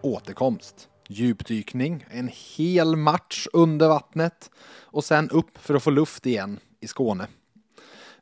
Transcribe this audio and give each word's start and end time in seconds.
återkomst. 0.00 0.88
Djupdykning, 1.08 2.06
en 2.10 2.30
hel 2.56 2.96
match 2.96 3.46
under 3.52 3.88
vattnet 3.88 4.50
och 4.80 5.04
sen 5.04 5.30
upp 5.30 5.58
för 5.58 5.74
att 5.74 5.82
få 5.82 5.90
luft 5.90 6.26
igen 6.26 6.58
i 6.80 6.86
Skåne. 6.86 7.26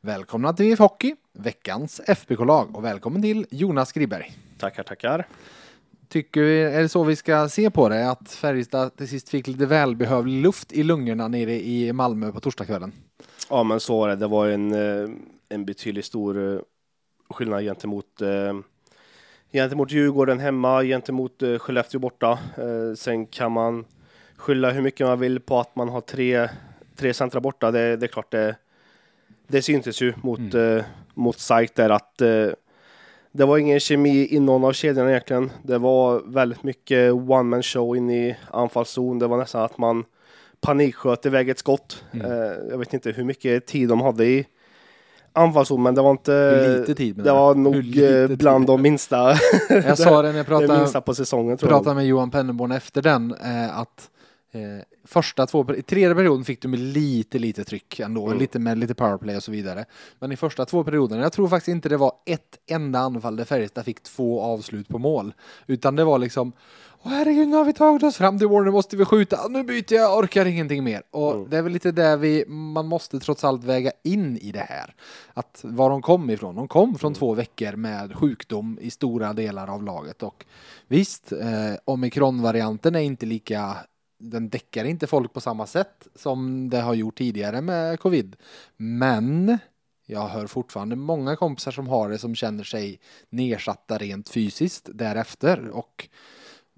Välkomna 0.01 0.53
till 0.53 0.65
VF 0.65 0.79
Hockey, 0.79 1.15
veckans 1.33 2.01
FBK-lag 2.07 2.75
och 2.75 2.83
välkommen 2.83 3.21
till 3.21 3.45
Jonas 3.49 3.91
Griberg. 3.91 4.33
Tackar, 4.57 4.83
tackar. 4.83 5.27
Tycker 6.09 6.41
vi, 6.41 6.61
är 6.61 6.81
det 6.81 6.89
så 6.89 7.03
vi 7.03 7.15
ska 7.15 7.49
se 7.49 7.69
på 7.69 7.89
det? 7.89 8.09
Att 8.09 8.31
Färjestad 8.31 8.95
till 8.95 9.07
sist 9.07 9.29
fick 9.29 9.47
lite 9.47 9.65
välbehövlig 9.65 10.41
luft 10.41 10.73
i 10.73 10.83
lungorna 10.83 11.27
nere 11.27 11.53
i 11.53 11.93
Malmö 11.93 12.31
på 12.31 12.39
torsdagskvällen? 12.39 12.91
Ja, 13.49 13.63
men 13.63 13.79
så 13.79 13.99
var 13.99 14.09
det. 14.09 14.15
Det 14.15 14.27
var 14.27 14.47
en, 14.47 14.73
eh, 14.73 15.09
en 15.49 15.65
betydligt 15.65 16.05
stor 16.05 16.53
eh, 16.53 16.59
skillnad 17.29 17.63
gentemot 17.63 18.21
eh, 18.21 18.53
gentemot 19.51 19.91
Djurgården 19.91 20.39
hemma, 20.39 20.83
gentemot 20.83 21.43
uh, 21.43 21.59
Skellefteå 21.59 21.99
borta. 21.99 22.39
Uh, 22.59 22.93
sen 22.95 23.25
kan 23.25 23.51
man 23.51 23.85
skylla 24.35 24.71
hur 24.71 24.81
mycket 24.81 25.07
man 25.07 25.19
vill 25.19 25.39
på 25.39 25.59
att 25.59 25.75
man 25.75 25.89
har 25.89 26.01
tre, 26.01 26.49
tre 26.95 27.13
centra 27.13 27.39
borta. 27.39 27.71
Det, 27.71 27.95
det 27.95 28.05
är 28.05 28.07
klart, 28.07 28.31
det, 28.31 28.55
det 29.47 29.61
syntes 29.61 30.01
ju 30.01 30.13
mot, 30.21 30.39
mm. 30.39 30.55
uh, 30.55 30.83
mot 31.13 31.39
SAIK 31.39 31.75
där 31.75 31.89
att 31.89 32.21
uh, 32.21 32.49
det 33.31 33.45
var 33.45 33.57
ingen 33.57 33.79
kemi 33.79 34.27
i 34.31 34.39
någon 34.39 34.63
av 34.63 34.73
kedjorna 34.73 35.09
egentligen. 35.09 35.51
Det 35.63 35.77
var 35.77 36.21
väldigt 36.25 36.63
mycket 36.63 37.13
one 37.13 37.43
man 37.43 37.63
show 37.63 37.97
in 37.97 38.09
i 38.09 38.35
anfallszon. 38.51 39.19
Det 39.19 39.27
var 39.27 39.37
nästan 39.37 39.61
att 39.61 39.77
man 39.77 40.05
paniksköt 40.61 41.25
iväg 41.25 41.49
ett 41.49 41.59
skott. 41.59 42.03
Mm. 42.11 42.31
jag 42.69 42.77
vet 42.77 42.93
inte 42.93 43.11
hur 43.11 43.23
mycket 43.23 43.65
tid 43.65 43.89
de 43.89 44.01
hade 44.01 44.25
i 44.25 44.45
anfallszon, 45.37 45.83
men 45.83 45.95
det 45.95 46.01
var 46.01 46.11
inte... 46.11 46.77
lite 46.79 46.95
tid 46.95 47.15
det 47.15 47.31
var 47.31 47.55
nog 47.55 47.97
eh, 47.97 48.37
bland 48.37 48.67
de 48.67 48.81
minsta. 48.81 49.35
jag 49.69 49.97
sa 49.97 50.21
det 50.21 50.29
när 50.31 50.37
jag 50.37 50.47
pratade, 50.47 50.79
minsta 50.79 51.01
på 51.01 51.15
säsongen, 51.15 51.57
tror 51.57 51.69
pratade 51.69 51.95
med 51.95 52.07
Johan 52.07 52.31
Penneborn 52.31 52.71
efter 52.71 53.01
den, 53.01 53.31
eh, 53.33 53.79
att 53.79 54.09
eh, 54.51 54.61
första 55.07 55.45
två, 55.45 55.75
i 55.75 55.81
tredje 55.81 56.15
perioden 56.15 56.45
fick 56.45 56.61
du 56.61 56.67
med 56.67 56.79
lite, 56.79 57.39
lite 57.39 57.63
tryck 57.63 57.99
ändå, 57.99 58.25
mm. 58.25 58.39
lite 58.39 58.59
med 58.59 58.77
lite 58.77 58.95
powerplay 58.95 59.35
och 59.35 59.43
så 59.43 59.51
vidare. 59.51 59.85
Men 60.19 60.31
i 60.31 60.37
första 60.37 60.65
två 60.65 60.83
perioderna, 60.83 61.21
jag 61.21 61.33
tror 61.33 61.47
faktiskt 61.47 61.67
inte 61.67 61.89
det 61.89 61.97
var 61.97 62.11
ett 62.25 62.57
enda 62.67 62.99
anfall 62.99 63.35
där 63.35 63.45
Färjestad 63.45 63.85
fick 63.85 64.03
två 64.03 64.41
avslut 64.41 64.87
på 64.87 64.97
mål, 64.97 65.33
utan 65.67 65.95
det 65.95 66.03
var 66.03 66.19
liksom 66.19 66.53
Åh 67.07 67.13
herregud, 67.13 67.47
nu 67.47 67.55
har 67.55 67.65
vi 67.65 67.73
tagit 67.73 68.03
oss 68.03 68.17
fram 68.17 68.39
till 68.39 68.47
nu 68.47 68.71
måste 68.71 68.97
vi 68.97 69.05
skjuta, 69.05 69.47
nu 69.47 69.63
byter 69.63 69.93
jag, 69.93 70.17
orkar 70.17 70.45
ingenting 70.45 70.83
mer. 70.83 71.03
Och 71.11 71.35
mm. 71.35 71.49
det 71.49 71.57
är 71.57 71.61
väl 71.61 71.73
lite 71.73 71.91
där 71.91 72.17
vi, 72.17 72.45
man 72.47 72.87
måste 72.87 73.19
trots 73.19 73.43
allt 73.43 73.63
väga 73.63 73.91
in 74.03 74.37
i 74.37 74.51
det 74.51 74.65
här. 74.69 74.95
Att 75.33 75.59
var 75.63 75.89
de 75.89 76.01
kom 76.01 76.29
ifrån, 76.29 76.55
de 76.55 76.67
kom 76.67 76.97
från 76.97 77.09
mm. 77.09 77.19
två 77.19 77.33
veckor 77.33 77.75
med 77.75 78.15
sjukdom 78.15 78.77
i 78.81 78.91
stora 78.91 79.33
delar 79.33 79.67
av 79.67 79.83
laget. 79.83 80.23
Och 80.23 80.45
visst, 80.87 81.31
eh, 81.31 81.73
omikronvarianten 81.85 82.95
är 82.95 82.99
inte 82.99 83.25
lika 83.25 83.75
den 84.19 84.49
däckar 84.49 84.85
inte 84.85 85.07
folk 85.07 85.33
på 85.33 85.41
samma 85.41 85.67
sätt 85.67 86.07
som 86.15 86.69
det 86.69 86.81
har 86.81 86.93
gjort 86.93 87.17
tidigare 87.17 87.61
med 87.61 87.99
covid. 87.99 88.35
Men 88.77 89.57
jag 90.05 90.27
hör 90.27 90.47
fortfarande 90.47 90.95
många 90.95 91.35
kompisar 91.35 91.71
som 91.71 91.87
har 91.87 92.09
det 92.09 92.17
som 92.17 92.35
känner 92.35 92.63
sig 92.63 92.99
nedsatta 93.29 93.97
rent 93.97 94.29
fysiskt 94.29 94.89
därefter. 94.93 95.69
Och 95.69 96.09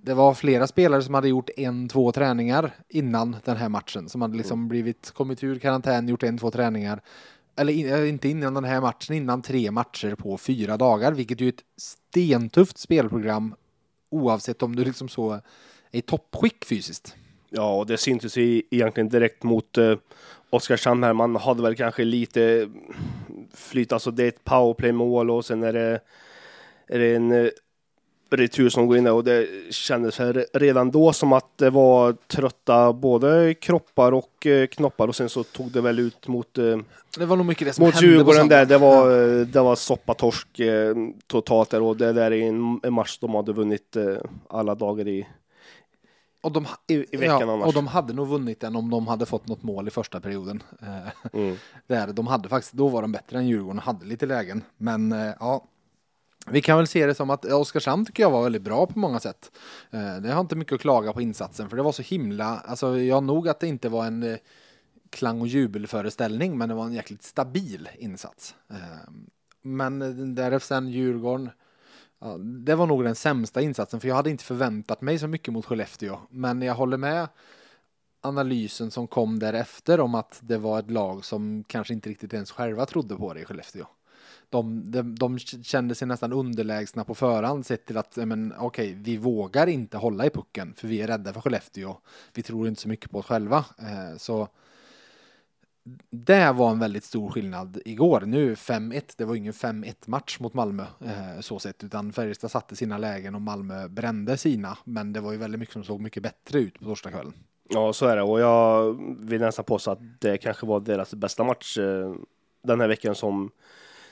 det 0.04 0.14
var 0.14 0.34
flera 0.34 0.68
spelare 0.68 1.02
som 1.02 1.14
hade 1.14 1.30
gjort 1.30 1.50
en, 1.58 1.90
två 1.90 2.12
träningar 2.12 2.72
innan 2.90 3.36
den 3.44 3.58
här 3.58 3.70
matchen. 3.70 4.10
Som 4.10 4.22
hade 4.22 4.38
liksom 4.38 4.60
mm. 4.60 4.70
blivit, 4.70 5.12
kommit 5.12 5.44
ur 5.44 5.60
karantän, 5.60 6.08
gjort 6.08 6.24
en, 6.24 6.38
två 6.38 6.52
träningar. 6.52 7.02
Eller 7.56 7.74
in, 7.74 7.94
eh, 7.94 8.10
inte 8.10 8.30
innan 8.30 8.54
den 8.54 8.64
här 8.64 8.82
matchen, 8.82 9.16
innan 9.16 9.42
tre 9.42 9.72
matcher 9.72 10.16
på 10.16 10.38
fyra 10.38 10.78
dagar. 10.78 11.12
Vilket 11.12 11.42
ju 11.42 11.48
är 11.48 11.50
ett 11.50 11.64
stentufft 11.78 12.78
spelprogram 12.78 13.56
oavsett 14.10 14.64
om 14.64 14.76
du 14.76 14.86
liksom 14.86 15.10
så 15.10 15.32
är 15.32 15.42
i 15.92 16.02
toppskick 16.02 16.66
fysiskt. 16.66 17.16
Ja, 17.50 17.76
och 17.76 17.86
det 17.86 17.98
syntes 17.98 18.38
ju 18.38 18.62
egentligen 18.72 19.10
direkt 19.10 19.44
mot 19.44 19.78
uh, 19.78 19.98
Oskarshamn 20.50 21.04
här. 21.04 21.14
Man 21.14 21.36
hade 21.36 21.62
väl 21.62 21.76
kanske 21.76 22.04
lite 22.04 22.70
flyt, 23.54 23.92
alltså 23.92 24.12
det 24.12 24.24
är 24.24 24.28
ett 24.28 24.44
powerplay-mål 24.44 25.32
och 25.32 25.46
sen 25.46 25.64
är 25.64 25.74
det, 25.74 26.00
är 26.88 27.00
det 27.00 27.16
en 27.16 27.32
uh, 27.32 27.50
retur 28.30 28.70
som 28.70 28.88
går 28.88 28.98
in 28.98 29.04
där 29.04 29.14
och 29.14 29.24
det 29.24 29.48
kändes 29.74 30.20
redan 30.54 30.92
då 30.92 31.14
som 31.14 31.34
att 31.34 31.58
det 31.58 31.70
var 31.70 32.14
trötta 32.14 32.94
både 32.94 33.54
kroppar 33.54 34.12
och 34.12 34.46
eh, 34.46 34.68
knoppar 34.68 35.08
och 35.08 35.16
sen 35.16 35.30
så 35.30 35.44
tog 35.44 35.72
det 35.72 35.82
väl 35.82 36.00
ut 36.00 36.28
mot 36.28 36.58
eh, 36.58 36.78
det 37.18 37.26
var 37.26 37.36
nog 37.36 37.46
mycket 37.46 37.68
det 37.68 37.74
som 37.74 37.86
mot 37.86 38.02
Djurgården 38.02 38.48
där. 38.48 38.66
Det 38.66 38.78
var, 38.78 39.12
ja. 39.12 39.46
det 39.46 39.62
var 39.62 39.76
soppatorsk 39.76 40.60
eh, 40.60 40.96
totalt 41.28 41.70
där 41.70 41.82
och 41.82 41.98
det 41.98 42.14
där 42.14 42.32
är 42.32 42.48
en, 42.84 42.94
match 42.94 43.18
de 43.22 43.36
hade 43.36 43.54
vunnit 43.54 43.98
alla 44.48 44.76
dagar 44.76 45.08
i 45.08 45.28
och 46.42 46.52
de, 46.52 46.68
i, 46.88 47.06
i 47.12 47.18
veckan 47.18 47.48
ja. 47.48 47.66
Och 47.66 47.74
de 47.74 47.88
hade 47.88 48.14
nog 48.14 48.28
vunnit 48.28 48.60
den 48.60 48.76
om 48.76 48.90
de 48.90 49.08
hade 49.08 49.26
fått 49.26 49.48
något 49.48 49.64
mål 49.64 49.88
i 49.88 49.92
första 49.92 50.20
perioden. 50.20 50.64
Mm. 51.34 51.56
där, 51.88 52.08
de 52.08 52.28
hade 52.28 52.50
faktiskt, 52.50 52.74
då 52.74 52.88
var 52.88 53.02
de 53.02 53.12
bättre 53.12 53.38
än 53.38 53.48
Djurgården 53.48 53.78
och 53.78 53.84
hade 53.84 54.06
lite 54.06 54.26
lägen. 54.26 54.64
Men 54.78 55.12
ja, 55.40 55.64
vi 56.48 56.62
kan 56.62 56.78
väl 56.78 56.88
se 56.88 57.06
det 57.06 57.16
som 57.16 57.30
att 57.30 57.46
Oskarshamn 57.46 58.06
tycker 58.06 58.24
jag 58.24 58.32
var 58.32 58.44
väldigt 58.44 58.62
bra 58.62 58.86
på 58.88 59.00
många 59.00 59.20
sätt. 59.20 59.52
Eh, 59.92 60.18
det 60.18 60.32
har 60.32 60.42
inte 60.42 60.56
mycket 60.56 60.74
att 60.74 60.82
klaga 60.82 61.14
på 61.14 61.22
insatsen 61.22 61.70
för 61.70 61.78
det 61.78 61.84
var 61.84 61.92
så 61.92 62.02
himla, 62.02 62.60
alltså 62.60 63.00
jag 63.00 63.24
nog 63.24 63.50
att 63.50 63.60
det 63.60 63.68
inte 63.68 63.90
var 63.90 64.06
en 64.06 64.24
eh, 64.24 64.38
klang 65.10 65.42
och 65.42 65.48
jubelföreställning 65.48 66.58
men 66.58 66.70
det 66.70 66.76
var 66.76 66.86
en 66.86 66.94
jäkligt 66.94 67.24
stabil 67.24 67.90
insats. 67.98 68.56
Ehm, 68.70 69.30
men 69.62 70.02
eh, 70.02 70.10
därefter 70.10 70.68
sen 70.68 70.90
Djurgården, 70.90 71.50
ja, 72.20 72.38
det 72.38 72.76
var 72.76 72.88
nog 72.88 73.04
den 73.04 73.16
sämsta 73.16 73.62
insatsen 73.62 74.00
för 74.00 74.08
jag 74.08 74.16
hade 74.16 74.30
inte 74.30 74.44
förväntat 74.44 75.02
mig 75.02 75.20
så 75.20 75.28
mycket 75.28 75.54
mot 75.54 75.66
Skellefteå. 75.66 76.20
Men 76.30 76.62
jag 76.62 76.76
håller 76.76 76.98
med 76.98 77.28
analysen 78.22 78.92
som 78.92 79.08
kom 79.08 79.40
därefter 79.40 80.00
om 80.00 80.16
att 80.16 80.40
det 80.42 80.58
var 80.58 80.80
ett 80.80 80.92
lag 80.92 81.26
som 81.26 81.64
kanske 81.64 81.94
inte 81.94 82.10
riktigt 82.10 82.34
ens 82.34 82.52
själva 82.52 82.86
trodde 82.86 83.16
på 83.16 83.34
det 83.34 83.42
i 83.42 83.46
Skellefteå 83.46 83.86
de, 84.50 84.92
de, 84.92 85.16
de 85.16 85.40
kände 85.40 85.96
sig 85.96 86.08
nästan 86.08 86.34
underlägsna 86.34 87.04
på 87.04 87.16
förhand 87.16 87.66
sett 87.66 87.86
till 87.86 87.98
att 87.98 88.16
men, 88.16 88.54
okay, 88.60 88.94
vi 88.94 89.18
vågar 89.18 89.68
inte 89.68 89.98
hålla 89.98 90.26
i 90.26 90.30
pucken 90.30 90.74
för 90.78 90.88
vi 90.88 91.02
är 91.02 91.08
rädda 91.08 91.34
för 91.34 91.42
Skellefteå. 91.42 91.98
Vi 92.34 92.44
tror 92.44 92.68
inte 92.68 92.82
så 92.82 92.88
mycket 92.88 93.12
på 93.12 93.20
oss 93.20 93.26
själva. 93.26 93.66
Eh, 93.80 94.18
så 94.18 94.48
det 96.10 96.52
var 96.52 96.72
en 96.72 96.80
väldigt 96.80 97.04
stor 97.04 97.30
skillnad 97.30 97.82
igår. 97.86 98.22
Nu 98.22 98.54
5-1, 98.54 99.02
det 99.18 99.26
var 99.26 99.36
ingen 99.36 99.54
5-1 99.54 99.96
match 100.06 100.40
mot 100.40 100.54
Malmö 100.54 100.86
eh, 101.06 101.40
så 101.40 101.60
sett, 101.60 101.84
utan 101.84 102.14
Färjestad 102.14 102.52
satte 102.52 102.76
sina 102.76 102.98
lägen 102.98 103.36
och 103.36 103.42
Malmö 103.42 103.88
brände 103.88 104.38
sina. 104.38 104.78
Men 104.84 105.14
det 105.14 105.20
var 105.20 105.32
ju 105.32 105.38
väldigt 105.38 105.60
mycket 105.60 105.74
som 105.74 105.84
såg 105.84 106.02
mycket 106.02 106.24
bättre 106.24 106.60
ut 106.60 106.80
på 106.80 106.86
torsdagskvällen. 106.86 107.34
Ja, 107.70 107.94
så 107.94 108.06
är 108.06 108.16
det 108.16 108.22
och 108.22 108.40
jag 108.40 108.98
vill 109.20 109.42
nästan 109.42 109.66
påstå 109.66 109.92
att 109.92 110.00
det 110.20 110.38
kanske 110.38 110.66
var 110.66 110.80
deras 110.80 111.14
bästa 111.14 111.44
match 111.44 111.78
eh, 111.78 112.16
den 112.64 112.82
här 112.82 112.88
veckan 112.88 113.16
som 113.16 113.52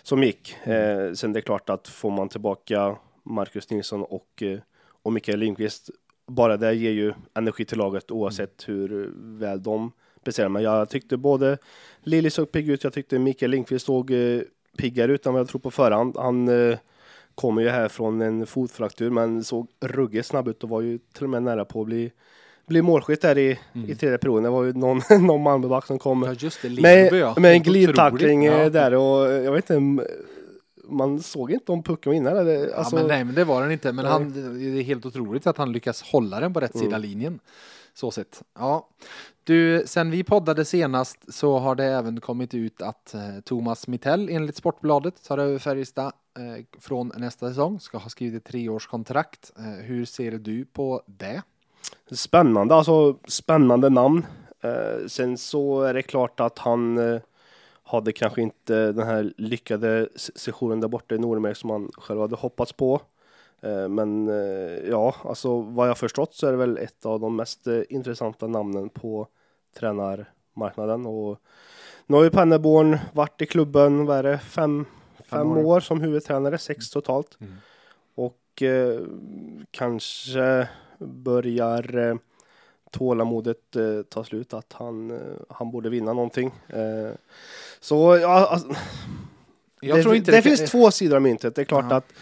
som 0.08 0.24
gick. 0.24 0.56
Mm. 0.64 1.08
Eh, 1.08 1.14
sen 1.14 1.34
det 1.34 1.40
är 1.40 1.42
klart 1.42 1.70
att 1.70 1.88
får 1.88 2.12
man 2.12 2.30
tillbaka 2.30 2.98
Marcus 3.24 3.70
Nilsson 3.70 4.04
och, 4.04 4.44
eh, 4.44 4.60
och 5.04 5.14
Mikael 5.14 5.40
Lindqvist, 5.40 5.90
bara 6.28 6.58
det 6.58 6.74
ger 6.74 6.92
ju 6.92 7.14
energi 7.34 7.66
till 7.66 7.78
laget 7.78 8.12
oavsett 8.12 8.68
mm. 8.68 8.80
hur 8.80 9.12
väl 9.16 9.64
de 9.64 9.92
presterar. 10.24 10.50
Men 10.50 10.64
jag 10.64 10.90
tyckte 10.90 11.18
både 11.18 11.58
Lili 12.02 12.30
såg 12.30 12.52
pigg 12.52 12.70
ut, 12.70 12.84
jag 12.84 12.94
tyckte 12.94 13.20
Mikael 13.20 13.52
Lindqvist 13.52 13.86
såg 13.86 14.12
eh, 14.12 14.42
piggare 14.78 15.12
ut 15.12 15.26
än 15.26 15.34
vad 15.34 15.40
jag 15.40 15.48
tror 15.48 15.62
på 15.62 15.72
förhand. 15.72 16.18
Han 16.18 16.48
eh, 16.48 16.78
kommer 17.36 17.62
ju 17.62 17.70
här 17.70 17.88
från 17.88 18.22
en 18.22 18.46
fotfraktur 18.48 19.10
men 19.10 19.44
såg 19.44 19.68
ruggigt 19.80 20.28
snabb 20.28 20.48
ut 20.48 20.64
och 20.64 20.70
var 20.70 20.82
ju 20.82 20.98
till 20.98 21.24
och 21.24 21.30
med 21.30 21.44
nära 21.44 21.66
på 21.66 21.82
att 21.82 21.88
bli 21.88 22.12
bli 22.68 22.82
målskytt 22.82 23.22
där 23.22 23.38
i, 23.38 23.60
mm. 23.74 23.90
i 23.90 23.96
tredje 23.96 24.18
perioden. 24.18 24.44
Det 24.44 24.50
var 24.50 24.64
ju 24.64 24.74
någon, 24.74 25.02
någon 25.26 25.42
Malmöback 25.42 25.86
som 25.86 26.00
kom 26.00 26.24
ja, 26.24 26.50
det, 26.62 26.82
med, 26.82 27.14
ja. 27.14 27.36
med 27.38 27.52
en 27.52 27.64
glidtackling 27.64 28.46
ja. 28.46 28.62
Eh, 28.62 28.72
där 28.72 28.94
och 28.94 29.34
jag 29.34 29.52
vet 29.52 29.70
inte 29.70 30.08
man 30.90 31.20
såg 31.20 31.52
inte 31.52 31.72
om 31.72 31.84
pucken 31.84 32.10
var 32.10 32.18
inne 32.18 32.30
eller? 32.30 32.74
Alltså... 32.74 32.96
Ja, 32.96 33.00
men 33.00 33.08
nej, 33.08 33.24
men 33.24 33.36
det 33.36 33.44
var 33.44 33.62
den 33.62 33.72
inte. 33.72 33.92
Men 33.92 34.06
han, 34.06 34.34
det 34.60 34.80
är 34.80 34.84
helt 34.84 35.06
otroligt 35.06 35.48
att 35.48 35.58
han 35.58 35.72
lyckas 35.72 36.02
hålla 36.02 36.40
den 36.40 36.54
på 36.54 36.60
rätt 36.60 36.76
mm. 36.76 36.86
sida 36.86 36.98
linjen. 36.98 37.40
Så 37.94 38.12
sett. 38.12 38.44
Ja. 38.60 38.90
Du, 39.44 39.84
sen 39.86 40.12
vi 40.12 40.24
poddade 40.24 40.66
senast 40.66 41.34
så 41.34 41.58
har 41.58 41.76
det 41.76 41.86
även 41.86 42.22
kommit 42.22 42.54
ut 42.54 42.82
att 42.82 43.14
eh, 43.14 43.40
Thomas 43.46 43.88
Mittell 43.88 44.30
enligt 44.30 44.56
Sportbladet 44.56 45.24
tar 45.24 45.38
över 45.38 45.60
Färjestad 45.60 46.14
eh, 46.40 46.66
från 46.80 47.12
nästa 47.18 47.50
säsong. 47.50 47.80
Ska 47.80 47.98
ha 47.98 48.10
skrivit 48.10 48.44
ett 48.44 48.52
treårskontrakt. 48.52 49.52
Eh, 49.58 49.86
hur 49.86 50.06
ser 50.06 50.32
du 50.32 50.66
på 50.66 51.02
det? 51.06 51.42
Spännande, 52.12 52.76
alltså 52.76 53.18
spännande 53.28 53.90
namn. 53.90 54.26
Eh, 54.62 55.08
sen 55.08 55.38
så 55.38 55.82
är 55.82 55.94
det 55.94 56.02
klart 56.02 56.40
att 56.40 56.60
han 56.60 56.98
eh, 56.98 57.22
hade 57.84 58.12
kanske 58.12 58.42
inte 58.42 58.92
den 58.92 59.08
här 59.08 59.34
lyckade 59.38 60.10
sessionen 60.16 60.80
där 60.80 60.88
borta 60.88 61.16
i 61.16 61.18
Nordamerika 61.18 61.56
som 61.56 61.70
han 61.70 61.92
själv 61.98 62.22
hade 62.22 62.36
hoppats 62.36 62.74
på. 62.74 63.02
Eh, 63.62 63.88
men 63.88 64.30
eh, 64.30 64.90
ja, 64.90 65.16
alltså 65.24 65.62
vad 65.62 65.90
jag 65.90 65.98
förstått 65.98 66.34
så 66.34 66.48
är 66.48 66.52
det 66.52 66.58
väl 66.58 66.78
ett 66.78 67.06
av 67.06 67.20
de 67.20 67.36
mest 67.36 67.68
eh, 67.68 67.82
intressanta 67.90 68.48
namnen 68.48 68.90
på 68.90 69.28
tränarmarknaden. 69.80 71.06
Och 71.06 71.40
nu 72.06 72.16
har 72.16 72.24
ju 72.24 72.30
Penneborn 72.30 72.98
varit 73.14 73.42
i 73.42 73.46
klubben, 73.46 74.06
vad 74.06 74.18
är 74.18 74.24
det, 74.24 74.40
fem, 74.40 74.86
fem 75.30 75.52
år. 75.52 75.66
år 75.66 75.80
som 75.80 76.02
huvudtränare, 76.02 76.58
sex 76.58 76.90
totalt. 76.90 77.38
Mm. 77.42 77.54
Och 78.16 78.62
eh, 78.62 79.02
kanske 79.72 80.68
börjar 81.00 81.98
eh, 81.98 82.16
tålamodet 82.92 83.76
eh, 83.76 84.02
ta 84.10 84.24
slut, 84.24 84.54
att 84.54 84.74
han, 84.74 85.12
eh, 85.12 85.18
han 85.50 85.72
borde 85.72 85.90
vinna 85.90 86.14
någonting. 86.14 86.52
Så 87.80 88.18
ja, 88.18 88.48
alltså, 88.48 88.68
jag 89.82 89.98
det, 89.98 90.04
tror 90.04 90.16
inte 90.16 90.32
det, 90.32 90.38
det 90.38 90.42
finns 90.42 90.60
kan... 90.60 90.68
två 90.68 90.92
sidor 90.92 91.16
av 91.16 91.22
myntet. 91.22 91.56
Det 91.56 91.62
är 91.62 91.66
klart 91.66 91.86
ja. 91.90 91.96
att 91.96 92.14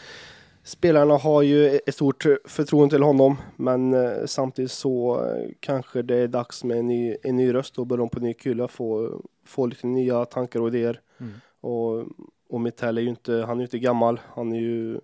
spelarna 0.64 1.18
har 1.18 1.42
ju 1.42 1.80
ett 1.86 1.94
stort 1.94 2.26
förtroende 2.46 2.96
till 2.96 3.04
honom, 3.04 3.38
men 3.56 3.96
samtidigt 4.28 4.72
så 4.72 5.26
kanske 5.60 6.02
det 6.02 6.16
är 6.16 6.28
dags 6.28 6.64
med 6.64 6.78
en 6.78 6.88
ny, 6.88 7.18
en 7.24 7.36
ny 7.36 7.54
röst 7.54 7.80
och 7.80 7.88
börja 7.88 8.04
om 8.04 8.10
på 8.10 8.20
ny 8.20 8.34
kula, 8.34 8.68
få, 8.68 9.22
få 9.46 9.66
lite 9.66 9.88
nya 9.88 10.26
tankar 10.26 10.60
och 10.60 10.68
idéer. 10.68 11.00
Mm. 11.18 11.34
Och, 11.62 12.06
och 12.50 12.62
Mittell 12.62 12.98
är 12.98 13.02
ju 13.02 13.10
inte, 13.10 13.34
han 13.34 13.58
är 13.58 13.62
ju 13.62 13.64
inte 13.66 13.80
gammal, 13.80 14.20
han 14.34 14.54
är 14.54 14.60
ju 14.60 15.00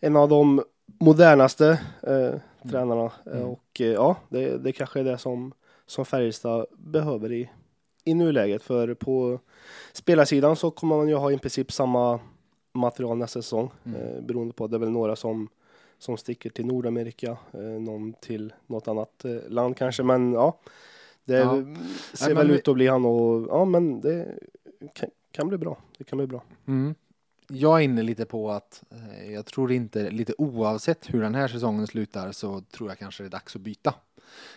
en 0.00 0.16
av 0.16 0.28
de 0.28 0.62
modernaste 1.00 1.80
eh, 2.02 2.34
tränarna. 2.70 3.12
Mm. 3.26 3.38
mm. 3.38 3.48
Och 3.50 3.80
eh, 3.80 3.86
ja, 3.86 4.16
det, 4.28 4.58
det 4.58 4.72
kanske 4.72 5.00
är 5.00 5.04
det 5.04 5.18
som, 5.18 5.52
som 5.86 6.04
Färjestad 6.04 6.66
behöver 6.78 7.32
i, 7.32 7.50
i 8.04 8.14
nuläget. 8.14 8.62
För 8.62 8.94
på 8.94 9.38
spelarsidan 9.92 10.56
så 10.56 10.70
kommer 10.70 10.96
man 10.96 11.08
ju 11.08 11.14
ha 11.14 11.32
i 11.32 11.38
princip 11.38 11.72
samma 11.72 12.20
material 12.72 13.18
nästa 13.18 13.42
säsong. 13.42 13.70
Mm. 13.84 14.00
Eh, 14.00 14.22
beroende 14.22 14.54
på, 14.54 14.66
det 14.66 14.76
är 14.76 14.80
väl 14.80 14.90
några 14.90 15.16
som, 15.16 15.48
som 15.98 16.16
sticker 16.16 16.50
till 16.50 16.66
Nordamerika, 16.66 17.36
eh, 17.52 17.60
någon 17.60 18.12
till 18.12 18.52
något 18.66 18.88
annat 18.88 19.24
eh, 19.24 19.48
land 19.48 19.76
kanske. 19.76 20.02
Men 20.02 20.32
ja, 20.32 20.58
det 21.24 21.36
ja. 21.36 21.52
ser 22.12 22.26
Nej, 22.26 22.34
väl 22.34 22.50
ut 22.50 22.68
att 22.68 22.74
bli 22.74 22.86
han 22.86 23.04
och 23.04 23.46
ja, 23.48 23.64
men 23.64 24.00
det 24.00 24.38
kan, 24.94 25.10
kan 25.30 25.48
bli 25.48 25.58
bra. 25.58 25.78
Det 25.98 26.04
kan 26.04 26.16
bli 26.16 26.26
bra. 26.26 26.42
Mm 26.66 26.94
jag 27.52 27.78
är 27.78 27.84
inne 27.84 28.02
lite 28.02 28.24
på 28.24 28.50
att 28.50 28.82
eh, 28.90 29.32
jag 29.32 29.46
tror 29.46 29.72
inte, 29.72 30.10
lite 30.10 30.34
oavsett 30.38 31.14
hur 31.14 31.22
den 31.22 31.34
här 31.34 31.48
säsongen 31.48 31.86
slutar 31.86 32.32
så 32.32 32.60
tror 32.60 32.88
jag 32.88 32.98
kanske 32.98 33.22
det 33.22 33.28
är 33.28 33.30
dags 33.30 33.56
att 33.56 33.62
byta. 33.62 33.94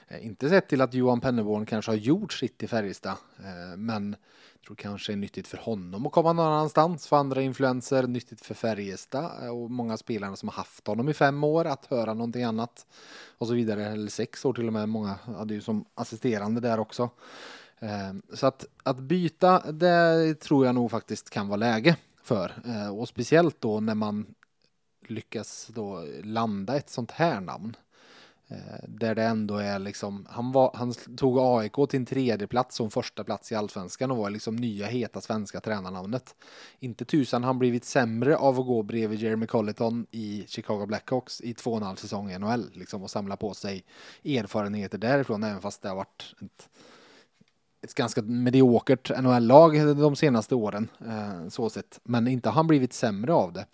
Eh, 0.08 0.26
inte 0.26 0.50
sett 0.50 0.70
till 0.70 0.82
att 0.82 0.94
Johan 0.94 1.22
Penneborn 1.22 1.66
kanske 1.66 1.92
har 1.92 1.98
gjort 1.98 2.34
sitt 2.34 2.64
i 2.64 2.68
Färjestad, 2.68 3.16
eh, 3.40 3.78
men 3.78 4.16
jag 4.54 4.68
tror 4.68 4.76
kanske 4.76 5.12
är 5.12 5.18
nyttigt 5.18 5.48
för 5.48 5.58
honom 5.58 6.06
att 6.06 6.12
komma 6.12 6.34
någon 6.34 6.46
annanstans, 6.46 7.08
för 7.08 7.18
andra 7.18 7.42
influenser, 7.42 8.08
nyttigt 8.08 8.42
för 8.46 8.54
Färjestad 8.54 9.44
eh, 9.44 9.50
och 9.50 9.72
många 9.72 9.98
spelare 9.98 10.36
som 10.36 10.50
har 10.50 10.56
haft 10.56 10.88
honom 10.88 11.10
i 11.10 11.14
fem 11.14 11.44
år 11.44 11.66
att 11.66 11.86
höra 11.86 12.14
någonting 12.14 12.44
annat 12.44 12.86
och 13.38 13.48
så 13.48 13.54
vidare, 13.54 13.86
eller 13.86 14.10
sex 14.10 14.46
år 14.46 14.54
till 14.54 14.68
och 14.68 14.74
med. 14.74 14.90
Många 14.90 15.16
hade 15.38 15.54
ju 15.54 15.62
som 15.62 15.86
assisterande 15.96 16.62
där 16.62 16.80
också. 16.80 17.10
Eh, 17.80 18.14
så 18.34 18.48
att, 18.48 18.66
att 18.84 19.00
byta, 19.00 19.72
det 19.72 20.36
tror 20.36 20.66
jag 20.66 20.76
nog 20.76 20.92
faktiskt 20.92 21.30
kan 21.30 21.48
vara 21.48 21.58
läge 21.58 21.98
för. 22.26 22.54
Eh, 22.66 22.98
och 22.98 23.08
speciellt 23.08 23.62
då 23.62 23.80
när 23.80 23.96
man 23.96 24.26
lyckas 25.08 25.68
då 25.74 26.06
landa 26.24 26.78
ett 26.78 26.90
sånt 26.90 27.12
här 27.12 27.42
namn. 27.42 27.76
Eh, 28.48 28.84
där 28.88 29.16
det 29.16 29.24
ändå 29.24 29.58
är 29.58 29.80
liksom, 29.80 30.28
han, 30.30 30.52
var, 30.52 30.72
han 30.74 30.94
tog 30.94 31.40
AIK 31.40 31.74
till 31.90 32.00
en 32.00 32.06
tredje 32.06 32.48
plats 32.48 32.76
som 32.76 32.92
första 32.92 33.24
plats 33.24 33.52
i 33.52 33.56
allsvenskan 33.56 34.12
och 34.12 34.18
var 34.18 34.30
liksom 34.30 34.56
nya 34.56 34.88
heta 34.88 35.22
svenska 35.22 35.62
tränarnamnet. 35.62 36.36
Inte 36.80 37.06
tusan 37.06 37.44
han 37.44 37.60
blivit 37.60 37.86
sämre 37.86 38.38
av 38.38 38.60
att 38.60 38.66
gå 38.66 38.84
bredvid 38.84 39.20
Jeremy 39.20 39.48
Colliton 39.48 40.08
i 40.12 40.46
Chicago 40.48 40.86
Blackhawks 40.86 41.42
i 41.42 41.54
två 41.54 41.72
och 41.72 41.78
en 41.78 41.84
halv 41.84 41.96
säsong 41.96 42.32
i 42.32 42.40
NHL 42.40 42.72
liksom 42.74 43.04
och 43.04 43.12
samla 43.12 43.38
på 43.38 43.54
sig 43.54 43.84
erfarenheter 44.24 44.98
därifrån 44.98 45.44
även 45.44 45.62
fast 45.62 45.82
det 45.82 45.90
har 45.90 45.96
varit 45.96 46.36
ett 46.42 46.70
ett 47.86 47.94
ganska 47.94 48.22
mediokert 48.22 49.12
NHL-lag 49.22 49.98
de 49.98 50.16
senaste 50.16 50.56
åren. 50.56 50.88
Eh, 51.08 51.50
så 51.50 51.70
sett. 51.70 52.00
Men 52.04 52.28
inte 52.28 52.50
har 52.50 52.54
han 52.54 52.68
blivit 52.68 52.94
sämre 52.94 53.34
av 53.34 53.54
det. 53.54 53.66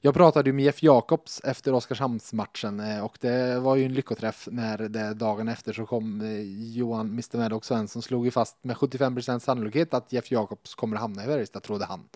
Jag 0.00 0.14
pratade 0.14 0.48
ju 0.48 0.52
med 0.52 0.64
Jeff 0.64 0.82
Jakobs 0.82 1.40
efter 1.44 1.74
Oskarshamnsmatchen 1.74 2.80
eh, 2.80 3.04
och 3.04 3.18
det 3.20 3.60
var 3.60 3.76
ju 3.76 3.84
en 3.84 3.94
lyckoträff 3.94 4.48
när 4.50 4.78
det 4.78 5.14
dagen 5.14 5.48
efter 5.48 5.72
så 5.72 5.86
kom 5.86 6.20
eh, 6.20 6.40
Johan 6.76 7.06
Mr. 7.06 7.36
Maddox 7.36 7.66
Svensson 7.66 8.02
slog 8.02 8.24
ju 8.24 8.30
fast 8.30 8.64
med 8.64 8.76
75% 8.76 9.38
sannolikhet 9.38 9.94
att 9.94 10.12
Jeff 10.12 10.30
Jakobs 10.30 10.74
kommer 10.74 10.96
att 10.96 11.02
hamna 11.02 11.24
i 11.24 11.26
Färjestad, 11.26 11.62
trodde 11.62 11.84
han. 11.84 12.08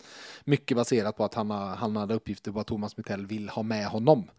Mycket 0.45 0.77
baserat 0.77 1.17
på 1.17 1.25
att 1.25 1.35
han, 1.35 1.51
han 1.51 1.97
hade 1.97 2.15
uppgifter 2.15 2.53
på 2.53 2.61
att 2.61 2.67
Thomas 2.67 2.97
Mittell 2.97 3.27
vill 3.27 3.49
ha 3.49 3.63
med 3.63 3.87
honom. 3.87 4.31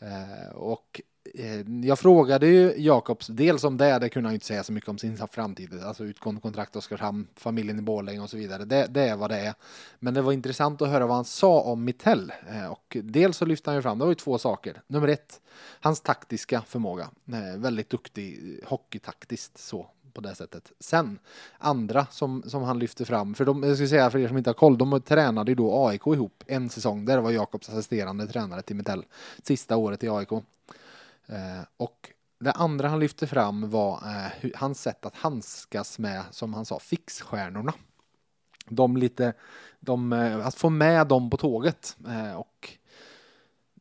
Eh, 0.00 0.56
och 0.56 1.00
Eh, 1.34 1.86
jag 1.86 1.98
frågade 1.98 2.46
ju 2.46 2.74
Jakobs 2.76 3.26
dels 3.26 3.64
om 3.64 3.76
det, 3.76 3.98
det 3.98 4.08
kunde 4.08 4.26
han 4.28 4.32
ju 4.32 4.36
inte 4.36 4.46
säga 4.46 4.64
så 4.64 4.72
mycket 4.72 4.88
om 4.88 4.98
sin 4.98 5.16
framtid, 5.16 5.82
alltså 5.82 6.04
utgående 6.04 6.40
kontrakt 6.40 6.76
Oskarshamn, 6.76 7.26
familjen 7.36 7.78
i 7.78 7.82
Borlänge 7.82 8.20
och 8.20 8.30
så 8.30 8.36
vidare. 8.36 8.64
Det, 8.64 8.86
det 8.90 9.00
är 9.08 9.16
vad 9.16 9.30
det 9.30 9.38
är. 9.38 9.54
Men 9.98 10.14
det 10.14 10.22
var 10.22 10.32
intressant 10.32 10.82
att 10.82 10.88
höra 10.88 11.06
vad 11.06 11.16
han 11.16 11.24
sa 11.24 11.60
om 11.60 11.84
Mittell. 11.84 12.32
Eh, 12.48 12.66
och 12.66 12.96
dels 13.02 13.36
så 13.36 13.44
lyfte 13.44 13.70
han 13.70 13.76
ju 13.76 13.82
fram, 13.82 13.98
det 13.98 14.04
var 14.04 14.12
ju 14.12 14.14
två 14.14 14.38
saker. 14.38 14.82
Nummer 14.86 15.08
ett, 15.08 15.40
hans 15.80 16.00
taktiska 16.00 16.62
förmåga. 16.66 17.10
Eh, 17.32 17.60
väldigt 17.60 17.90
duktig 17.90 18.60
hockeytaktiskt 18.66 19.58
så 19.58 19.86
på 20.12 20.20
det 20.20 20.34
sättet. 20.34 20.72
Sen 20.80 21.18
andra 21.58 22.06
som, 22.10 22.42
som 22.46 22.62
han 22.62 22.78
lyfter 22.78 23.04
fram, 23.04 23.34
för 23.34 23.44
de, 23.44 23.62
jag 23.62 23.76
ska 23.76 23.86
säga 23.86 24.10
för 24.10 24.18
er 24.18 24.28
som 24.28 24.36
inte 24.36 24.50
har 24.50 24.54
koll, 24.54 24.78
de 24.78 25.00
tränade 25.00 25.50
ju 25.50 25.54
då 25.54 25.86
AIK 25.86 26.06
ihop 26.06 26.44
en 26.46 26.70
säsong. 26.70 27.04
Där 27.04 27.18
var 27.18 27.30
Jakobs 27.30 27.68
assisterande 27.68 28.26
tränare 28.26 28.62
till 28.62 28.76
Mittell 28.76 29.04
sista 29.42 29.76
året 29.76 30.04
i 30.04 30.08
AIK. 30.08 30.28
Eh, 31.30 31.64
och 31.76 32.10
det 32.40 32.52
andra 32.52 32.88
han 32.88 33.00
lyfte 33.00 33.26
fram 33.26 33.70
var 33.70 33.94
eh, 33.94 34.50
hans 34.54 34.82
sätt 34.82 35.06
att 35.06 35.14
handskas 35.14 35.98
med, 35.98 36.22
som 36.30 36.54
han 36.54 36.64
sa, 36.64 36.78
fixstjärnorna. 36.78 37.72
De 38.68 38.96
lite, 38.96 39.32
de, 39.80 40.12
eh, 40.12 40.46
att 40.46 40.54
få 40.54 40.70
med 40.70 41.06
dem 41.06 41.30
på 41.30 41.36
tåget. 41.36 41.96
Eh, 42.08 42.34
och 42.34 42.78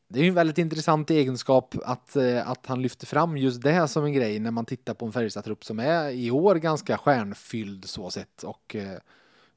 det 0.07 0.19
är 0.19 0.23
ju 0.23 0.29
en 0.29 0.35
väldigt 0.35 0.57
intressant 0.57 1.09
egenskap 1.09 1.75
att, 1.85 2.15
eh, 2.15 2.49
att 2.49 2.65
han 2.65 2.81
lyfter 2.81 3.07
fram 3.07 3.37
just 3.37 3.61
det 3.61 3.87
som 3.87 4.05
en 4.05 4.13
grej 4.13 4.39
när 4.39 4.51
man 4.51 4.65
tittar 4.65 4.93
på 4.93 5.05
en 5.05 5.11
Färjestad-trupp 5.11 5.65
som 5.65 5.79
är 5.79 6.09
i 6.09 6.31
år 6.31 6.55
ganska 6.55 6.97
stjärnfylld 6.97 7.85
så 7.85 8.09
sett. 8.09 8.43
Och 8.43 8.75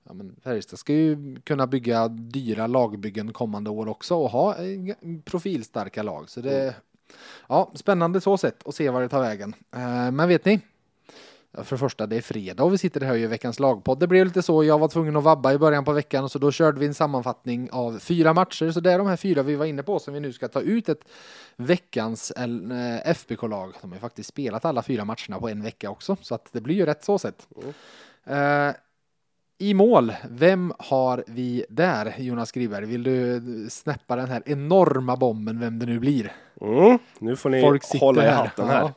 ja, 0.05 0.13
men 0.13 0.37
Färjestad 0.43 0.79
ska 0.79 0.93
ju 0.93 1.41
kunna 1.41 1.67
bygga 1.67 2.09
dyra 2.09 2.67
lagbyggen 2.67 3.33
kommande 3.33 3.71
år 3.71 3.89
också 3.89 4.15
och 4.15 4.31
ha 4.31 4.57
profilstarka 5.25 6.03
lag. 6.03 6.31
Så 6.31 6.41
det, 6.41 6.63
mm. 6.63 6.75
Ja, 7.49 7.73
spännande 7.75 8.21
så 8.21 8.39
sett 8.39 8.63
och 8.63 8.75
se 8.75 8.91
var 8.91 9.03
det 9.03 9.09
tar 9.09 9.21
vägen. 9.21 9.55
Eh, 9.75 10.11
men 10.11 10.29
vet 10.29 10.45
ni? 10.45 10.61
För 11.55 11.77
det 11.77 11.81
första, 11.81 12.07
det 12.07 12.17
är 12.17 12.23
fredag 12.23 12.65
och 12.65 12.73
vi 12.73 12.79
sitter 12.79 13.01
här 13.01 13.13
och 13.13 13.19
gör 13.19 13.29
veckans 13.29 13.61
lagpodd. 13.61 13.99
Det 13.99 14.07
blev 14.07 14.27
lite 14.27 14.43
så, 14.43 14.65
jag 14.65 14.79
var 14.79 14.89
tvungen 14.89 15.17
att 15.17 15.25
vabba 15.25 15.53
i 15.53 15.59
början 15.59 15.85
på 15.85 15.93
veckan 15.93 16.29
så 16.29 16.39
då 16.39 16.53
körde 16.53 16.81
vi 16.81 16.87
en 16.87 16.95
sammanfattning 16.95 17.71
av 17.73 17.99
fyra 17.99 18.35
matcher. 18.35 18.71
Så 18.71 18.81
det 18.81 18.93
är 18.93 18.99
de 18.99 19.07
här 19.07 19.17
fyra 19.17 19.43
vi 19.43 19.55
var 19.55 19.67
inne 19.67 19.83
på 19.83 19.99
som 19.99 20.15
vi 20.15 20.21
nu 20.21 20.33
ska 20.33 20.49
ta 20.49 20.61
ut 20.61 20.89
ett 20.89 21.05
veckans 21.57 22.31
eh, 22.31 23.11
FBK-lag. 23.11 23.73
De 23.81 23.91
har 23.91 23.97
ju 23.97 24.01
faktiskt 24.01 24.29
spelat 24.29 24.65
alla 24.65 24.83
fyra 24.83 25.05
matcherna 25.05 25.39
på 25.41 25.49
en 25.49 25.63
vecka 25.63 25.91
också, 25.91 26.17
så 26.21 26.35
att 26.35 26.49
det 26.53 26.61
blir 26.61 26.75
ju 26.75 26.87
rätt 26.87 27.05
så 27.05 27.19
sett. 27.19 27.47
Mm. 28.27 28.75
I 29.63 29.75
mål, 29.75 30.13
vem 30.31 30.73
har 30.79 31.25
vi 31.27 31.65
där, 31.69 32.15
Jonas 32.19 32.49
Skriberg? 32.49 32.87
Vill 32.87 33.03
du 33.03 33.43
snäppa 33.71 34.17
den 34.17 34.29
här 34.29 34.43
enorma 34.47 35.17
bomben, 35.17 35.61
vem 35.61 35.79
det 35.79 35.87
nu 35.87 35.99
blir? 35.99 36.33
Mm, 36.61 36.99
nu 37.19 37.37
får 37.37 37.51
ni 37.51 37.81
hålla 38.01 38.27
i 38.27 38.29
hatten 38.29 38.69
här. 38.69 38.93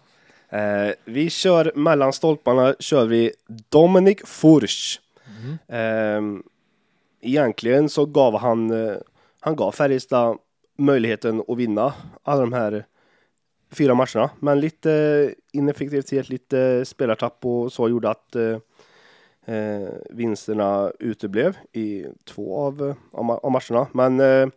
Ja. 0.49 0.57
Eh, 0.57 0.93
vi 1.05 1.29
kör 1.29 1.71
mellan 1.75 2.13
stolparna, 2.13 2.75
kör 2.79 3.05
vi 3.05 3.31
Dominic 3.69 4.17
Furch. 4.25 4.99
Mm. 5.37 5.57
Eh, 5.67 6.41
egentligen 7.21 7.89
så 7.89 8.05
gav 8.05 8.37
han, 8.37 8.71
eh, 8.71 8.97
han 9.39 9.55
gav 9.55 9.71
Färjestad 9.71 10.37
möjligheten 10.77 11.43
att 11.47 11.57
vinna 11.57 11.93
alla 12.23 12.41
de 12.41 12.53
här 12.53 12.85
fyra 13.71 13.93
matcherna, 13.93 14.29
men 14.39 14.59
lite 14.59 15.33
ineffektivitet, 15.53 16.29
lite 16.29 16.85
spelartapp 16.85 17.45
och 17.45 17.73
så 17.73 17.89
gjorde 17.89 18.09
att 18.09 18.35
eh, 19.45 19.55
Eh, 19.55 19.89
vinsterna 20.09 20.91
uteblev 20.99 21.57
i 21.71 22.05
två 22.25 22.59
av, 22.59 22.95
av, 23.11 23.31
av 23.31 23.51
matcherna. 23.51 23.87
Men 23.91 24.19
eh, 24.19 24.47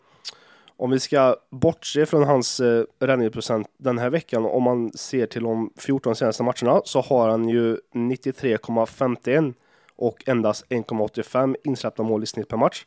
om 0.76 0.90
vi 0.90 1.00
ska 1.00 1.37
bortse 1.50 2.07
från 2.07 2.25
hans 2.25 2.61
eh, 2.61 2.85
räddningsprocent 2.99 3.68
den 3.76 3.99
här 3.99 4.11
veckan, 4.11 4.45
om 4.45 4.62
man 4.62 4.92
ser 4.92 5.26
till 5.26 5.42
de 5.42 5.71
14 5.76 6.16
senaste 6.16 6.42
matcherna, 6.42 6.83
så 6.85 7.00
har 7.00 7.28
han 7.28 7.49
ju 7.49 7.78
93,51 7.95 9.54
och 9.97 10.23
endast 10.26 10.66
1,85 10.68 11.57
insläppta 11.64 12.02
mål 12.02 12.23
i 12.23 12.26
snitt 12.26 12.49
per 12.49 12.57
match. 12.57 12.87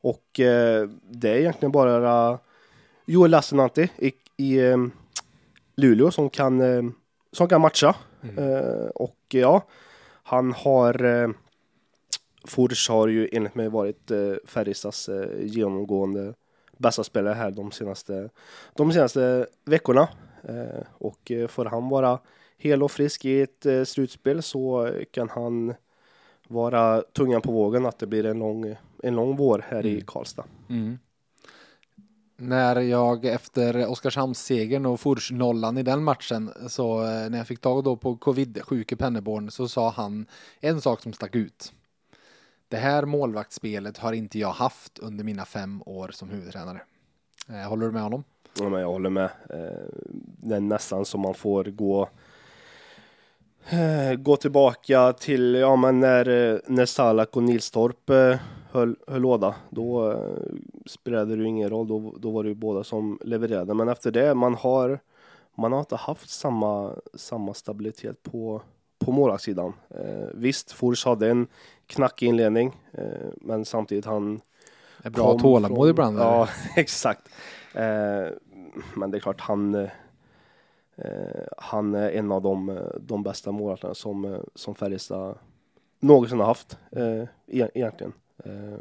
Och 0.00 0.40
eh, 0.40 0.88
det 1.10 1.30
är 1.30 1.36
egentligen 1.36 1.72
bara 1.72 2.38
Joel 3.06 3.30
Lassinantti 3.30 3.88
i, 3.98 4.12
i 4.36 4.58
eh, 4.58 4.76
Luleå 5.76 6.10
som 6.10 6.30
kan, 6.30 6.60
eh, 6.60 6.82
som 7.32 7.48
kan 7.48 7.60
matcha. 7.60 7.94
Mm. 8.22 8.38
Eh, 8.38 8.86
och 8.94 9.16
ja, 9.28 9.62
han 10.30 10.52
har 10.52 11.04
eh, 11.04 11.28
Fors 12.44 12.88
har 12.88 13.08
ju 13.08 13.28
enligt 13.32 13.54
mig 13.54 13.68
varit 13.68 14.10
eh, 14.10 14.34
Färjestads 14.44 15.08
eh, 15.08 15.46
genomgående 15.46 16.34
bästa 16.78 17.04
spelare 17.04 17.34
här 17.34 17.50
de 17.50 17.70
senaste, 17.70 18.30
de 18.74 18.92
senaste 18.92 19.46
veckorna. 19.64 20.08
Eh, 20.42 20.82
och 20.98 21.30
eh, 21.30 21.48
får 21.48 21.64
han 21.64 21.88
vara 21.88 22.18
hel 22.58 22.82
och 22.82 22.90
frisk 22.90 23.24
i 23.24 23.40
ett 23.40 23.66
eh, 23.66 23.84
slutspel 23.84 24.42
så 24.42 24.92
kan 25.10 25.28
han 25.28 25.74
vara 26.48 27.02
tungan 27.02 27.40
på 27.40 27.52
vågen 27.52 27.86
att 27.86 27.98
det 27.98 28.06
blir 28.06 28.26
en 28.26 28.38
lång, 28.38 28.76
en 29.02 29.14
lång 29.14 29.36
vår 29.36 29.64
här 29.68 29.80
mm. 29.80 29.98
i 29.98 30.00
Karlstad. 30.06 30.44
Mm. 30.68 30.98
När 32.42 32.80
jag 32.80 33.24
efter 33.24 33.86
Oskarshamnssegern 33.86 34.86
och 34.86 35.00
Furs 35.00 35.30
nollan 35.30 35.78
i 35.78 35.82
den 35.82 36.04
matchen 36.04 36.50
så 36.68 36.98
eh, 36.98 37.30
när 37.30 37.38
jag 37.38 37.46
fick 37.46 37.60
tag 37.60 37.84
då 37.84 37.96
på 37.96 38.16
covid-sjuke 38.16 38.96
Penneborn 38.96 39.50
så 39.50 39.68
sa 39.68 39.90
han 39.90 40.26
en 40.60 40.80
sak 40.80 41.02
som 41.02 41.12
stack 41.12 41.34
ut. 41.34 41.72
Det 42.68 42.76
här 42.76 43.04
målvaktsspelet 43.04 43.98
har 43.98 44.12
inte 44.12 44.38
jag 44.38 44.50
haft 44.50 44.98
under 44.98 45.24
mina 45.24 45.44
fem 45.44 45.82
år 45.86 46.10
som 46.12 46.30
huvudtränare. 46.30 46.80
Eh, 47.48 47.68
håller 47.68 47.86
du 47.86 47.92
med 47.92 48.02
honom? 48.02 48.24
Ja, 48.58 48.68
men 48.68 48.80
jag 48.80 48.88
håller 48.88 49.10
med. 49.10 49.30
Eh, 49.50 50.00
det 50.36 50.56
är 50.56 50.60
nästan 50.60 51.04
som 51.04 51.20
man 51.20 51.34
får 51.34 51.64
gå 51.64 52.08
gå 54.18 54.36
tillbaka 54.36 55.12
till 55.12 55.54
ja, 55.54 55.76
men 55.76 56.00
när, 56.00 56.60
när 56.66 56.86
Salak 56.86 57.36
och 57.36 57.42
Nilstorp 57.42 58.10
höll, 58.70 58.96
höll 59.06 59.22
låda. 59.22 59.54
Då 59.70 60.16
spelade 60.86 61.36
det 61.36 61.42
ju 61.42 61.48
ingen 61.48 61.70
roll. 61.70 61.88
Då, 61.88 62.14
då 62.18 62.30
var 62.30 62.42
det 62.42 62.48
ju 62.48 62.54
båda 62.54 62.84
som 62.84 63.18
levererade. 63.24 63.74
Men 63.74 63.88
efter 63.88 64.10
det, 64.10 64.34
man 64.34 64.54
har, 64.54 65.00
man 65.54 65.72
har 65.72 65.80
inte 65.80 65.96
haft 65.96 66.30
samma, 66.30 66.94
samma 67.14 67.54
stabilitet 67.54 68.22
på, 68.22 68.62
på 68.98 69.12
målvaktssidan. 69.12 69.72
Eh, 69.90 70.28
visst, 70.34 70.72
Fors 70.72 71.04
hade 71.04 71.30
en 71.30 71.46
knackig 71.86 72.26
inledning, 72.26 72.80
eh, 72.92 73.28
men 73.36 73.64
samtidigt 73.64 74.04
han... 74.04 74.40
Är 75.02 75.10
bra 75.10 75.38
tålamod 75.38 75.88
ibland. 75.88 76.18
Ja, 76.18 76.48
exakt. 76.76 77.28
Eh, 77.74 78.28
men 78.94 79.10
det 79.10 79.18
är 79.18 79.20
klart, 79.20 79.40
han, 79.40 79.74
eh, 79.74 79.88
han 81.58 81.94
är 81.94 82.10
en 82.10 82.32
av 82.32 82.42
de, 82.42 82.78
de 83.00 83.22
bästa 83.22 83.52
målvakterna 83.52 83.94
som, 83.94 84.44
som 84.54 84.74
Färjestad 84.74 85.38
någonsin 86.00 86.38
har 86.38 86.46
haft, 86.46 86.78
eh, 86.92 87.22
e-, 87.46 87.70
egentligen. 87.74 88.12
Eh, 88.44 88.80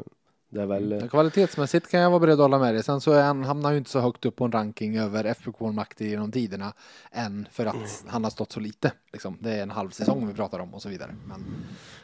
det 0.50 0.62
är 0.62 0.66
väl... 0.66 0.92
Mm. 0.92 1.10
Kvalitetsmässigt 1.10 1.92
kan 1.92 2.00
jag 2.00 2.10
vara 2.10 2.20
beredd 2.20 2.34
att 2.34 2.40
hålla 2.40 2.60
med 2.60 2.74
dig. 2.74 2.84
Sen 2.84 3.02
så 3.02 3.12
är 3.12 3.24
han, 3.24 3.44
hamnar 3.44 3.72
ju 3.72 3.78
inte 3.78 3.90
så 3.90 4.00
högt 4.00 4.26
upp 4.26 4.36
på 4.36 4.46
en 4.46 4.52
ranking 4.52 4.98
över 4.98 5.24
FBK-makt 5.24 6.02
genom 6.02 6.32
tiderna 6.32 6.74
än 7.12 7.48
för 7.52 7.66
att 7.66 7.76
mm. 7.76 7.88
han 8.08 8.24
har 8.24 8.32
stått 8.32 8.52
så 8.52 8.60
lite. 8.60 8.92
Liksom. 9.14 9.38
Det 9.40 9.52
är 9.52 9.64
en 9.64 9.72
halv 9.72 9.90
säsong 9.90 10.28
vi 10.28 10.34
pratar 10.34 10.60
om 10.60 10.74
och 10.74 10.82
så 10.82 10.90
vidare. 10.90 11.16
Men, 11.28 11.46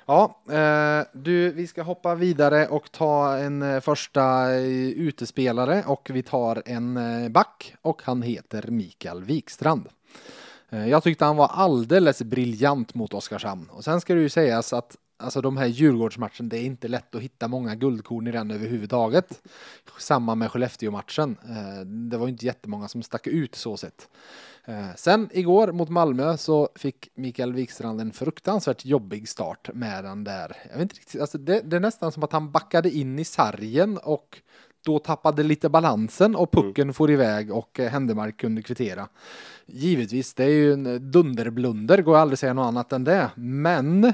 ja, 0.06 0.42
eh, 0.50 1.06
du, 1.14 1.52
vi 1.52 1.68
ska 1.68 1.84
hoppa 1.84 2.16
vidare 2.16 2.68
och 2.68 2.92
ta 2.92 3.38
en 3.38 3.62
eh, 3.62 3.80
första 3.80 4.52
utespelare 4.56 5.84
och 5.88 6.10
vi 6.14 6.24
tar 6.24 6.64
en 6.66 7.00
back 7.32 7.76
och 7.82 8.02
han 8.04 8.22
heter 8.22 8.68
Mikael 8.68 9.24
Wikstrand. 9.24 9.90
Jag 10.70 11.04
tyckte 11.04 11.26
han 11.26 11.36
var 11.36 11.48
alldeles 11.48 12.22
briljant 12.22 12.94
mot 12.94 13.14
Oskarshamn 13.14 13.70
och 13.70 13.84
sen 13.84 14.02
ska 14.02 14.14
det 14.14 14.22
ju 14.22 14.30
sägas 14.30 14.74
att 14.74 14.98
Alltså 15.18 15.42
de 15.42 15.58
här 15.58 15.66
Djurgårdsmatchen, 15.66 16.50
det 16.50 16.58
är 16.58 16.64
inte 16.64 16.88
lätt 16.88 17.16
att 17.16 17.22
hitta 17.22 17.48
många 17.48 17.76
guldkorn 17.76 18.28
i 18.28 18.32
den 18.32 18.52
överhuvudtaget. 18.52 19.42
Samma 20.00 20.36
med 20.36 20.52
Skellefteå-matchen. 20.52 21.38
Eh, 21.50 21.86
det 21.86 22.18
var 22.18 22.28
inte 22.28 22.46
jättemånga 22.46 22.88
som 22.88 23.04
stack 23.04 23.28
ut 23.28 23.56
så 23.56 23.78
sett. 23.78 24.10
Eh, 24.66 24.96
sen 24.96 25.30
igår 25.32 25.72
mot 25.72 25.90
Malmö 25.90 26.38
så 26.38 26.70
fick 26.76 27.10
Mikael 27.16 27.54
Wikstrand 27.54 28.02
en 28.02 28.12
fruktansvärt 28.12 28.86
jobbig 28.86 29.30
start 29.30 29.70
med 29.74 30.04
den 30.04 30.24
där. 30.24 30.58
Jag 30.70 30.74
vet 30.74 30.82
inte 30.82 30.96
riktigt, 30.96 31.22
alltså 31.22 31.38
det, 31.38 31.62
det 31.62 31.76
är 31.76 31.80
nästan 31.80 32.12
som 32.12 32.24
att 32.24 32.32
han 32.32 32.52
backade 32.52 32.90
in 32.90 33.20
i 33.20 33.26
sargen 33.26 33.98
och 33.98 34.42
då 34.86 35.00
tappade 35.00 35.44
lite 35.44 35.70
balansen 35.70 36.36
och 36.36 36.52
pucken 36.52 36.84
mm. 36.84 36.94
for 36.94 37.12
iväg 37.12 37.52
och 37.52 37.80
eh, 37.80 37.92
Händemark 37.92 38.38
kunde 38.38 38.62
kvittera. 38.62 39.08
Givetvis, 39.66 40.34
det 40.34 40.44
är 40.44 40.50
ju 40.50 40.74
en 40.74 41.12
dunderblunder, 41.12 42.02
går 42.02 42.18
aldrig 42.18 42.40
säga 42.40 42.54
något 42.54 42.68
annat 42.68 42.94
än 42.94 43.04
det. 43.04 43.32
Men 43.36 44.14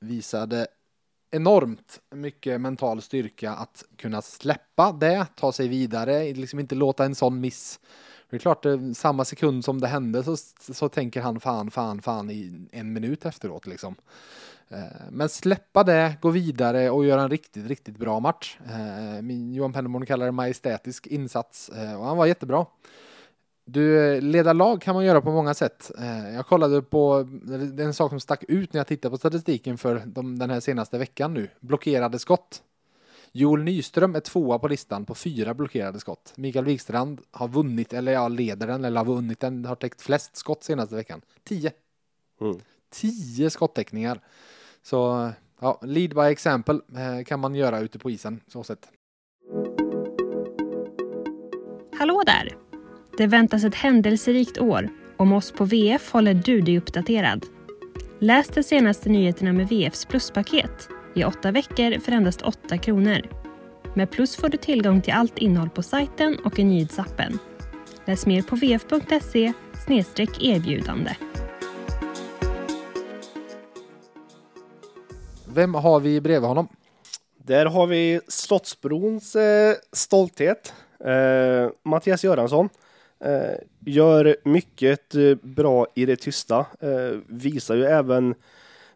visade 0.00 0.66
enormt 1.30 2.00
mycket 2.10 2.60
mental 2.60 3.02
styrka 3.02 3.52
att 3.52 3.84
kunna 3.96 4.22
släppa 4.22 4.92
det, 4.92 5.26
ta 5.36 5.52
sig 5.52 5.68
vidare, 5.68 6.32
liksom 6.32 6.58
inte 6.58 6.74
låta 6.74 7.04
en 7.04 7.14
sån 7.14 7.40
miss. 7.40 7.80
Det 8.30 8.36
är 8.36 8.40
klart, 8.40 8.66
eh, 8.66 8.78
samma 8.94 9.24
sekund 9.24 9.64
som 9.64 9.80
det 9.80 9.88
hände 9.88 10.24
så, 10.24 10.36
så 10.72 10.88
tänker 10.88 11.20
han 11.20 11.40
fan, 11.40 11.70
fan, 11.70 12.02
fan 12.02 12.30
i 12.30 12.68
en 12.72 12.92
minut 12.92 13.24
efteråt 13.24 13.66
liksom. 13.66 13.94
Eh, 14.68 14.78
men 15.10 15.28
släppa 15.28 15.84
det, 15.84 16.16
gå 16.20 16.30
vidare 16.30 16.90
och 16.90 17.04
göra 17.04 17.22
en 17.22 17.30
riktigt, 17.30 17.66
riktigt 17.66 17.96
bra 17.96 18.20
match. 18.20 18.58
Eh, 18.66 19.22
min 19.22 19.54
Johan 19.54 19.72
Pennerborn 19.72 20.06
kallar 20.06 20.26
det 20.26 20.32
majestätisk 20.32 21.06
insats 21.06 21.68
och 21.98 22.04
han 22.04 22.16
var 22.16 22.26
jättebra. 22.26 22.66
Du, 23.72 24.20
leda 24.20 24.52
lag 24.52 24.82
kan 24.82 24.94
man 24.94 25.04
göra 25.04 25.20
på 25.20 25.30
många 25.30 25.54
sätt. 25.54 25.90
Eh, 25.98 26.34
jag 26.34 26.46
kollade 26.46 26.82
på, 26.82 27.22
det 27.72 27.82
är 27.82 27.86
en 27.86 27.94
sak 27.94 28.10
som 28.10 28.20
stack 28.20 28.44
ut 28.48 28.72
när 28.72 28.78
jag 28.78 28.86
tittade 28.86 29.10
på 29.10 29.18
statistiken 29.18 29.78
för 29.78 30.02
de, 30.06 30.38
den 30.38 30.50
här 30.50 30.60
senaste 30.60 30.98
veckan 30.98 31.34
nu. 31.34 31.48
Blockerade 31.60 32.18
skott. 32.18 32.62
Joel 33.32 33.62
Nyström 33.62 34.14
är 34.14 34.20
tvåa 34.20 34.58
på 34.58 34.68
listan 34.68 35.04
på 35.04 35.14
fyra 35.14 35.54
blockerade 35.54 36.00
skott. 36.00 36.32
Mikael 36.36 36.64
Wikstrand 36.64 37.20
har 37.30 37.48
vunnit, 37.48 37.92
eller 37.92 38.12
ja, 38.12 38.28
leder 38.28 38.66
den, 38.66 38.84
eller 38.84 39.00
har 39.00 39.04
vunnit 39.04 39.40
den, 39.40 39.64
har 39.64 39.74
täckt 39.74 40.02
flest 40.02 40.36
skott 40.36 40.64
senaste 40.64 40.94
veckan. 40.94 41.20
Tio. 41.44 41.72
Mm. 42.40 42.60
Tio 42.90 43.50
skottäckningar. 43.50 44.20
Så, 44.82 45.30
ja, 45.60 45.80
lead 45.82 46.14
by 46.14 46.20
example 46.20 46.80
eh, 46.96 47.24
kan 47.24 47.40
man 47.40 47.54
göra 47.54 47.80
ute 47.80 47.98
på 47.98 48.10
isen, 48.10 48.40
så 48.46 48.64
sett. 48.64 48.88
Hallå 51.98 52.22
där! 52.26 52.69
Det 53.16 53.26
väntas 53.26 53.64
ett 53.64 53.74
händelserikt 53.74 54.58
år. 54.58 54.88
Om 55.16 55.32
oss 55.32 55.52
på 55.52 55.64
VF 55.64 56.12
håller 56.12 56.34
du 56.34 56.60
dig 56.60 56.78
uppdaterad. 56.78 57.46
Läs 58.18 58.48
de 58.48 58.62
senaste 58.62 59.08
nyheterna 59.08 59.52
med 59.52 59.68
VFs 59.68 60.04
pluspaket 60.04 60.88
i 61.14 61.24
åtta 61.24 61.50
veckor 61.50 62.00
för 62.00 62.12
endast 62.12 62.42
8 62.42 62.78
kronor. 62.78 63.20
Med 63.94 64.10
Plus 64.10 64.36
får 64.36 64.48
du 64.48 64.56
tillgång 64.56 65.02
till 65.02 65.12
allt 65.12 65.38
innehåll 65.38 65.70
på 65.70 65.82
sajten 65.82 66.38
och 66.44 66.58
i 66.58 66.64
nyhetsappen. 66.64 67.38
Läs 68.04 68.26
mer 68.26 68.42
på 68.42 68.56
vf.se 68.56 69.52
erbjudande. 70.40 71.16
Vem 75.54 75.74
har 75.74 76.00
vi 76.00 76.20
bredvid 76.20 76.48
honom? 76.48 76.68
Där 77.36 77.66
har 77.66 77.86
vi 77.86 78.20
Slottsbrons 78.28 79.36
eh, 79.36 79.74
stolthet, 79.92 80.74
eh, 81.04 81.70
Mattias 81.84 82.24
Göransson. 82.24 82.68
Eh, 83.24 83.54
gör 83.80 84.36
mycket 84.44 85.14
eh, 85.14 85.34
bra 85.42 85.86
i 85.94 86.06
det 86.06 86.16
tysta. 86.16 86.66
Eh, 86.80 87.18
visar 87.26 87.74
ju 87.74 87.84
även 87.84 88.34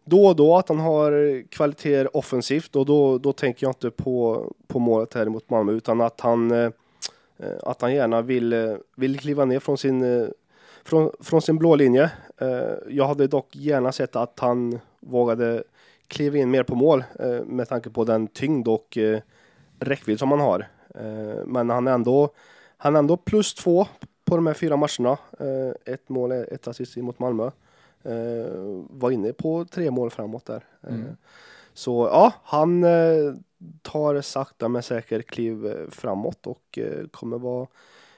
då 0.03 0.25
och 0.25 0.35
då 0.35 0.57
att 0.57 0.69
han 0.69 0.79
har 0.79 1.43
kvaliteter 1.49 2.17
offensivt 2.17 2.75
och 2.75 2.85
då, 2.85 3.17
då 3.17 3.33
tänker 3.33 3.65
jag 3.65 3.69
inte 3.69 3.91
på, 3.91 4.45
på 4.67 4.79
målet 4.79 5.13
här 5.13 5.25
mot 5.25 5.49
Malmö 5.49 5.71
utan 5.71 6.01
att 6.01 6.21
han, 6.21 6.51
eh, 6.51 6.71
att 7.63 7.81
han 7.81 7.93
gärna 7.93 8.21
vill, 8.21 8.53
eh, 8.53 8.75
vill 8.95 9.19
kliva 9.19 9.45
ner 9.45 9.59
från 9.59 9.77
sin, 9.77 10.31
från, 10.83 11.11
från 11.19 11.41
sin 11.41 11.57
blå 11.57 11.75
linje. 11.75 12.11
Jag 12.87 13.07
hade 13.07 13.27
dock 13.27 13.55
gärna 13.55 13.91
sett 13.91 14.15
att 14.15 14.39
han 14.39 14.79
vågade 14.99 15.63
kliva 16.07 16.37
in 16.37 16.51
mer 16.51 16.63
på 16.63 16.75
mål 16.75 17.03
med 17.45 17.69
tanke 17.69 17.89
på 17.89 18.03
den 18.03 18.27
tyngd 18.27 18.67
och 18.67 18.97
räckvidd 19.79 20.19
som 20.19 20.31
han 20.31 20.39
har. 20.39 20.67
Men 21.45 21.69
han 21.69 21.87
är 21.87 21.91
ändå, 21.91 22.29
han 22.77 22.95
är 22.95 22.99
ändå 22.99 23.17
plus 23.17 23.53
två 23.53 23.87
på 24.25 24.35
de 24.35 24.47
här 24.47 24.53
fyra 24.53 24.77
matcherna. 24.77 25.17
Eh, 25.39 25.93
ett 25.93 26.09
mål, 26.09 26.31
ett 26.31 26.67
assist 26.67 26.97
mot 26.97 27.19
Malmö. 27.19 27.51
Eh, 28.03 28.51
var 28.89 29.11
inne 29.11 29.33
på 29.33 29.65
tre 29.65 29.91
mål 29.91 30.09
framåt 30.09 30.45
där. 30.45 30.63
Eh, 30.83 30.93
mm. 30.93 31.17
Så 31.73 32.09
ja, 32.11 32.33
han 32.43 32.85
tar 33.81 34.21
sakta 34.21 34.67
men 34.67 34.83
säkert 34.83 35.27
kliv 35.27 35.89
framåt 35.89 36.47
och 36.47 36.79
kommer 37.11 37.37
vara 37.37 37.67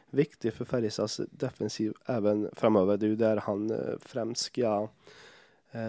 viktig 0.10 0.54
för 0.54 0.66
Färjestads 0.66 1.22
defensiv 1.32 1.94
även 2.06 2.50
framöver. 2.54 2.98
Det 2.98 3.06
är 3.06 3.10
ju 3.10 3.16
där 3.16 3.38
han 3.38 3.74
främst 4.02 4.42
ska 4.42 4.88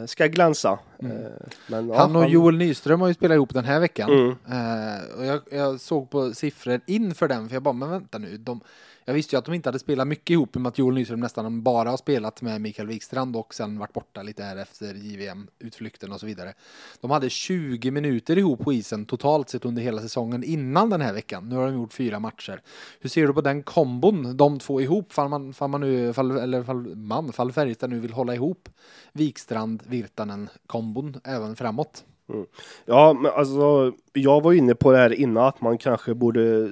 ska 0.07 0.27
glänsa. 0.27 0.79
Mm. 0.99 1.33
Men, 1.67 1.89
ja, 1.89 1.99
Han 1.99 2.17
och 2.17 2.29
Joel 2.29 2.57
Nyström 2.57 3.01
har 3.01 3.09
ju 3.09 3.15
spelat 3.15 3.35
ihop 3.35 3.55
den 3.55 3.65
här 3.65 3.81
veckan. 3.81 4.11
Mm. 4.11 4.29
Eh, 4.31 5.19
och 5.19 5.27
jag, 5.27 5.41
jag 5.51 5.81
såg 5.81 6.11
på 6.11 6.35
siffror 6.35 6.81
inför 6.87 7.29
den, 7.29 7.49
för 7.49 7.57
jag 7.57 7.63
bara, 7.63 7.75
men 7.75 7.91
vänta 7.91 8.19
nu. 8.19 8.37
De, 8.37 8.61
jag 9.09 9.15
visste 9.15 9.37
ju 9.37 9.39
att 9.39 9.45
de 9.45 9.55
inte 9.55 9.69
hade 9.69 9.79
spelat 9.79 10.09
mycket 10.09 10.31
ihop, 10.31 10.55
med 10.55 10.67
att 10.67 10.79
Joel 10.79 10.95
Nyström 10.95 11.21
nästan 11.21 11.63
bara 11.63 11.91
har 11.91 11.97
spelat 11.97 12.43
med 12.43 12.61
Mikael 12.61 12.89
Wikstrand 12.89 13.37
och 13.37 13.55
sen 13.55 13.79
varit 13.79 13.93
borta 13.93 14.23
lite 14.23 14.43
här 14.43 14.57
efter 14.57 14.95
JVM-utflykten 14.95 16.13
och 16.13 16.21
så 16.21 16.27
vidare. 16.27 16.55
De 17.01 17.11
hade 17.11 17.31
20 17.31 17.91
minuter 17.91 18.39
ihop 18.39 18.65
på 18.65 18.73
isen 18.73 19.07
totalt 19.07 19.49
sett 19.49 19.65
under 19.65 19.83
hela 19.83 20.01
säsongen 20.01 20.45
innan 20.45 20.91
den 20.91 21.01
här 21.01 21.13
veckan. 21.13 21.49
Nu 21.49 21.57
har 21.57 21.67
de 21.67 21.75
gjort 21.75 21.93
fyra 21.93 22.21
matcher. 22.21 22.61
Hur 23.01 23.11
ser 23.11 23.27
du 23.27 23.35
på 23.35 23.41
den 23.41 23.63
kombon, 23.63 24.37
de 24.37 24.59
två 24.59 24.81
ihop, 24.81 25.13
fall 25.13 25.29
man, 25.29 25.53
fall 25.53 25.71
man 25.71 25.81
nu, 25.81 26.13
fall, 26.13 26.31
eller 26.31 26.63
fall 26.63 26.97
man, 26.97 27.33
fall 27.33 27.53
Färjestad 27.53 27.91
nu 27.91 28.01
vill 28.01 28.13
hålla 28.13 28.35
ihop 28.35 28.69
Wikstrand, 29.13 29.83
Virtanen 29.87 30.49
kombon 30.67 31.21
även 31.25 31.57
framåt? 31.57 32.05
Mm. 32.33 32.47
Ja, 32.85 33.13
men 33.13 33.33
alltså, 33.33 33.93
jag 34.13 34.43
var 34.43 34.53
inne 34.53 34.75
på 34.75 34.93
det 34.93 34.99
här 34.99 35.13
innan 35.13 35.45
att 35.45 35.61
man 35.61 35.79
kanske 35.79 36.15
borde, 36.15 36.71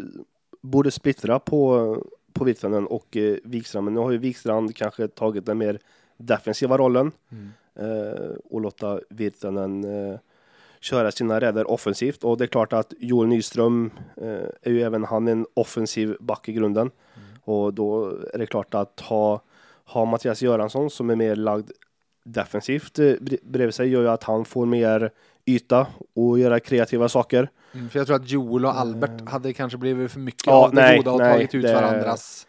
borde 0.62 0.90
splittra 0.90 1.38
på, 1.38 1.97
på 2.38 2.45
Virtanen 2.45 2.87
och 2.87 3.16
eh, 3.16 3.37
Wikstrand. 3.45 3.85
Men 3.85 3.95
nu 3.95 4.00
har 4.00 4.11
ju 4.11 4.19
Wikstrand 4.19 4.76
kanske 4.76 5.09
tagit 5.09 5.47
den 5.47 5.59
mer 5.59 5.78
defensiva 6.16 6.76
rollen 6.78 7.12
eh, 7.75 8.37
och 8.45 8.61
låta 8.61 9.00
Virtanen 9.11 9.85
eh, 9.85 10.19
köra 10.81 11.11
sina 11.11 11.40
räder 11.40 11.71
offensivt. 11.71 12.25
Och 12.25 12.38
det 12.38 12.45
är 12.45 12.49
klart 12.49 12.73
att 12.73 12.95
Joel 12.99 13.28
Nyström 13.28 13.90
eh, 14.16 14.49
är 14.62 14.71
ju 14.71 14.83
även 14.83 15.05
han 15.05 15.28
en 15.28 15.47
offensiv 15.55 16.16
back 16.21 16.49
i 16.49 16.52
grunden. 16.52 16.90
Och 17.45 17.75
då 17.75 18.07
är 18.35 18.38
det 18.38 18.47
klart 18.47 18.75
att 18.75 19.00
ha, 19.00 19.43
ha 19.85 20.05
Mattias 20.05 20.43
Göransson 20.43 20.90
som 20.90 21.11
är 21.11 21.16
mer 21.16 21.37
lagd 21.37 21.71
defensivt 22.25 22.99
eh, 22.99 23.02
bre- 23.02 23.40
bredvid 23.43 23.75
sig 23.75 23.88
gör 23.88 24.02
ju 24.02 24.09
att 24.09 24.23
han 24.25 24.45
får 24.45 24.66
mer 24.66 25.11
yta 25.47 25.87
och 26.14 26.38
göra 26.38 26.61
kreativa 26.61 27.09
saker. 27.09 27.50
Mm, 27.76 27.88
för 27.88 27.99
jag 27.99 28.06
tror 28.06 28.16
att 28.16 28.30
Joel 28.30 28.64
och 28.64 28.78
Albert 28.78 29.28
hade 29.28 29.52
kanske 29.52 29.78
blivit 29.78 30.11
för 30.12 30.21
mycket 30.21 30.47
Ja, 30.47 30.64
av 30.64 30.71
det 30.75 30.80
nej, 30.80 30.97
goda 30.97 31.12
och 31.12 31.18
nej, 31.18 31.33
tagit 31.33 31.54
ut 31.54 31.62
det- 31.62 31.75
varandras. 31.75 32.47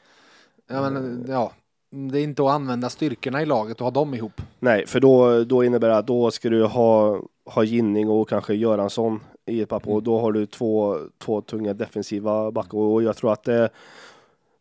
Ja, 0.69 0.89
men, 0.89 1.25
ja, 1.29 1.51
det 1.89 2.19
är 2.19 2.24
inte 2.24 2.41
att 2.43 2.50
använda 2.50 2.89
styrkorna 2.89 3.41
i 3.41 3.46
laget 3.46 3.77
och 3.81 3.86
ha 3.86 3.91
dem 3.91 4.13
ihop. 4.13 4.41
Nej, 4.60 4.88
för 4.88 5.00
då, 5.00 5.43
då 5.43 5.63
innebär 5.63 5.89
det 5.89 5.98
att 5.98 6.07
då 6.07 6.31
ska 6.31 6.50
du 6.50 6.65
ha, 6.65 7.19
ha 7.46 7.63
Ginning 7.63 8.10
och 8.10 8.29
kanske 8.29 8.53
Göransson 8.53 9.19
i 9.46 9.62
ett 9.62 9.69
papper 9.69 9.91
och 9.91 10.03
då 10.03 10.19
har 10.19 10.31
du 10.31 10.46
två, 10.46 10.98
två 11.17 11.41
tunga 11.41 11.74
defensiva 11.74 12.51
backar 12.51 12.77
och 12.77 13.03
jag 13.03 13.17
tror 13.17 13.34
att 13.34 13.43
det, 13.43 13.69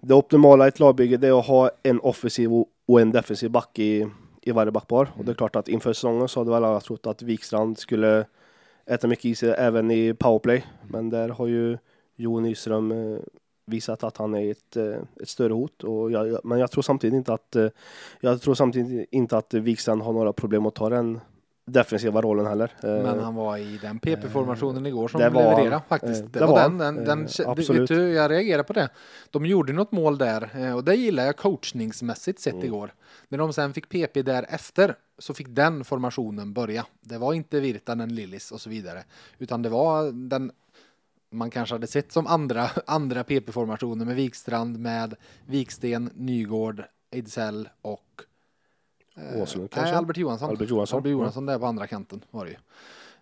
det 0.03 0.15
optimala 0.15 0.65
i 0.65 0.69
ett 0.69 0.81
lagbygge 0.81 1.17
det 1.17 1.29
är 1.29 1.39
att 1.39 1.47
ha 1.47 1.71
en 1.83 2.01
offensiv 2.01 2.51
och- 2.87 3.01
en 3.01 3.11
defensiv 3.13 3.51
back 3.51 3.79
i, 3.79 4.07
i 4.43 4.51
varje 4.53 4.71
backpar. 4.73 5.09
Och 5.19 5.25
det 5.25 5.33
är 5.33 5.35
klart 5.35 5.57
att 5.57 5.69
inför 5.69 5.93
säsongen 5.93 6.29
så 6.29 6.41
hade 6.41 6.51
väl 6.51 6.65
alla 6.65 6.81
trott 6.81 7.07
att 7.07 7.23
Wikstrand 7.23 7.79
skulle 7.79 8.25
äta 8.87 9.07
mycket 9.07 9.25
is 9.25 9.43
även 9.43 9.91
i 9.91 10.15
powerplay. 10.15 10.65
Men 10.89 11.11
där 11.11 11.29
har 11.29 11.47
ju 11.47 11.79
Johan 12.17 12.43
Nyström 12.43 12.93
eh, 12.93 13.19
visat 13.67 14.05
att 14.05 14.17
han 14.17 14.35
är 14.35 14.51
ett, 14.51 14.77
eh, 14.77 14.99
ett 15.21 15.29
större 15.29 15.53
hot. 15.53 15.85
Och 15.85 16.11
jag, 16.11 16.41
men 16.45 16.59
jag 16.59 16.71
tror 16.71 16.83
samtidigt 16.83 17.17
inte 17.17 17.33
att 17.33 17.57
eh, 17.57 17.69
jag 18.21 18.41
tror 18.41 18.55
samtidigt 18.55 19.09
inte 19.11 19.37
att 19.37 19.55
Wikstrand 19.55 20.03
har 20.03 20.13
några 20.13 20.33
problem 20.33 20.67
att 20.67 20.75
ta 20.75 20.89
den 20.89 21.21
defensiva 21.67 22.21
rollen 22.23 22.47
heller. 22.47 22.73
Eh, 22.83 22.91
Men 22.91 23.21
han 23.21 23.35
var 23.35 23.57
i 23.59 23.79
den 23.83 23.99
PP-formationen 23.99 24.87
igår 24.87 25.09
som 25.09 25.21
levererade 25.21 25.81
faktiskt. 25.89 26.23
Eh, 26.23 26.29
Det, 26.29 26.39
det 26.39 26.47
var 26.47 26.53
var 26.53 26.63
den, 26.63 26.79
den, 26.79 27.05
den, 27.05 27.29
Eh, 27.41 27.49
absolut. 27.49 27.89
du, 27.89 28.13
jag 28.13 28.31
reagerar 28.31 28.63
på 28.63 28.73
det. 28.73 28.89
De 29.31 29.47
gjorde 29.47 29.73
något 29.73 29.93
mål 29.93 30.19
där 30.19 30.51
eh, 30.55 30.77
och 30.77 30.85
det 30.85 30.95
gillar 30.95 31.25
jag 31.25 31.37
coachningsmässigt 31.37 32.41
sett 32.41 32.55
Mm. 32.55 32.67
igår. 32.67 32.95
När 33.29 33.39
de 33.39 33.53
sen 33.53 33.73
fick 33.75 33.89
PP 33.89 34.23
därefter 34.23 34.95
så 35.19 35.35
fick 35.35 35.47
den 35.51 35.85
formationen 35.85 36.53
börja. 36.53 36.87
Det 37.01 37.19
var 37.19 37.33
inte 37.35 37.61
Virtanen, 37.61 38.15
Lillis 38.15 38.53
och 38.53 38.61
så 38.61 38.71
vidare. 38.71 39.05
Utan 39.39 39.63
det 39.63 39.69
var 39.69 40.13
den 40.29 40.53
man 41.31 41.51
kanske 41.51 41.75
hade 41.75 41.87
sett 41.87 42.13
som 42.13 42.27
andra, 42.27 42.71
andra 42.87 43.23
PP-formationer 43.25 44.05
med 44.05 44.17
Wikstrand, 44.17 44.79
med 44.79 45.15
Viksten, 45.47 46.11
Nygård, 46.15 46.83
Ejdsell 47.11 47.69
och 47.83 48.23
eh, 49.17 49.43
Åslund 49.43 49.63
nej, 49.63 49.69
kanske? 49.69 49.97
Albert 49.97 50.17
Johansson. 50.17 50.51
Albert 50.51 50.71
Johansson. 50.71 50.97
Albert 50.97 51.11
Johansson 51.11 51.47
där 51.47 51.59
på 51.59 51.67
andra 51.67 51.87
kanten 51.87 52.21
var 52.31 52.45
det 52.45 52.51
ju. 52.51 52.57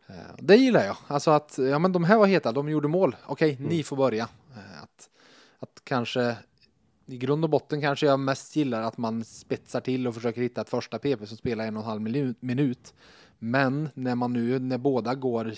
Eh, 0.06 0.14
Det 0.38 0.56
gillar 0.56 0.84
jag. 0.84 0.96
Alltså 1.06 1.30
att, 1.30 1.58
ja 1.58 1.78
men 1.78 1.92
de 1.92 2.04
här 2.04 2.18
var 2.18 2.26
heta, 2.26 2.52
de 2.52 2.68
gjorde 2.68 2.88
mål. 2.88 3.16
Okej, 3.26 3.56
Mm. 3.58 3.68
ni 3.68 3.82
får 3.82 3.96
börja. 3.96 4.28
Eh, 4.56 4.82
Att, 4.82 5.08
att 5.58 5.80
kanske, 5.84 6.36
i 7.06 7.16
grund 7.18 7.44
och 7.44 7.50
botten 7.50 7.80
kanske 7.80 8.06
jag 8.06 8.20
mest 8.20 8.56
gillar 8.56 8.82
att 8.82 8.98
man 8.98 9.24
spetsar 9.24 9.80
till 9.80 10.06
och 10.06 10.14
försöker 10.14 10.40
hitta 10.42 10.60
ett 10.60 10.68
första 10.68 10.98
PP 10.98 11.26
som 11.26 11.36
spelar 11.36 11.66
en 11.66 11.76
och 11.76 11.82
en 11.82 11.88
halv 11.88 12.00
minu- 12.02 12.34
minut. 12.40 12.94
Men 13.38 13.88
när 13.94 14.14
man 14.14 14.32
nu, 14.32 14.58
när 14.58 14.78
båda 14.78 15.14
går, 15.14 15.52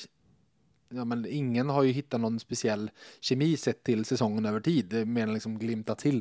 ja 0.88 1.04
men 1.04 1.26
ingen 1.28 1.68
har 1.68 1.82
ju 1.82 1.92
hittat 1.92 2.20
någon 2.20 2.40
speciell 2.40 2.90
kemi 3.20 3.56
sett 3.56 3.82
till 3.82 4.04
säsongen 4.04 4.46
över 4.46 4.60
tid, 4.60 4.92
är 4.92 5.04
mer 5.04 5.22
än 5.22 5.34
liksom 5.34 5.58
glimta 5.58 5.94
till. 5.94 6.20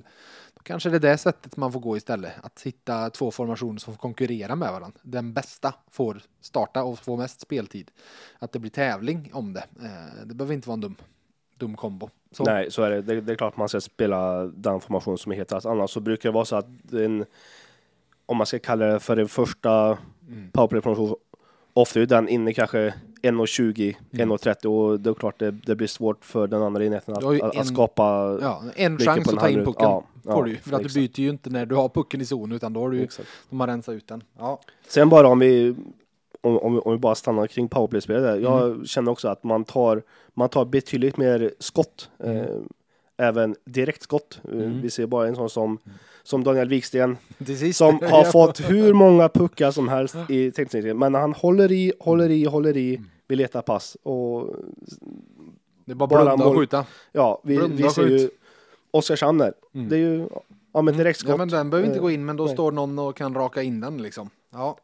Då 0.54 0.62
kanske 0.63 0.89
det 0.89 0.95
är 0.95 0.99
det 0.99 1.17
sättet 1.17 1.58
man 1.58 1.71
får 1.71 1.80
gå 1.80 1.97
istället, 1.97 2.34
att 2.43 2.62
hitta 2.62 3.10
två 3.10 3.32
formationer 3.32 3.80
som 3.80 3.93
får 3.93 3.99
konkurrera 4.01 4.56
med 4.56 4.71
varandra. 4.71 4.99
Den 5.04 5.34
bästa 5.34 5.73
får 5.91 6.21
starta 6.41 6.84
och 6.84 6.99
få 6.99 7.17
mest 7.17 7.41
speltid. 7.41 7.91
Att 8.39 8.51
det 8.51 8.60
blir 8.60 8.71
tävling 8.71 9.30
om 9.34 9.54
det. 9.54 9.65
Eh, 9.84 10.25
Det 10.25 10.36
behöver 10.36 10.54
inte 10.54 10.67
vara 10.67 10.73
en 10.75 10.82
dum, 10.82 10.95
dum 11.58 11.75
kombo. 11.75 12.10
Så. 12.32 12.43
Nej, 12.43 12.71
så 12.71 12.82
är 12.84 12.89
det. 12.91 13.01
det. 13.01 13.21
Det 13.21 13.32
är 13.32 13.36
klart 13.36 13.58
man 13.58 13.69
ska 13.69 13.82
spela 13.82 14.43
den 14.43 14.80
formation 14.82 15.17
som 15.17 15.32
är 15.32 15.36
hetast. 15.36 15.65
Annars 15.65 15.89
så 15.91 15.99
brukar 15.99 16.30
det 16.30 16.34
vara 16.34 16.45
så 16.45 16.56
att 16.56 16.93
en, 16.93 17.25
om 18.25 18.38
man 18.38 18.45
ska 18.47 18.60
kalla 18.60 18.86
det 18.86 18.99
för 18.99 19.15
den 19.15 19.28
första 19.28 19.97
Mm. 20.28 20.51
powerplay-formation, 20.51 21.15
ofta 21.76 22.02
är 22.02 22.06
den 22.06 22.28
inne 22.30 22.54
kanske 22.54 22.94
1.20, 23.22 23.96
Mm. 24.14 24.30
1.30 24.32 24.66
och 24.66 25.00
det 25.00 25.10
är 25.10 25.14
klart 25.14 25.40
det, 25.40 25.52
det 25.52 25.76
blir 25.76 25.88
svårt 25.88 26.26
för 26.26 26.48
den 26.48 26.62
andra 26.62 26.86
enheten 26.86 27.14
att, 27.14 27.22
Du 27.22 27.40
en- 27.40 27.60
att 27.60 27.68
skapa 27.68 28.04
Ja, 28.42 28.64
en 28.76 28.98
chans 28.98 29.28
att 29.28 29.40
ta 29.40 29.50
in 29.50 29.66
pucken. 29.66 29.74
Ja, 29.90 30.04
får 30.24 30.48
ja, 30.48 30.54
du 30.54 30.56
för 30.58 30.74
att 30.74 30.80
du 30.80 30.86
exakt. 30.86 30.94
byter 31.16 31.20
ju 31.26 31.30
inte 31.30 31.50
när 31.50 31.66
du 31.66 31.76
har 31.76 31.90
pucken 31.90 32.22
i 32.22 32.26
zon 32.26 32.52
utan 32.52 32.74
då 32.74 32.80
har 32.80 32.90
du 32.90 32.98
ju, 32.98 33.04
Exakt. 33.04 33.30
de 33.50 33.60
har 33.60 33.68
rensat 33.68 33.96
ut 33.96 34.08
den. 34.08 34.24
Ja. 34.40 34.60
Sen 34.88 35.10
bara 35.10 35.28
om 35.28 35.40
vi, 35.40 35.76
om, 36.42 36.58
om, 36.60 36.74
vi- 36.74 36.80
om 36.80 36.92
vi 36.92 36.98
bara 36.98 37.16
stannar 37.16 37.48
kring 37.48 37.68
powerplay-spelet. 37.70 38.24
där. 38.24 38.38
Jag 38.40 38.64
Mm. 38.68 38.86
känner 38.86 39.12
också 39.12 39.28
att 39.28 39.44
man 39.44 39.64
tar, 39.64 40.04
man 40.34 40.50
tar 40.50 40.66
betydligt 40.66 41.18
mer 41.18 41.52
skott. 41.60 42.10
Eh, 42.24 42.46
även 43.18 43.56
direktskott. 43.66 44.40
Eh, 44.44 44.52
Mm. 44.54 44.82
Vi 44.82 44.90
ser 44.90 45.06
bara 45.08 45.28
en 45.28 45.36
sån 45.36 45.50
som, 45.50 45.78
som 46.26 46.44
Daniel 46.44 46.70
Wiksten 46.70 47.18
som 47.74 48.00
har 48.02 48.24
fått 48.32 48.60
hur 48.70 48.94
många 49.04 49.30
puckar 49.30 49.72
som 49.72 49.88
helst 49.90 50.16
i 50.30 50.52
tekniken. 50.52 50.98
Men 51.00 51.14
han 51.16 51.34
håller 51.34 51.72
i, 51.72 51.94
håller 52.00 52.30
i, 52.30 52.46
håller 52.46 52.78
i, 52.78 52.96
Mm. 52.96 53.10
vill 53.28 53.38
leta 53.38 53.62
pass. 53.62 53.98
Och 54.04 54.56
Det 55.86 55.92
är 55.92 55.96
bara 55.96 56.08
bara 56.08 56.24
blunda 56.26 56.46
och 56.46 56.58
skjuta. 56.58 56.86
ja, 57.12 57.42
vi, 57.44 57.58
Blunda 57.58 57.76
vi 57.84 57.90
ser 57.90 58.08
ju 58.08 58.30
Oskarshamn 58.92 59.38
där. 59.38 59.54
Mm. 59.74 59.90
Det 59.90 59.96
är 59.96 60.00
ju 60.00 60.28
ja, 60.74 60.82
men 60.82 60.98
direktskott. 60.98 61.30
Ja, 61.30 61.38
men 61.38 61.48
den 61.48 61.70
behöver 61.70 61.88
inte 61.88 62.00
Eh, 62.00 62.02
gå 62.02 62.12
in, 62.12 62.26
men 62.26 62.38
då 62.38 62.46
nej. 62.46 62.54
står 62.54 62.72
någon 62.72 63.00
och 63.00 63.16
kan 63.16 63.34
raka 63.36 63.62
in 63.64 63.82
den 63.82 64.02
liksom. 64.02 64.30
Ja. 64.54 64.78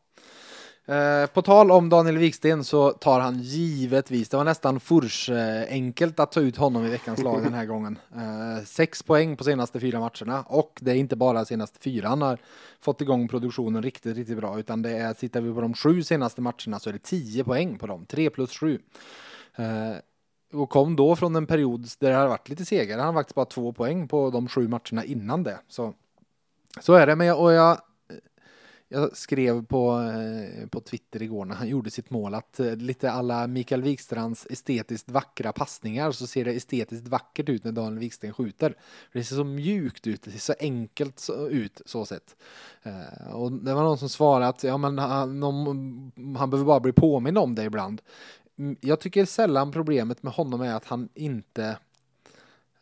Eh, 0.92 1.28
på 1.28 1.42
tal 1.42 1.72
om 1.72 1.90
Daniel 1.90 2.18
Wiksten 2.18 2.64
så 2.64 2.92
tar 2.92 3.20
han 3.20 3.40
givetvis, 3.40 4.30
det 4.30 4.38
var 4.38 4.44
nästan 4.44 4.80
furs 4.80 5.30
eh, 5.30 5.64
enkelt 5.70 6.20
att 6.20 6.32
ta 6.32 6.40
ut 6.40 6.58
honom 6.58 6.86
i 6.86 6.90
veckans 6.90 7.24
lag 7.24 7.44
den 7.44 7.54
här 7.54 7.66
gången. 7.66 8.00
Eh, 8.16 8.66
sex 8.66 9.04
poäng 9.04 9.38
på 9.38 9.44
senaste 9.44 9.80
fyra 9.80 10.00
matcherna 10.00 10.44
och 10.48 10.80
det 10.82 10.92
är 10.92 10.96
inte 10.96 11.16
bara 11.16 11.46
senaste 11.46 11.80
fyra 11.80 12.08
han 12.08 12.22
har 12.22 12.38
fått 12.82 13.02
igång 13.02 13.28
produktionen 13.28 13.84
riktigt, 13.84 14.18
riktigt 14.18 14.38
bra 14.38 14.60
utan 14.60 14.82
det 14.82 14.90
är, 14.90 15.14
tittar 15.14 15.42
vi 15.42 15.54
på 15.54 15.62
de 15.62 15.74
sju 15.74 16.04
senaste 16.04 16.42
matcherna 16.42 16.80
så 16.80 16.90
är 16.90 16.94
det 16.94 17.04
tio 17.04 17.44
poäng 17.44 17.78
på 17.78 17.88
dem, 17.88 18.06
tre 18.06 18.30
plus 18.30 18.52
sju. 18.52 18.80
Eh, 19.56 19.96
och 20.54 20.70
kom 20.70 20.96
då 20.96 21.16
från 21.16 21.36
en 21.36 21.48
period 21.48 21.88
där 22.00 22.10
det 22.10 22.16
har 22.16 22.28
varit 22.28 22.50
lite 22.50 22.66
segare. 22.66 23.00
Han 23.00 23.08
har 23.08 23.22
faktiskt 23.22 23.36
bara 23.36 23.46
två 23.46 23.74
poäng 23.74 24.08
på 24.08 24.30
de 24.30 24.48
sju 24.48 24.68
matcherna 24.68 25.06
innan 25.06 25.44
det. 25.44 25.60
Så, 25.68 25.94
så 26.80 26.94
är 26.94 27.08
det. 27.08 27.16
Men 27.16 27.28
jag, 27.28 27.40
och 27.42 27.52
jag, 27.52 27.78
jag 28.94 29.18
skrev 29.18 29.66
på, 29.66 30.00
eh, 30.00 30.68
på 30.68 30.80
Twitter 30.80 31.22
igår 31.22 31.46
när 31.46 31.56
han 31.56 31.68
gjorde 31.68 31.92
sitt 31.92 32.10
mål 32.10 32.34
att 32.34 32.60
eh, 32.60 32.76
lite 32.76 33.12
alla 33.12 33.48
Mikael 33.48 33.82
Wikstrands 33.82 34.48
estetiskt 34.50 35.10
vackra 35.10 35.52
passningar 35.52 36.12
så 36.12 36.28
ser 36.28 36.46
det 36.46 36.52
estetiskt 36.52 37.08
vackert 37.08 37.50
ut 37.50 37.64
när 37.64 37.72
Daniel 37.72 38.00
Wiksten 38.00 38.34
skjuter. 38.34 38.76
Det 39.14 39.24
ser 39.24 39.36
så 39.36 39.44
mjukt 39.44 40.08
ut, 40.08 40.22
det 40.22 40.32
ser 40.32 40.40
så 40.40 40.54
enkelt 40.60 41.30
ut 41.50 41.82
så 41.86 42.06
sett. 42.06 42.36
Eh, 42.84 43.34
och 43.34 43.52
det 43.52 43.74
var 43.74 43.84
någon 43.84 43.98
som 43.98 44.10
svarade 44.10 44.48
att 44.48 44.64
ja, 44.64 44.78
men 44.78 44.98
han, 44.98 45.44
om, 45.44 46.12
han 46.38 46.50
behöver 46.50 46.68
bara 46.68 46.80
bli 46.80 46.92
påminn 46.92 47.38
om 47.38 47.56
det 47.56 47.64
ibland. 47.64 48.02
Mm, 48.58 48.78
jag 48.82 49.00
tycker 49.00 49.26
sällan 49.26 49.72
problemet 49.72 50.24
med 50.24 50.34
honom 50.34 50.62
är 50.62 50.74
att 50.74 50.86
han 50.86 51.10
inte 51.14 51.78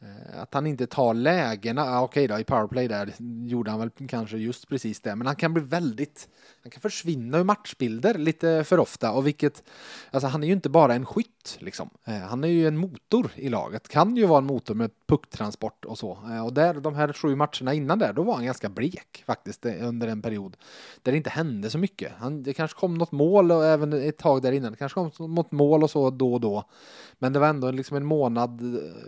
Eh, 0.01 0.41
att 0.41 0.53
han 0.53 0.67
inte 0.67 0.87
tar 0.87 1.13
lägena, 1.13 1.81
ah, 1.81 2.01
okej 2.01 2.27
då 2.27 2.39
i 2.39 2.43
powerplay 2.43 2.87
där 2.87 3.13
gjorde 3.45 3.71
han 3.71 3.79
väl 3.79 3.89
kanske 4.07 4.37
just 4.37 4.67
precis 4.69 5.01
det, 5.01 5.15
men 5.15 5.27
han 5.27 5.35
kan 5.35 5.53
bli 5.53 5.63
väldigt, 5.63 6.29
han 6.63 6.71
kan 6.71 6.81
försvinna 6.81 7.37
ur 7.37 7.43
matchbilder 7.43 8.13
lite 8.13 8.63
för 8.63 8.79
ofta. 8.79 9.11
Och 9.11 9.27
vilket, 9.27 9.63
alltså 10.11 10.27
han 10.27 10.43
är 10.43 10.47
ju 10.47 10.53
inte 10.53 10.69
bara 10.69 10.95
en 10.95 11.05
skytt 11.05 11.57
liksom, 11.59 11.89
eh, 12.05 12.13
han 12.13 12.43
är 12.43 12.47
ju 12.47 12.67
en 12.67 12.77
motor 12.77 13.31
i 13.35 13.49
laget, 13.49 13.87
kan 13.87 14.15
ju 14.15 14.25
vara 14.25 14.37
en 14.37 14.45
motor 14.45 14.75
med 14.75 14.91
pucktransport 15.07 15.85
och 15.85 15.97
så. 15.97 16.17
Eh, 16.29 16.45
och 16.45 16.53
där 16.53 16.73
de 16.73 16.95
här 16.95 17.13
sju 17.13 17.35
matcherna 17.35 17.73
innan 17.73 17.99
där, 17.99 18.13
då 18.13 18.23
var 18.23 18.35
han 18.35 18.45
ganska 18.45 18.69
blek 18.69 19.23
faktiskt 19.25 19.65
eh, 19.65 19.87
under 19.87 20.07
en 20.07 20.21
period. 20.21 20.57
Där 21.01 21.11
det 21.11 21.17
inte 21.17 21.29
hände 21.29 21.69
så 21.69 21.77
mycket. 21.77 22.11
Han, 22.17 22.43
det 22.43 22.53
kanske 22.53 22.79
kom 22.79 22.97
något 22.97 23.11
mål 23.11 23.51
och 23.51 23.65
även 23.65 23.93
ett 23.93 24.17
tag 24.17 24.41
där 24.41 24.51
innan, 24.51 24.71
det 24.71 24.77
kanske 24.77 25.11
kom 25.11 25.35
något 25.35 25.51
mål 25.51 25.83
och 25.83 25.89
så 25.89 26.09
då 26.09 26.33
och 26.33 26.41
då, 26.41 26.63
men 27.17 27.33
det 27.33 27.39
var 27.39 27.47
ändå 27.47 27.71
liksom 27.71 27.97
en 27.97 28.05
månad, 28.05 28.61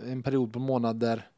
en 0.06 0.22
period 0.22 0.52
på 0.52 0.58
månad 0.58 0.81
månader. 0.82 1.28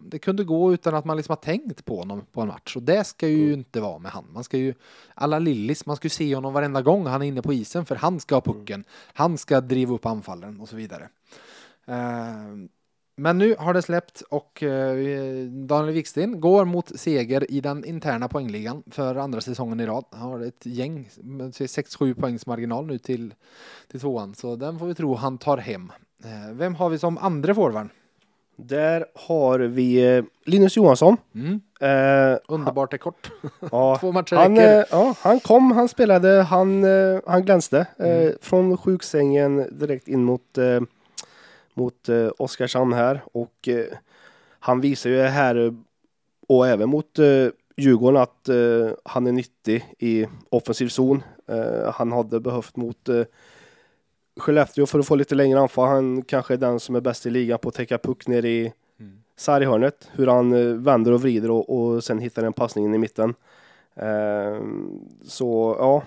Det 0.00 0.18
kunde 0.18 0.44
gå 0.44 0.72
utan 0.72 0.94
att 0.94 1.04
man 1.04 1.16
liksom 1.16 1.32
har 1.32 1.36
tänkt 1.36 1.84
på 1.84 1.98
honom 1.98 2.26
på 2.32 2.40
en 2.40 2.48
match 2.48 2.76
och 2.76 2.82
det 2.82 3.04
ska 3.04 3.28
ju 3.28 3.46
mm. 3.46 3.58
inte 3.58 3.80
vara 3.80 3.98
med 3.98 4.12
han. 4.12 4.24
Man 4.32 4.44
ska 4.44 4.58
ju, 4.58 4.74
alla 5.14 5.38
Lillis, 5.38 5.86
man 5.86 5.96
ska 5.96 6.06
ju 6.06 6.10
se 6.10 6.34
honom 6.34 6.52
varenda 6.52 6.82
gång 6.82 7.06
han 7.06 7.22
är 7.22 7.26
inne 7.26 7.42
på 7.42 7.52
isen 7.52 7.86
för 7.86 7.96
han 7.96 8.20
ska 8.20 8.34
ha 8.34 8.40
pucken, 8.40 8.74
mm. 8.74 8.84
han 9.14 9.38
ska 9.38 9.60
driva 9.60 9.94
upp 9.94 10.06
anfallen 10.06 10.60
och 10.60 10.68
så 10.68 10.76
vidare. 10.76 11.08
Uh, 11.88 12.68
men 13.16 13.38
nu 13.38 13.54
har 13.58 13.74
det 13.74 13.82
släppt 13.82 14.22
och 14.30 14.62
uh, 14.62 15.46
Daniel 15.66 15.94
Wiksten 15.94 16.40
går 16.40 16.64
mot 16.64 17.00
seger 17.00 17.50
i 17.50 17.60
den 17.60 17.84
interna 17.84 18.28
poängligan 18.28 18.82
för 18.90 19.16
andra 19.16 19.40
säsongen 19.40 19.80
i 19.80 19.86
rad. 19.86 20.04
Han 20.10 20.30
har 20.30 20.40
ett 20.40 20.66
gäng, 20.66 21.08
6-7 21.10 22.14
poängs 22.14 22.46
marginal 22.46 22.86
nu 22.86 22.98
till, 22.98 23.34
till 23.88 24.00
tvåan, 24.00 24.34
så 24.34 24.56
den 24.56 24.78
får 24.78 24.86
vi 24.86 24.94
tro 24.94 25.14
han 25.14 25.38
tar 25.38 25.56
hem. 25.58 25.92
Uh, 26.24 26.52
vem 26.52 26.74
har 26.74 26.90
vi 26.90 26.98
som 26.98 27.18
andra 27.18 27.54
forward? 27.54 27.88
Där 28.66 29.06
har 29.14 29.58
vi 29.58 30.16
eh, 30.16 30.24
Linus 30.44 30.76
Johansson. 30.76 31.16
Mm. 31.34 31.60
Eh, 31.80 32.38
Underbart 32.48 32.92
är 32.92 32.98
kort. 32.98 33.30
ja, 33.72 33.96
Två 34.00 34.12
matcher 34.12 34.36
han, 34.36 34.56
räcker. 34.56 34.78
Eh, 34.78 34.84
ja, 34.90 35.14
han 35.18 35.40
kom, 35.40 35.72
han 35.72 35.88
spelade, 35.88 36.42
han, 36.42 36.84
eh, 36.84 37.20
han 37.26 37.44
glänste. 37.44 37.86
Eh, 37.98 38.20
mm. 38.20 38.32
från 38.40 38.76
sjuksängen 38.76 39.78
direkt 39.78 40.08
in 40.08 40.24
mot, 40.24 40.58
eh, 40.58 40.80
mot 41.74 42.08
Oskarshamn 42.38 42.92
här. 42.92 43.22
Och 43.32 43.68
han 44.60 44.80
visar 44.80 45.10
ju 45.10 45.22
här, 45.22 45.74
och 46.48 46.68
även 46.68 46.88
mot 46.88 47.18
Djurgården, 47.76 48.22
att 48.22 48.48
han 49.04 49.26
är 49.26 49.32
nyttig 49.32 49.84
i 49.98 50.26
offensiv 50.50 50.88
zon. 50.88 51.22
han 51.94 52.12
hade 52.12 52.40
behövt 52.40 52.76
mot 52.76 53.08
Skellefteå 54.40 54.86
för 54.86 54.98
att 54.98 55.06
få 55.06 55.14
lite 55.14 55.34
längre 55.34 55.60
anfall. 55.60 55.88
Han 55.88 56.22
kanske 56.22 56.54
är 56.54 56.58
den 56.58 56.80
som 56.80 56.94
är 56.94 57.00
bäst 57.00 57.26
i 57.26 57.30
ligan 57.30 57.58
på 57.58 57.68
att 57.68 57.74
täcka 57.74 57.98
puck 57.98 58.26
ner 58.26 58.44
i 58.44 58.72
mm. 59.00 59.18
sarghörnet. 59.36 60.10
Hur 60.12 60.26
han 60.26 60.52
eh, 60.52 60.74
vänder 60.74 61.12
och 61.12 61.22
vrider 61.22 61.50
och, 61.50 61.70
och 61.78 62.04
sen 62.04 62.18
hittar 62.18 62.42
en 62.42 62.52
passning 62.52 62.84
in 62.84 62.94
i 62.94 62.98
mitten. 62.98 63.34
Uh, 64.02 64.62
så 65.24 65.76
ja, 65.78 66.02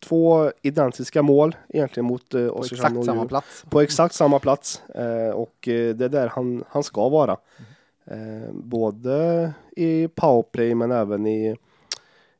två 0.00 0.52
identiska 0.62 1.22
mål 1.22 1.56
egentligen 1.68 2.06
mot 2.06 2.34
uh, 2.34 2.52
På 2.52 2.64
exakt 2.64 3.04
samma 3.04 3.26
plats. 3.26 3.64
På 3.70 3.80
exakt 3.80 4.14
samma 4.14 4.38
plats. 4.38 4.82
Uh, 4.98 5.30
och 5.30 5.56
det 5.62 6.00
är 6.00 6.08
där 6.08 6.26
han, 6.26 6.64
han 6.68 6.82
ska 6.82 7.08
vara. 7.08 7.36
Mm. 8.08 8.70
både 8.70 9.52
i 9.76 10.08
powerplay 10.08 10.74
men 10.74 10.92
även 10.92 11.26
i 11.26 11.56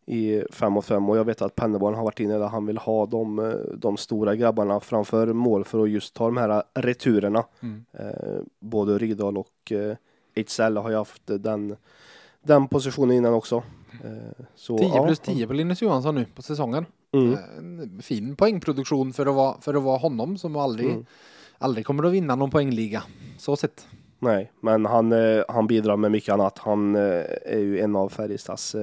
i 0.06 0.42
5 0.50 0.72
mot 0.72 0.84
5 0.84 1.10
och 1.10 1.16
jag 1.16 1.24
vet 1.24 1.42
att 1.42 1.54
Penneborn 1.54 1.94
har 1.94 2.04
varit 2.04 2.20
inne 2.20 2.38
där 2.38 2.46
han 2.46 2.66
vill 2.66 2.78
ha 2.78 3.06
de, 3.06 3.38
eh, 3.38 3.76
de 3.76 3.96
stora 3.96 4.36
grabbarna 4.36 4.80
framför 4.80 5.32
mål 5.32 5.64
för 5.64 5.82
att 5.82 5.90
just 5.90 6.14
ta 6.14 6.24
de 6.24 6.36
här 6.36 6.62
returerna. 6.74 7.44
Mm. 7.60 7.84
Eh, 7.92 8.40
både 8.60 8.98
Rydal 8.98 9.38
och 9.38 9.72
eh, 9.72 9.96
Ejdsell 10.34 10.76
har 10.76 10.90
ju 10.90 10.96
haft 10.96 11.22
den, 11.24 11.76
den 12.42 12.68
positionen 12.68 13.16
innan 13.16 13.34
också. 13.34 13.62
Eh, 14.04 14.44
så, 14.54 14.78
10 14.78 15.06
plus 15.06 15.20
ja. 15.26 15.32
10 15.32 15.46
på 15.46 15.52
Linus 15.52 15.82
Johansson 15.82 16.14
nu 16.14 16.26
på 16.34 16.42
säsongen. 16.42 16.86
Mm. 17.12 17.32
Eh, 17.32 18.02
fin 18.02 18.36
poängproduktion 18.36 19.12
för 19.12 19.26
att 19.26 19.34
vara, 19.34 19.60
för 19.60 19.74
att 19.74 19.82
vara 19.82 19.98
honom 19.98 20.38
som 20.38 20.56
aldrig, 20.56 20.90
mm. 20.90 21.06
aldrig 21.58 21.86
kommer 21.86 22.04
att 22.04 22.12
vinna 22.12 22.36
någon 22.36 22.50
poängliga. 22.50 23.02
Så 23.38 23.56
sett. 23.56 23.86
Nej, 24.18 24.52
men 24.60 24.86
han, 24.86 25.12
eh, 25.12 25.42
han 25.48 25.66
bidrar 25.66 25.96
med 25.96 26.10
mycket 26.10 26.34
annat. 26.34 26.58
Han 26.58 26.96
är 26.96 27.58
ju 27.58 27.80
en 27.80 27.96
av 27.96 28.08
Färjestads 28.08 28.76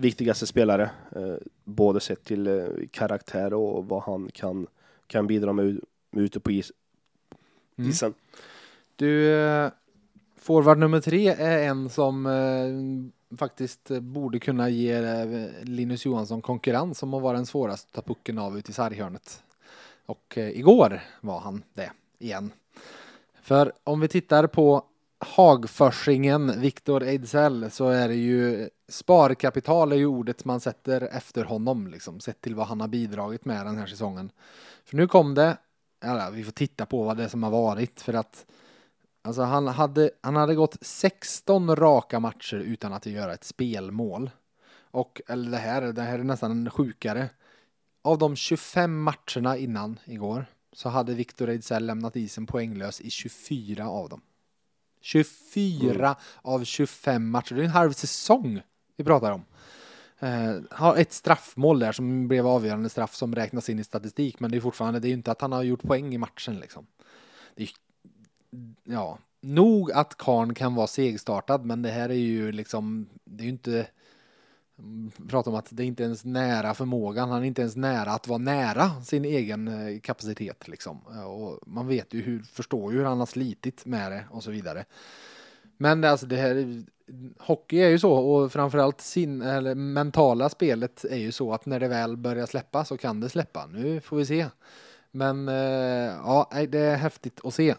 viktigaste 0.00 0.46
spelare. 0.46 0.90
Eh, 1.16 1.34
både 1.64 2.00
sett 2.00 2.24
till 2.24 2.46
eh, 2.46 2.64
karaktär 2.90 3.54
och 3.54 3.86
vad 3.86 4.02
han 4.02 4.30
kan, 4.32 4.66
kan 5.06 5.26
bidra 5.26 5.52
med, 5.52 5.80
med 6.10 6.24
ute 6.24 6.40
på 6.40 6.50
is, 6.50 6.72
mm. 7.78 7.90
isen. 7.90 8.14
Du, 8.96 9.34
eh, 9.34 9.70
forward 10.36 10.78
nummer 10.78 11.00
tre 11.00 11.28
är 11.28 11.68
en 11.68 11.90
som 11.90 13.12
faktiskt 13.36 13.88
borde 13.88 14.38
kunna 14.38 14.68
ge 14.68 15.00
Linus 15.62 16.06
Johansson 16.06 16.42
konkurrens 16.42 17.02
om 17.02 17.14
att 17.14 17.22
vara 17.22 17.36
den 17.36 17.46
svåraste 17.46 17.88
att 17.88 18.04
ta 18.04 18.14
pucken 18.14 18.38
av 18.38 18.58
ute 18.58 18.70
i 18.70 18.74
sarghörnet. 18.74 19.42
Och 20.06 20.34
igår 20.36 21.00
var 21.20 21.40
han 21.40 21.62
det 21.74 21.90
igen. 22.18 22.52
För 23.42 23.72
om 23.84 24.00
vi 24.00 24.08
tittar 24.08 24.46
på 24.46 24.84
Hagförsingen, 25.22 26.60
Viktor 26.60 27.02
Ejdsell, 27.02 27.70
så 27.70 27.88
är 27.88 28.08
det 28.08 28.14
ju 28.14 28.68
sparkapital 28.88 29.92
är 29.92 29.96
ju 29.96 30.06
ordet 30.06 30.44
man 30.44 30.60
sätter 30.60 31.00
efter 31.00 31.44
honom, 31.44 31.86
liksom, 31.86 32.20
sett 32.20 32.40
till 32.40 32.54
vad 32.54 32.66
han 32.66 32.80
har 32.80 32.88
bidragit 32.88 33.44
med 33.44 33.66
den 33.66 33.78
här 33.78 33.86
säsongen. 33.86 34.32
För 34.84 34.96
nu 34.96 35.08
kom 35.08 35.34
det, 35.34 35.56
eller 36.04 36.30
vi 36.30 36.44
får 36.44 36.52
titta 36.52 36.86
på 36.86 37.02
vad 37.02 37.16
det 37.16 37.24
är 37.24 37.28
som 37.28 37.42
har 37.42 37.50
varit, 37.50 38.00
för 38.00 38.14
att 38.14 38.46
alltså, 39.22 39.42
han, 39.42 39.66
hade, 39.66 40.10
han 40.20 40.36
hade 40.36 40.54
gått 40.54 40.76
16 40.80 41.76
raka 41.76 42.20
matcher 42.20 42.56
utan 42.56 42.92
att 42.92 43.06
göra 43.06 43.34
ett 43.34 43.44
spelmål. 43.44 44.30
Och, 44.90 45.20
eller 45.28 45.50
det 45.50 45.56
här, 45.56 45.82
det 45.82 46.02
här 46.02 46.18
är 46.18 46.24
nästan 46.24 46.70
sjukare. 46.70 47.28
Av 48.02 48.18
de 48.18 48.36
25 48.36 49.02
matcherna 49.02 49.56
innan 49.56 49.98
igår 50.04 50.46
så 50.72 50.88
hade 50.88 51.14
Viktor 51.14 51.48
Ejdsell 51.48 51.86
lämnat 51.86 52.16
isen 52.16 52.46
poänglös 52.46 53.00
i 53.00 53.10
24 53.10 53.88
av 53.88 54.08
dem. 54.08 54.20
24 55.00 55.94
mm. 55.94 56.14
av 56.42 56.64
25 56.64 57.30
matcher. 57.30 57.54
Det 57.54 57.60
är 57.60 57.64
en 57.64 57.70
halv 57.70 57.92
säsong 57.92 58.62
vi 58.96 59.04
pratar 59.04 59.32
om. 59.32 59.44
Uh, 60.22 60.62
har 60.70 60.96
ett 60.96 61.12
straffmål 61.12 61.78
där 61.78 61.92
som 61.92 62.28
blev 62.28 62.46
avgörande 62.46 62.88
straff 62.88 63.14
som 63.14 63.34
räknas 63.34 63.68
in 63.68 63.78
i 63.78 63.84
statistik, 63.84 64.40
men 64.40 64.50
det 64.50 64.56
är 64.56 64.60
fortfarande, 64.60 65.00
det 65.00 65.06
är 65.06 65.10
ju 65.10 65.14
inte 65.14 65.32
att 65.32 65.40
han 65.40 65.52
har 65.52 65.62
gjort 65.62 65.82
poäng 65.82 66.14
i 66.14 66.18
matchen 66.18 66.56
liksom. 66.60 66.86
Det 67.54 67.62
är, 67.62 67.70
ja, 68.84 69.18
nog 69.40 69.92
att 69.92 70.16
Karn 70.16 70.54
kan 70.54 70.74
vara 70.74 70.86
segstartad, 70.86 71.64
men 71.64 71.82
det 71.82 71.90
här 71.90 72.08
är 72.08 72.14
ju 72.14 72.52
liksom, 72.52 73.08
det 73.24 73.42
är 73.42 73.44
ju 73.44 73.50
inte 73.50 73.86
pratar 75.28 75.50
om 75.50 75.56
att 75.56 75.68
det 75.70 75.84
inte 75.84 76.02
är 76.02 76.04
ens 76.04 76.24
nära 76.24 76.74
förmågan, 76.74 77.30
han 77.30 77.42
är 77.42 77.46
inte 77.46 77.62
ens 77.62 77.76
nära 77.76 78.10
att 78.10 78.28
vara 78.28 78.38
nära 78.38 78.90
sin 79.04 79.24
egen 79.24 79.68
eh, 79.68 80.00
kapacitet 80.00 80.68
liksom. 80.68 81.00
Eh, 81.14 81.24
och 81.24 81.58
man 81.66 81.86
vet 81.86 82.14
ju 82.14 82.22
hur, 82.22 82.42
förstår 82.42 82.92
ju 82.92 82.98
hur 82.98 83.04
han 83.04 83.18
har 83.18 83.26
slitit 83.26 83.86
med 83.86 84.12
det 84.12 84.24
och 84.30 84.42
så 84.42 84.50
vidare. 84.50 84.84
Men 85.76 86.04
alltså 86.04 86.26
det 86.26 86.36
här, 86.36 86.84
hockey 87.38 87.78
är 87.78 87.88
ju 87.88 87.98
så 87.98 88.12
och 88.12 88.52
framförallt 88.52 89.00
sin, 89.00 89.42
eller 89.42 89.74
mentala 89.74 90.48
spelet 90.48 91.04
är 91.04 91.16
ju 91.16 91.32
så 91.32 91.52
att 91.52 91.66
när 91.66 91.80
det 91.80 91.88
väl 91.88 92.16
börjar 92.16 92.46
släppa 92.46 92.84
så 92.84 92.96
kan 92.96 93.20
det 93.20 93.28
släppa. 93.28 93.66
Nu 93.66 94.00
får 94.00 94.16
vi 94.16 94.26
se. 94.26 94.46
Men 95.10 95.48
eh, 95.48 95.54
ja, 96.24 96.50
det 96.68 96.78
är 96.78 96.96
häftigt 96.96 97.40
att 97.44 97.54
se. 97.54 97.74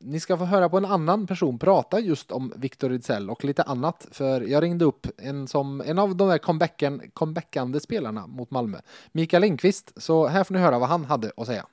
Eh, 0.00 0.06
ni 0.06 0.20
ska 0.20 0.36
få 0.36 0.44
höra 0.44 0.68
på 0.68 0.76
en 0.76 0.84
annan 0.84 1.26
person 1.26 1.58
prata 1.58 2.00
just 2.00 2.32
om 2.32 2.52
Victor 2.56 2.92
Ejdsell 2.92 3.30
och 3.30 3.44
lite 3.44 3.62
annat. 3.62 4.06
För 4.12 4.40
jag 4.40 4.62
ringde 4.62 4.84
upp 4.84 5.06
en, 5.18 5.48
som, 5.48 5.80
en 5.86 5.98
av 5.98 6.16
de 6.16 6.28
där 6.28 6.38
comebacken, 6.38 7.10
comebackande 7.14 7.80
spelarna 7.80 8.26
mot 8.26 8.50
Malmö, 8.50 8.78
Mikael 9.12 9.42
Lindqvist. 9.42 10.02
Så 10.02 10.26
här 10.26 10.44
får 10.44 10.54
ni 10.54 10.60
höra 10.60 10.78
vad 10.78 10.88
han 10.88 11.04
hade 11.04 11.32
att 11.36 11.46
säga. 11.46 11.66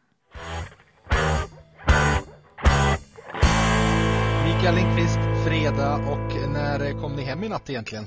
Mikael 4.45 4.75
Lindqvist, 4.75 5.19
fredag 5.47 5.95
och 5.95 6.51
när 6.53 7.01
kom 7.01 7.15
ni 7.15 7.21
hem 7.21 7.43
i 7.43 7.49
natt 7.49 7.69
egentligen? 7.69 8.03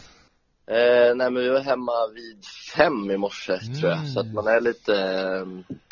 Eh, 0.71 1.17
nej 1.17 1.31
men 1.31 1.35
vi 1.35 1.49
var 1.49 1.61
hemma 1.61 1.93
vid 2.15 2.45
fem 2.77 3.11
i 3.11 3.17
morse 3.17 3.53
mm. 3.53 3.81
tror 3.81 3.91
jag, 3.91 4.09
så 4.09 4.21
att 4.21 4.35
man 4.35 4.47
är 4.47 4.61
lite 4.61 4.93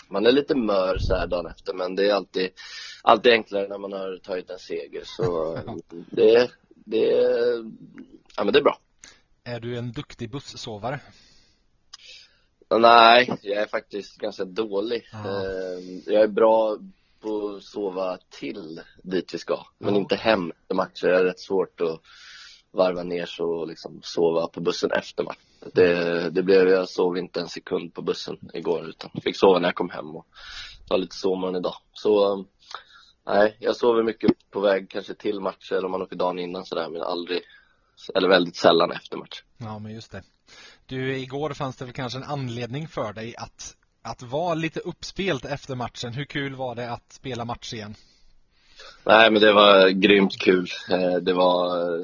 man 0.08 0.26
är 0.26 0.32
lite 0.32 0.54
mör 0.54 0.98
så 0.98 1.14
här 1.14 1.26
dagen 1.26 1.46
efter 1.46 1.74
men 1.74 1.96
det 1.96 2.10
är 2.10 2.14
alltid, 2.14 2.50
alltid 3.02 3.32
enklare 3.32 3.68
när 3.68 3.78
man 3.78 3.92
har 3.92 4.18
tagit 4.18 4.50
en 4.50 4.58
seger 4.58 5.02
så 5.04 5.58
det, 6.10 6.50
det, 6.68 7.06
ja 8.36 8.44
men 8.44 8.52
det 8.52 8.58
är 8.58 8.62
bra. 8.62 8.78
Är 9.44 9.60
du 9.60 9.78
en 9.78 9.92
duktig 9.92 10.30
bussovare? 10.30 11.00
Nej, 12.70 13.38
jag 13.42 13.62
är 13.62 13.66
faktiskt 13.66 14.18
ganska 14.18 14.44
dålig. 14.44 15.08
Ah. 15.12 15.32
Jag 16.06 16.22
är 16.22 16.28
bra 16.28 16.78
på 17.20 17.48
att 17.48 17.62
sova 17.62 18.18
till 18.30 18.80
dit 19.02 19.34
vi 19.34 19.38
ska, 19.38 19.66
men 19.78 19.94
ah. 19.94 19.96
inte 19.96 20.16
hem 20.16 20.50
efter 20.50 20.74
matcher. 20.74 21.06
Det 21.06 21.16
är 21.16 21.24
rätt 21.24 21.40
svårt 21.40 21.80
att 21.80 22.00
varva 22.70 23.02
ner 23.02 23.26
så 23.26 23.44
och 23.44 23.68
liksom 23.68 24.00
sova 24.02 24.46
på 24.48 24.60
bussen 24.60 24.90
efter 24.90 25.24
match. 25.24 25.38
Det, 25.74 26.30
det 26.30 26.42
blev, 26.42 26.68
jag 26.68 26.88
sov 26.88 27.18
inte 27.18 27.40
en 27.40 27.48
sekund 27.48 27.94
på 27.94 28.02
bussen 28.02 28.38
igår 28.54 28.88
utan 28.88 29.10
fick 29.22 29.36
sova 29.36 29.58
när 29.58 29.68
jag 29.68 29.74
kom 29.74 29.90
hem 29.90 30.16
och 30.16 30.26
ta 30.88 30.96
lite 30.96 31.16
sovmorgon 31.16 31.56
idag. 31.56 31.76
Så 31.92 32.44
Nej, 33.26 33.56
jag 33.60 33.76
sover 33.76 34.02
mycket 34.02 34.50
på 34.50 34.60
väg 34.60 34.90
kanske 34.90 35.14
till 35.14 35.40
matcher 35.40 35.72
eller 35.72 35.84
om 35.84 35.90
man 35.90 36.02
åker 36.02 36.16
dagen 36.16 36.38
innan 36.38 36.64
sådär 36.64 36.88
men 36.88 37.02
aldrig 37.02 37.42
eller 38.14 38.28
väldigt 38.28 38.56
sällan 38.56 38.92
efter 38.92 39.16
match. 39.16 39.42
Ja, 39.58 39.78
men 39.78 39.94
just 39.94 40.12
det. 40.12 40.22
Du, 40.86 41.16
igår 41.16 41.50
fanns 41.50 41.76
det 41.76 41.84
väl 41.84 41.94
kanske 41.94 42.18
en 42.18 42.24
anledning 42.24 42.88
för 42.88 43.12
dig 43.12 43.34
att, 43.36 43.76
att 44.02 44.22
vara 44.22 44.54
lite 44.54 44.80
uppspelt 44.80 45.44
efter 45.44 45.74
matchen. 45.74 46.12
Hur 46.12 46.24
kul 46.24 46.54
var 46.54 46.74
det 46.74 46.90
att 46.90 47.12
spela 47.12 47.44
match 47.44 47.74
igen? 47.74 47.94
Nej, 49.04 49.30
men 49.30 49.42
det 49.42 49.52
var 49.52 49.88
grymt 49.88 50.38
kul. 50.38 50.68
Eh, 50.90 51.16
det 51.16 51.32
var 51.32 51.98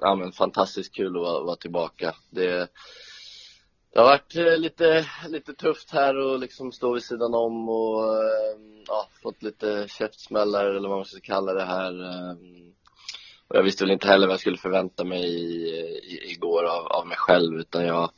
ja, 0.00 0.14
men 0.14 0.32
fantastiskt 0.32 0.94
kul 0.94 1.16
att 1.16 1.22
vara, 1.22 1.44
vara 1.44 1.56
tillbaka. 1.56 2.14
Det, 2.30 2.68
det 3.92 4.00
har 4.00 4.04
varit 4.04 4.36
eh, 4.36 4.58
lite, 4.58 5.06
lite 5.28 5.54
tufft 5.54 5.90
här 5.90 6.16
och 6.16 6.38
liksom 6.38 6.72
stå 6.72 6.94
vid 6.94 7.02
sidan 7.02 7.34
om 7.34 7.68
och 7.68 8.14
eh, 8.14 8.58
ja, 8.86 9.08
fått 9.22 9.42
lite 9.42 9.86
käftsmällar 9.88 10.64
eller 10.64 10.88
vad 10.88 10.98
man 10.98 11.04
ska 11.04 11.20
kalla 11.20 11.52
det 11.54 11.64
här. 11.64 11.92
Och 13.48 13.56
jag 13.56 13.62
visste 13.62 13.84
väl 13.84 13.92
inte 13.92 14.08
heller 14.08 14.26
vad 14.26 14.32
jag 14.34 14.40
skulle 14.40 14.58
förvänta 14.58 15.04
mig 15.04 15.24
i, 15.24 15.68
i, 15.98 16.30
igår 16.32 16.64
av, 16.64 16.86
av 16.86 17.06
mig 17.06 17.16
själv 17.16 17.60
utan 17.60 17.84
jag 17.86 18.10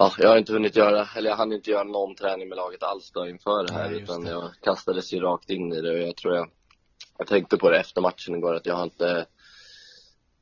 Ja, 0.00 0.12
jag 0.18 0.28
har 0.28 0.38
inte 0.38 0.52
hunnit 0.52 0.76
göra, 0.76 1.08
eller 1.16 1.30
jag 1.30 1.36
hann 1.36 1.52
inte 1.52 1.70
göra 1.70 1.84
någon 1.84 2.14
träning 2.14 2.48
med 2.48 2.56
laget 2.56 2.82
alls 2.82 3.10
då 3.10 3.28
inför 3.28 3.66
det 3.66 3.72
här 3.72 3.90
Nej, 3.90 4.02
utan 4.02 4.24
det. 4.24 4.30
jag 4.30 4.50
kastades 4.62 5.12
ju 5.12 5.20
rakt 5.20 5.50
in 5.50 5.72
i 5.72 5.80
det 5.80 5.90
och 5.90 5.98
jag 5.98 6.16
tror 6.16 6.34
jag 6.34 6.50
Jag 7.18 7.26
tänkte 7.26 7.56
på 7.56 7.70
det 7.70 7.78
efter 7.78 8.00
matchen 8.00 8.34
igår 8.34 8.54
att 8.54 8.66
jag 8.66 8.74
har 8.74 8.84
inte 8.84 9.26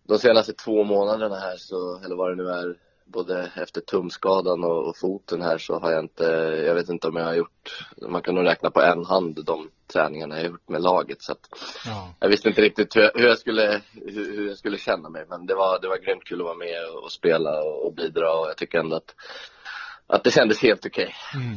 De 0.09 0.19
senaste 0.19 0.53
två 0.53 0.85
månaderna 0.85 1.37
här 1.37 1.57
så, 1.57 2.01
eller 2.05 2.17
vad 2.17 2.31
det 2.31 2.43
nu 2.43 2.51
är 2.51 2.77
både 3.05 3.53
efter 3.57 3.81
tumskadan 3.81 4.65
och, 4.65 4.89
och, 4.89 4.97
foten 4.97 5.43
här 5.43 5.59
så 5.59 5.79
har 5.79 5.93
jag 5.93 6.05
inte, 6.05 6.25
jag 6.67 6.75
vet 6.75 6.89
inte 6.89 7.09
om 7.09 7.17
jag 7.17 7.25
har 7.25 7.35
gjort, 7.35 7.87
man 8.09 8.23
kan 8.23 8.35
nog 8.35 8.45
räkna 8.47 8.71
på 8.71 8.83
en 8.83 9.05
hand 9.05 9.45
de 9.45 9.71
träningarna 9.93 10.37
jag 10.37 10.43
har 10.43 10.51
gjort 10.51 10.69
med 10.69 10.83
laget 10.83 11.23
så 11.23 11.33
att 11.33 11.49
ja. 11.87 12.15
jag 12.21 12.29
visste 12.29 12.49
inte 12.49 12.63
riktigt 12.63 12.97
hur, 12.97 13.11
hur 13.15 13.29
jag 13.29 13.39
skulle, 13.39 13.83
hur, 13.93 14.37
hur, 14.37 14.49
jag 14.49 14.59
skulle 14.59 14.79
känna 14.79 15.09
mig 15.09 15.25
men 15.29 15.47
det 15.47 15.55
var, 15.55 15.81
det 15.81 15.89
var 15.89 15.99
grymt 15.99 16.25
kul 16.25 16.41
att 16.41 16.45
vara 16.45 16.57
med 16.57 16.91
och, 16.95 17.03
och 17.03 17.13
spela 17.13 17.63
och, 17.63 17.87
och, 17.87 17.95
bidra 17.95 18.33
och 18.33 18.49
jag 18.49 18.57
tycker 18.57 18.79
ändå 18.79 18.97
att, 18.97 19.15
att 20.07 20.25
det 20.25 20.31
kändes 20.31 20.63
helt 20.63 20.87
okej. 20.87 21.15
Okay. 21.33 21.43
Mm. 21.43 21.57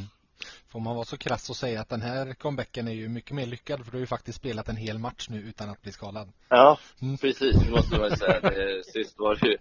Får 0.72 0.80
man 0.80 0.96
vara 0.96 1.06
så 1.06 1.18
krass 1.18 1.50
och 1.50 1.56
säga 1.56 1.82
att 1.82 1.90
den 1.90 2.02
här 2.02 2.34
comebacken 2.34 2.88
är 2.88 2.92
ju 2.92 3.10
mycket 3.10 3.32
mer 3.32 3.46
lyckad 3.46 3.86
för 3.86 3.92
du 3.92 3.98
har 3.98 4.00
ju 4.00 4.08
faktiskt 4.08 4.38
spelat 4.38 4.70
en 4.70 4.76
hel 4.76 5.00
match 5.00 5.30
nu 5.30 5.42
utan 5.42 5.70
att 5.70 5.82
bli 5.82 5.92
skadad. 5.92 6.32
Ja, 6.50 6.78
mm. 7.02 7.18
precis, 7.18 7.56
det 7.56 7.72
måste 7.72 8.00
man 8.00 8.18
säga. 8.18 8.40
Det, 8.40 8.84
sist 8.86 9.20
var 9.20 9.36
det 9.36 9.48
ju 9.48 9.58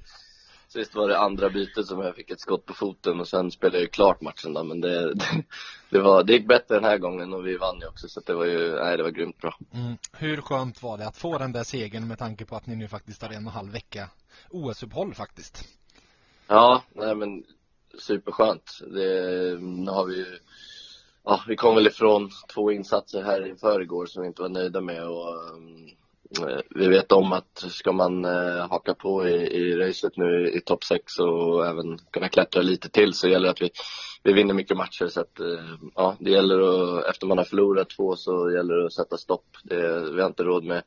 Sist 0.68 0.94
var 0.94 1.08
det 1.08 1.18
andra 1.18 1.50
bytet 1.50 1.86
som 1.86 2.00
jag 2.00 2.16
fick 2.16 2.30
ett 2.30 2.40
skott 2.40 2.66
på 2.66 2.74
foten 2.74 3.20
och 3.20 3.28
sen 3.28 3.50
spelade 3.50 3.76
jag 3.76 3.82
ju 3.82 3.88
klart 3.88 4.20
matchen 4.20 4.52
då, 4.52 4.64
men 4.64 4.80
det, 4.80 5.14
det, 5.14 5.44
det, 5.90 6.00
var, 6.00 6.24
det 6.24 6.32
gick 6.32 6.48
bättre 6.48 6.74
den 6.74 6.84
här 6.84 6.98
gången 6.98 7.32
och 7.32 7.46
vi 7.46 7.56
vann 7.56 7.80
ju 7.80 7.86
också 7.86 8.08
så 8.08 8.20
det 8.20 8.34
var 8.34 8.44
ju, 8.44 8.74
nej 8.74 8.96
det 8.96 9.02
var 9.02 9.10
grymt 9.10 9.38
bra. 9.38 9.58
Mm. 9.74 9.96
Hur 10.12 10.40
skönt 10.40 10.82
var 10.82 10.98
det 10.98 11.08
att 11.08 11.16
få 11.16 11.38
den 11.38 11.52
där 11.52 11.64
segern 11.64 12.08
med 12.08 12.18
tanke 12.18 12.44
på 12.44 12.56
att 12.56 12.66
ni 12.66 12.76
nu 12.76 12.88
faktiskt 12.88 13.22
har 13.22 13.28
en 13.28 13.34
och 13.34 13.40
en 13.40 13.56
halv 13.56 13.72
vecka 13.72 14.10
OS-uppehåll 14.50 15.14
faktiskt? 15.14 15.68
Ja, 16.46 16.82
nej 16.92 17.14
men 17.14 17.44
superskönt. 17.98 18.78
Det, 18.80 19.58
nu 19.60 19.90
har 19.90 20.06
vi 20.06 20.16
ju 20.16 20.38
Ja, 21.24 21.44
vi 21.48 21.56
kom 21.56 21.74
väl 21.74 21.86
ifrån 21.86 22.30
två 22.54 22.72
insatser 22.72 23.22
här 23.22 23.46
i 23.46 23.56
förrgår 23.56 24.06
som 24.06 24.22
vi 24.22 24.28
inte 24.28 24.42
var 24.42 24.48
nöjda 24.48 24.80
med 24.80 25.08
och 25.08 25.54
um, 25.54 25.90
vi 26.70 26.88
vet 26.88 27.12
om 27.12 27.32
att 27.32 27.64
ska 27.68 27.92
man 27.92 28.24
uh, 28.24 28.68
haka 28.70 28.94
på 28.94 29.28
i, 29.28 29.32
i 29.32 29.76
racet 29.76 30.16
nu 30.16 30.50
i 30.50 30.60
topp 30.60 30.84
6 30.84 31.18
och 31.18 31.66
även 31.66 31.98
kunna 32.10 32.28
klättra 32.28 32.62
lite 32.62 32.88
till 32.88 33.14
så 33.14 33.28
gäller 33.28 33.44
det 33.44 33.50
att 33.50 33.62
vi, 33.62 33.70
vi 34.22 34.32
vinner 34.32 34.54
mycket 34.54 34.76
matcher 34.76 35.06
så 35.08 35.20
att 35.20 35.40
uh, 35.40 35.74
ja, 35.94 36.16
det 36.20 36.30
gäller 36.30 36.60
att, 36.60 37.04
efter 37.04 37.26
man 37.26 37.38
har 37.38 37.44
förlorat 37.44 37.90
två 37.90 38.16
så 38.16 38.50
gäller 38.50 38.74
det 38.74 38.86
att 38.86 38.92
sätta 38.92 39.16
stopp. 39.16 39.46
Det, 39.62 40.10
vi 40.14 40.20
har 40.20 40.28
inte 40.28 40.42
råd 40.42 40.64
med, 40.64 40.82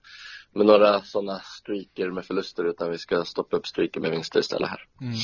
med 0.54 0.65
några 0.65 1.02
sådana 1.02 1.39
streaker 1.39 2.12
med 2.12 2.26
förluster 2.26 2.65
utan 2.65 2.91
vi 2.91 2.98
ska 2.98 3.26
stoppa 3.26 3.58
upp 3.58 3.67
streaker 3.67 4.00
med 4.00 4.12
vinster 4.12 4.39
istället 4.39 4.69
här. 4.69 4.82
Mm. 5.02 5.15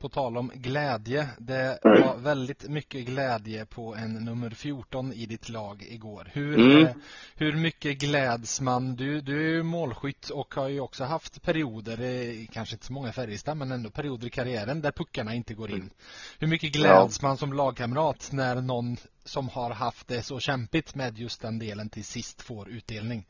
På 0.00 0.08
tal 0.08 0.36
om 0.36 0.52
glädje, 0.54 1.28
det 1.38 1.78
var 1.82 2.16
väldigt 2.16 2.68
mycket 2.68 3.06
glädje 3.06 3.66
på 3.66 3.94
en 3.94 4.12
nummer 4.12 4.50
14 4.50 5.12
i 5.12 5.26
ditt 5.26 5.48
lag 5.48 5.82
igår. 5.88 6.30
Hur, 6.32 6.58
mm. 6.58 6.86
Eh, 6.86 6.92
hur 7.34 7.52
mycket 7.52 7.98
gläds 7.98 8.60
man? 8.60 8.96
Du, 8.96 9.20
du 9.20 9.46
är 9.46 9.50
ju 9.50 9.62
målskytt 9.62 10.30
och 10.30 10.54
har 10.54 10.68
ju 10.68 10.80
också 10.80 11.04
haft 11.04 11.42
perioder, 11.42 12.46
kanske 12.52 12.74
inte 12.74 12.86
så 12.86 12.92
många 12.92 13.12
Färjestad, 13.12 13.56
men 13.56 13.72
ändå 13.72 13.90
perioder 13.90 14.26
i 14.26 14.30
karriären 14.30 14.80
där 14.80 14.92
puckarna 14.92 15.34
inte 15.34 15.54
går 15.54 15.70
in. 15.70 15.90
Hur 16.38 16.46
mycket 16.46 16.72
gläds 16.72 17.18
ja. 17.22 17.28
man 17.28 17.36
som 17.36 17.52
lagkamrat 17.52 18.28
när 18.32 18.60
någon 18.60 18.96
som 19.24 19.48
har 19.48 19.70
haft 19.70 20.08
det 20.08 20.22
så 20.22 20.40
kämpigt 20.40 20.94
med 20.94 21.18
just 21.18 21.42
den 21.42 21.58
delen 21.58 21.88
till 21.88 22.04
sist 22.04 22.42
får 22.42 22.68
utdelning? 22.68 23.26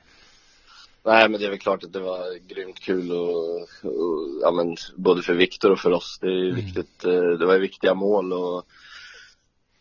Nej, 1.03 1.29
men 1.29 1.41
det 1.41 1.47
är 1.47 1.51
väl 1.51 1.59
klart 1.59 1.85
att 1.85 1.93
det 1.93 2.01
var 2.01 2.39
grymt 2.49 2.81
kul 2.81 3.13
och, 3.13 3.61
och 3.85 4.41
ja, 4.43 4.51
men, 4.51 4.77
både 4.97 5.23
för 5.23 5.35
Viktor 5.35 5.71
och 5.71 5.79
för 5.79 5.93
oss. 5.93 6.19
Det 6.21 6.27
är 6.27 6.45
mm. 6.45 6.55
viktigt. 6.55 7.05
Eh, 7.05 7.23
det 7.23 7.47
var 7.47 7.59
viktiga 7.59 7.95
mål 7.95 8.33
och 8.33 8.65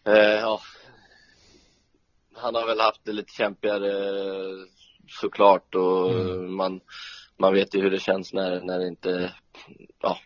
eh, 0.03 0.39
ja, 0.39 0.62
han 2.34 2.55
har 2.55 2.67
väl 2.67 2.79
haft 2.79 3.05
det 3.05 3.12
lite 3.12 3.34
kämpigare 3.34 3.91
såklart 5.08 5.75
och 5.75 6.12
mm. 6.12 6.55
man, 6.55 6.82
man 7.38 7.53
vet 7.53 7.75
ju 7.75 7.82
hur 7.82 7.91
det 7.91 7.99
känns 7.99 8.34
när, 8.34 8.62
när 8.62 8.79
det 8.79 8.88
inte, 8.88 9.34
ja, 10.01 10.17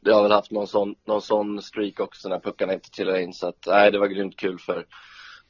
det 0.00 0.12
har 0.12 0.22
väl 0.22 0.32
haft 0.32 0.50
någon 0.50 0.66
sån, 0.66 0.94
någon 1.04 1.22
sån 1.22 1.62
streak 1.62 2.00
också 2.00 2.28
när 2.28 2.40
puckarna 2.40 2.74
inte 2.74 2.90
trillar 2.90 3.18
in 3.18 3.32
så 3.32 3.48
att 3.48 3.66
nej, 3.66 3.90
det 3.90 3.98
var 3.98 4.06
grymt 4.06 4.36
kul 4.36 4.58
för 4.58 4.86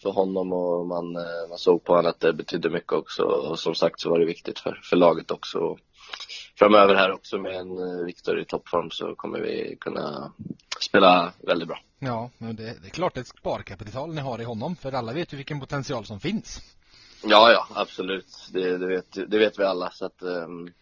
för 0.03 0.11
honom 0.11 0.53
och 0.53 0.87
man, 0.87 1.17
eh, 1.17 1.49
man 1.49 1.59
såg 1.59 1.85
på 1.85 1.93
honom 1.93 2.11
att 2.11 2.21
det 2.21 2.33
betydde 2.33 2.71
mycket 2.71 2.93
också 2.93 3.23
och 3.23 3.59
som 3.59 3.75
sagt 3.75 4.01
så 4.01 4.11
var 4.11 4.19
det 4.19 4.27
viktigt 4.27 4.59
för, 4.59 4.81
för 4.83 4.97
laget 4.97 5.31
också. 5.31 5.59
Och 5.59 5.79
framöver 6.59 6.95
här 6.95 7.13
också 7.13 7.39
med 7.39 7.55
en 7.55 7.79
eh, 7.79 8.05
Viktor 8.05 8.41
i 8.41 8.45
toppform 8.45 8.91
så 8.91 9.15
kommer 9.15 9.41
vi 9.41 9.77
kunna 9.81 10.33
spela 10.81 11.33
väldigt 11.39 11.69
bra. 11.69 11.79
Ja, 11.99 12.31
men 12.39 12.57
det, 12.57 12.63
det 12.83 12.89
är 12.89 12.91
klart 12.91 13.17
ett 13.17 13.29
sparkapital 13.29 14.15
ni 14.15 14.21
har 14.21 14.41
i 14.41 14.45
honom 14.45 14.77
för 14.77 14.93
alla 14.93 15.13
vet 15.13 15.33
ju 15.33 15.37
vilken 15.37 15.61
potential 15.61 16.05
som 16.05 16.21
finns. 16.21 16.61
Ja, 17.25 17.53
ja, 17.53 17.67
absolut. 17.75 18.49
Det, 18.53 18.79
det, 18.79 18.87
vet, 18.87 19.31
det 19.31 19.39
vet 19.39 19.59
vi 19.59 19.65
alla 19.65 19.91
så 19.91 20.07
att 20.07 20.23
um, 20.23 20.73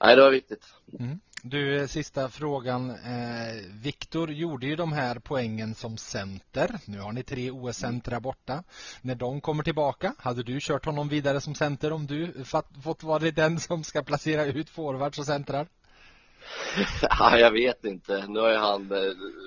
nej, 0.00 0.16
det 0.16 0.22
var 0.22 0.30
viktigt. 0.30 0.64
Mm. 0.98 1.20
Du, 1.42 1.80
eh, 1.80 1.86
sista 1.86 2.28
frågan. 2.28 2.90
Eh, 2.90 3.64
Viktor 3.82 4.30
gjorde 4.30 4.66
ju 4.66 4.76
de 4.76 4.92
här 4.92 5.18
poängen 5.18 5.74
som 5.74 5.96
center. 5.96 6.70
Nu 6.84 7.00
har 7.00 7.12
ni 7.12 7.22
tre 7.22 7.50
OS-centra 7.50 8.20
borta. 8.20 8.62
När 9.02 9.14
de 9.14 9.40
kommer 9.40 9.62
tillbaka, 9.62 10.14
hade 10.18 10.42
du 10.42 10.58
kört 10.60 10.84
honom 10.84 11.08
vidare 11.08 11.40
som 11.40 11.54
center 11.54 11.92
om 11.92 12.06
du 12.06 12.44
fått 12.84 13.02
vara 13.02 13.30
den 13.30 13.60
som 13.60 13.84
ska 13.84 14.02
placera 14.02 14.44
ut 14.44 14.70
forwards 14.70 15.18
och 15.18 15.26
centrar? 15.26 15.66
Ja, 17.02 17.38
jag 17.38 17.50
vet 17.50 17.84
inte. 17.84 18.26
Nu 18.28 18.40
har 18.40 18.50
ju 18.50 18.56
han 18.56 18.92
eh, 18.92 18.98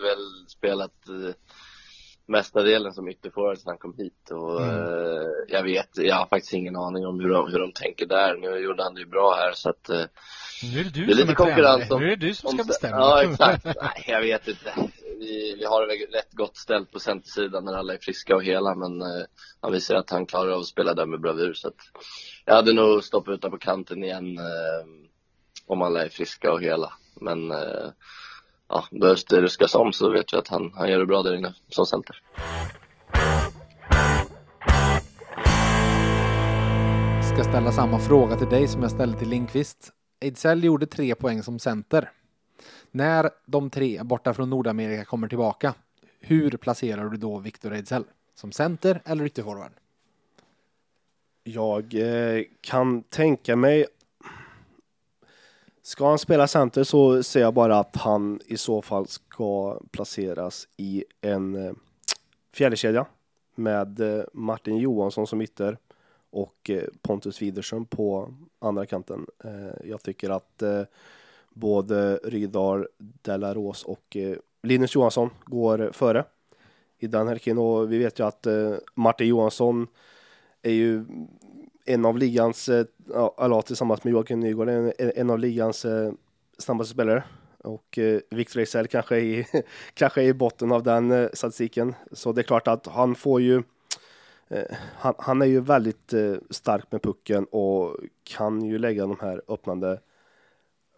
väl 0.04 0.48
spelat 0.48 1.10
eh, 1.10 1.36
mestadelen 2.26 2.94
som 2.94 3.10
ytterforward 3.10 3.58
sedan 3.58 3.70
han 3.70 3.78
kom 3.78 3.94
hit 3.98 4.32
och 4.32 4.62
mm. 4.62 5.32
jag 5.48 5.64
vet, 5.64 5.90
jag 5.98 6.16
har 6.16 6.26
faktiskt 6.26 6.54
ingen 6.54 6.76
aning 6.76 7.06
om 7.06 7.20
hur 7.20 7.30
de, 7.30 7.52
hur 7.52 7.60
de 7.60 7.72
tänker 7.72 8.06
där. 8.06 8.36
Nu 8.36 8.58
gjorde 8.58 8.84
han 8.84 8.94
det 8.94 9.00
ju 9.00 9.08
bra 9.08 9.36
här 9.36 9.52
så 9.52 9.70
att 9.70 9.90
nu 10.72 10.80
är 10.80 10.84
det 10.84 10.90
du 10.90 11.06
det 11.06 11.12
är 11.12 11.16
lite 11.16 11.22
som 11.22 11.30
är 11.30 11.36
konkurrens 11.36 11.92
om, 11.92 12.02
Nu 12.02 12.12
är 12.12 12.16
det 12.16 12.28
du 12.28 12.34
som 12.34 12.52
ska 12.52 12.64
bestämma. 12.64 12.96
Ja, 12.96 13.24
exakt. 13.24 13.66
Nej, 13.66 14.06
jag 14.08 14.22
vet 14.22 14.48
inte. 14.48 14.74
Vi, 15.20 15.56
vi 15.60 15.66
har 15.66 15.82
det 15.82 15.88
väl 15.88 15.98
rätt 16.14 16.32
gott 16.32 16.58
ställt 16.58 16.92
på 16.92 17.00
centersidan 17.00 17.66
när 17.66 17.74
alla 17.74 17.94
är 17.94 17.98
friska 17.98 18.36
och 18.36 18.44
hela, 18.44 18.76
men 18.76 19.02
eh, 19.02 19.26
han 19.62 19.72
visar 19.72 19.96
att 19.96 20.10
han 20.10 20.26
klarar 20.26 20.52
av 20.52 20.60
att 20.60 20.66
spela 20.66 20.94
där 20.94 21.06
med 21.06 21.22
bravur. 21.22 21.54
Så 21.54 21.68
att 21.68 21.78
jag 22.46 22.56
hade 22.56 22.74
nog 22.74 23.04
stoppat 23.04 23.34
utan 23.34 23.52
på 23.52 23.58
kanten 23.58 24.04
igen 24.04 24.38
eh, 24.38 24.86
om 25.68 25.82
alla 25.82 26.06
är 26.06 26.10
friska 26.10 26.52
och 26.52 26.62
hela. 26.62 26.94
Men 27.22 27.52
eh, 27.52 27.90
ja, 28.70 28.86
behövs 28.92 29.26
det 29.26 29.42
ruskas 29.42 29.76
om 29.76 29.94
så 29.94 30.10
vet 30.10 30.34
vi 30.34 30.38
att 30.38 30.48
han, 30.48 30.72
han 30.76 30.90
gör 30.90 31.00
det 31.00 31.06
bra 31.06 31.24
där 31.24 31.36
inne 31.36 31.54
som 31.70 31.86
center. 31.86 32.22
ska 37.34 37.44
ställa 37.44 37.72
samma 37.72 38.00
fråga 38.00 38.36
till 38.36 38.50
dig 38.50 38.68
som 38.68 38.82
jag 38.82 38.92
ställde 38.92 39.20
till 39.20 39.30
Linkvist. 39.30 39.92
Ejdsell 40.24 40.64
gjorde 40.64 40.86
tre 40.86 41.16
poäng 41.16 41.44
som 41.44 41.60
center. 41.60 42.12
När 42.92 43.30
de 43.46 43.70
tre 43.70 44.04
borta 44.04 44.34
från 44.34 44.50
Nordamerika 44.50 45.06
kommer 45.06 45.28
tillbaka, 45.28 45.74
hur 46.20 46.52
placerar 46.52 47.10
du 47.10 47.18
då 47.18 47.40
Victor 47.40 47.74
Ejdsell? 47.74 48.04
Som 48.36 48.52
center 48.52 49.02
eller 49.06 49.26
ytterforward? 49.26 49.72
Jag 51.44 51.94
eh, 51.94 52.44
kan 52.62 53.04
tänka 53.04 53.56
mig 53.56 53.86
Ska 55.86 56.10
han 56.10 56.20
spela 56.20 56.48
center 56.48 56.84
så 56.84 57.24
ser 57.24 57.42
jag 57.42 57.54
bara 57.54 57.80
att 57.80 57.96
han 57.96 58.40
i 58.46 58.58
så 58.58 58.82
fall 58.82 59.08
ska 59.08 59.80
placeras 59.92 60.68
i 60.78 61.04
en 61.22 61.56
eh, 61.56 61.74
fjärdekedja 62.54 63.06
med 63.56 64.00
eh, 64.00 64.24
Martin 64.34 64.78
Johansson 64.78 65.28
som 65.28 65.42
ytter 65.42 65.78
och 66.34 66.70
eh, 66.70 66.84
Pontus 67.02 67.42
Widerström 67.42 67.86
på 67.86 68.34
andra 68.60 68.86
kanten. 68.86 69.26
Eh, 69.44 69.90
jag 69.90 70.04
tycker 70.04 70.30
att 70.30 70.62
eh, 70.62 70.82
både 71.50 72.20
Rydahl, 72.24 72.88
Delaros 72.98 73.84
och 73.84 74.18
Linus 74.64 74.96
Johansson 74.96 75.30
går 75.46 75.90
före 75.94 76.26
i 76.98 77.08
den 77.08 77.28
här 77.28 77.60
och 77.60 77.92
vi 77.92 77.98
vet 77.98 78.20
ju 78.20 78.24
att 78.24 78.48
Martin 78.96 79.28
Johansson 79.28 79.88
är 80.62 80.72
ju 80.72 81.06
en 81.86 82.06
av 82.06 82.18
ligans, 82.18 82.70
eh, 82.70 82.86
ja, 83.10 83.62
tillsammans 83.62 84.04
med 84.04 84.12
Joakim 84.12 84.40
Nygård, 84.40 84.70
en, 84.98 85.30
av 85.30 85.40
ligans 85.40 85.86
snabbaste 86.58 86.94
spelare. 86.94 87.24
Och 87.64 87.98
eh, 87.98 88.20
Victor 88.30 88.60
Ejsell 88.60 88.88
kanske, 88.88 89.20
är, 89.20 89.46
kanske 89.94 90.22
är 90.22 90.28
i 90.28 90.34
botten 90.34 90.72
av 90.72 90.84
den 90.84 91.12
eh, 91.12 91.30
statistiken. 91.34 91.96
Så 92.12 92.32
det 92.32 92.42
är 92.42 92.44
klart 92.44 92.68
att 92.68 92.88
han 92.88 93.16
får 93.16 93.42
ju 93.42 93.64
han, 94.96 95.14
han, 95.18 95.42
är 95.42 95.46
ju 95.46 95.62
väldigt 95.62 96.14
eh, 96.14 96.36
stark 96.50 96.92
med 96.92 97.02
pucken 97.02 97.46
och 97.46 97.98
kan 98.24 98.66
ju 98.66 98.78
lägga 98.78 99.02
de 99.02 99.18
här 99.22 99.42
öppnande 99.48 100.00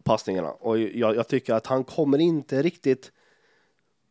passningarna. 0.04 0.52
Och 0.52 0.80
jag, 0.80 1.16
jag, 1.16 1.28
tycker 1.28 1.54
att 1.54 1.68
han 1.68 1.84
kommer 1.84 2.18
inte 2.18 2.62
riktigt, 2.62 3.12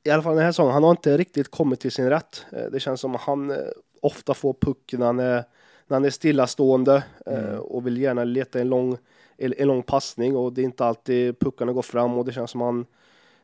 i 0.04 0.10
alla 0.10 0.22
fall 0.22 0.34
den 0.34 0.44
här 0.44 0.52
säsongen, 0.52 0.72
han 0.72 0.82
har 0.82 0.90
inte 0.90 1.16
riktigt 1.18 1.50
kommit 1.50 1.80
till 1.80 1.92
sin 1.92 2.10
rätt. 2.10 2.46
Eh, 2.52 2.64
det 2.72 2.80
känns 2.80 3.00
som 3.00 3.14
att 3.14 3.20
han 3.20 3.50
eh, 3.50 3.56
ofta 4.00 4.34
får 4.34 4.54
pucken 4.60 5.00
när 5.00 5.06
han 5.06 5.20
är, 5.20 5.44
när 5.86 5.94
han 5.96 6.04
är 6.04 6.10
stillastående 6.10 7.04
mm. 7.26 7.60
och 7.60 7.86
vill 7.86 8.00
gärna 8.00 8.24
leta 8.24 8.60
en 8.60 8.68
lång 8.68 8.98
en 9.36 9.68
lång 9.68 9.82
passning 9.82 10.36
och 10.36 10.52
det 10.52 10.60
är 10.60 10.64
inte 10.64 10.84
alltid 10.84 11.38
puckarna 11.38 11.72
går 11.72 11.82
fram 11.82 12.18
och 12.18 12.24
det 12.24 12.32
känns 12.32 12.50
som 12.50 12.60
han 12.60 12.86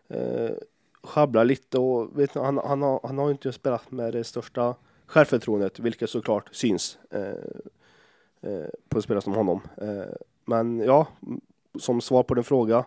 eh, 0.09 0.50
sjabblar 1.03 1.44
lite 1.44 1.79
och 1.79 2.18
vet, 2.18 2.35
han, 2.35 2.59
han, 2.59 2.83
har, 2.83 3.00
han 3.03 3.18
har 3.18 3.31
inte 3.31 3.53
spelat 3.53 3.90
med 3.90 4.12
det 4.12 4.24
största 4.24 4.74
självförtroendet, 5.11 5.79
vilket 5.79 6.11
såklart 6.11 6.55
syns 6.55 6.99
eh, 7.11 7.29
eh, 8.40 8.68
på 8.88 8.99
en 8.99 9.03
spelare 9.03 9.23
som 9.23 9.35
honom. 9.35 9.61
Eh, 9.77 10.14
men 10.44 10.81
ja, 10.81 11.07
som 11.79 12.01
svar 12.01 12.23
på 12.23 12.35
din 12.35 12.44
fråga, 12.44 12.85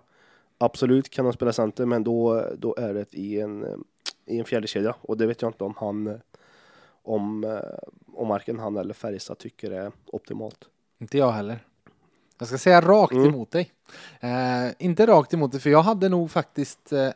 absolut 0.57 1.09
kan 1.09 1.25
han 1.25 1.33
spela 1.33 1.53
center, 1.53 1.85
men 1.85 2.03
då, 2.03 2.45
då 2.57 2.75
är 2.75 2.93
det 2.93 3.13
i 3.13 3.39
en, 3.39 3.83
i 4.25 4.39
en 4.39 4.45
fjärdekedja 4.45 4.95
och 5.01 5.17
det 5.17 5.25
vet 5.25 5.41
jag 5.41 5.49
inte 5.49 5.63
om 5.63 5.73
han 5.77 6.19
om, 7.05 7.59
om 8.13 8.27
marken 8.27 8.59
han 8.59 8.77
eller 8.77 8.93
Färjestad 8.93 9.37
tycker 9.37 9.71
är 9.71 9.91
optimalt. 10.05 10.65
Inte 10.99 11.17
jag 11.17 11.31
heller. 11.31 11.59
Jag 12.37 12.47
ska 12.47 12.57
säga 12.57 12.81
rakt 12.81 13.13
mm. 13.13 13.27
emot 13.27 13.51
dig. 13.51 13.71
Eh, 14.19 14.71
inte 14.79 15.05
rakt 15.07 15.33
emot 15.33 15.51
dig, 15.51 15.61
för 15.61 15.69
jag 15.69 15.81
hade 15.81 16.09
nog 16.09 16.31
faktiskt 16.31 16.93
eh, 16.93 17.09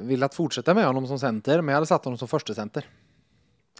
velat 0.00 0.34
fortsätta 0.34 0.74
med 0.74 0.86
honom 0.86 1.06
som 1.06 1.18
center, 1.18 1.60
men 1.62 1.68
jag 1.68 1.76
hade 1.76 1.86
satt 1.86 2.04
honom 2.04 2.18
som 2.18 2.28
första 2.28 2.54
center. 2.54 2.86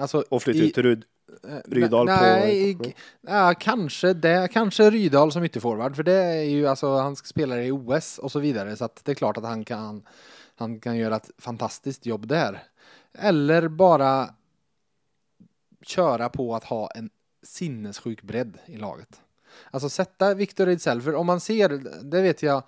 Alltså, 0.00 0.24
och 0.28 0.42
flytta 0.42 0.64
ut 0.64 0.74
till 0.74 0.82
Ryd, 0.82 1.04
eh, 1.48 1.56
Rydal 1.64 2.06
nej, 2.06 2.76
på... 2.76 2.84
Ja, 3.20 3.54
kanske 3.60 4.12
det, 4.12 4.48
kanske 4.52 4.90
Rydal 4.90 5.32
som 5.32 5.44
ytterforward, 5.44 5.96
för 5.96 6.02
det 6.02 6.12
är 6.12 6.42
ju 6.42 6.66
alltså, 6.66 6.96
han 6.96 7.16
spelar 7.16 7.58
i 7.58 7.70
OS 7.70 8.18
och 8.18 8.32
så 8.32 8.40
vidare, 8.40 8.76
så 8.76 8.84
att 8.84 9.04
det 9.04 9.12
är 9.12 9.14
klart 9.14 9.36
att 9.36 9.44
han 9.44 9.64
kan, 9.64 10.02
han 10.56 10.80
kan 10.80 10.96
göra 10.96 11.16
ett 11.16 11.30
fantastiskt 11.38 12.06
jobb 12.06 12.26
där. 12.26 12.62
Eller 13.12 13.68
bara 13.68 14.30
köra 15.82 16.28
på 16.28 16.54
att 16.54 16.64
ha 16.64 16.90
en 16.90 17.10
sinnessjuk 17.42 18.22
bredd 18.22 18.58
i 18.66 18.76
laget. 18.76 19.20
Alltså 19.70 19.88
sätta 19.88 20.34
Victor 20.34 20.68
Ejdsell, 20.68 21.02
för 21.02 21.14
om 21.14 21.26
man 21.26 21.40
ser, 21.40 21.68
det 22.02 22.22
vet 22.22 22.42
jag, 22.42 22.62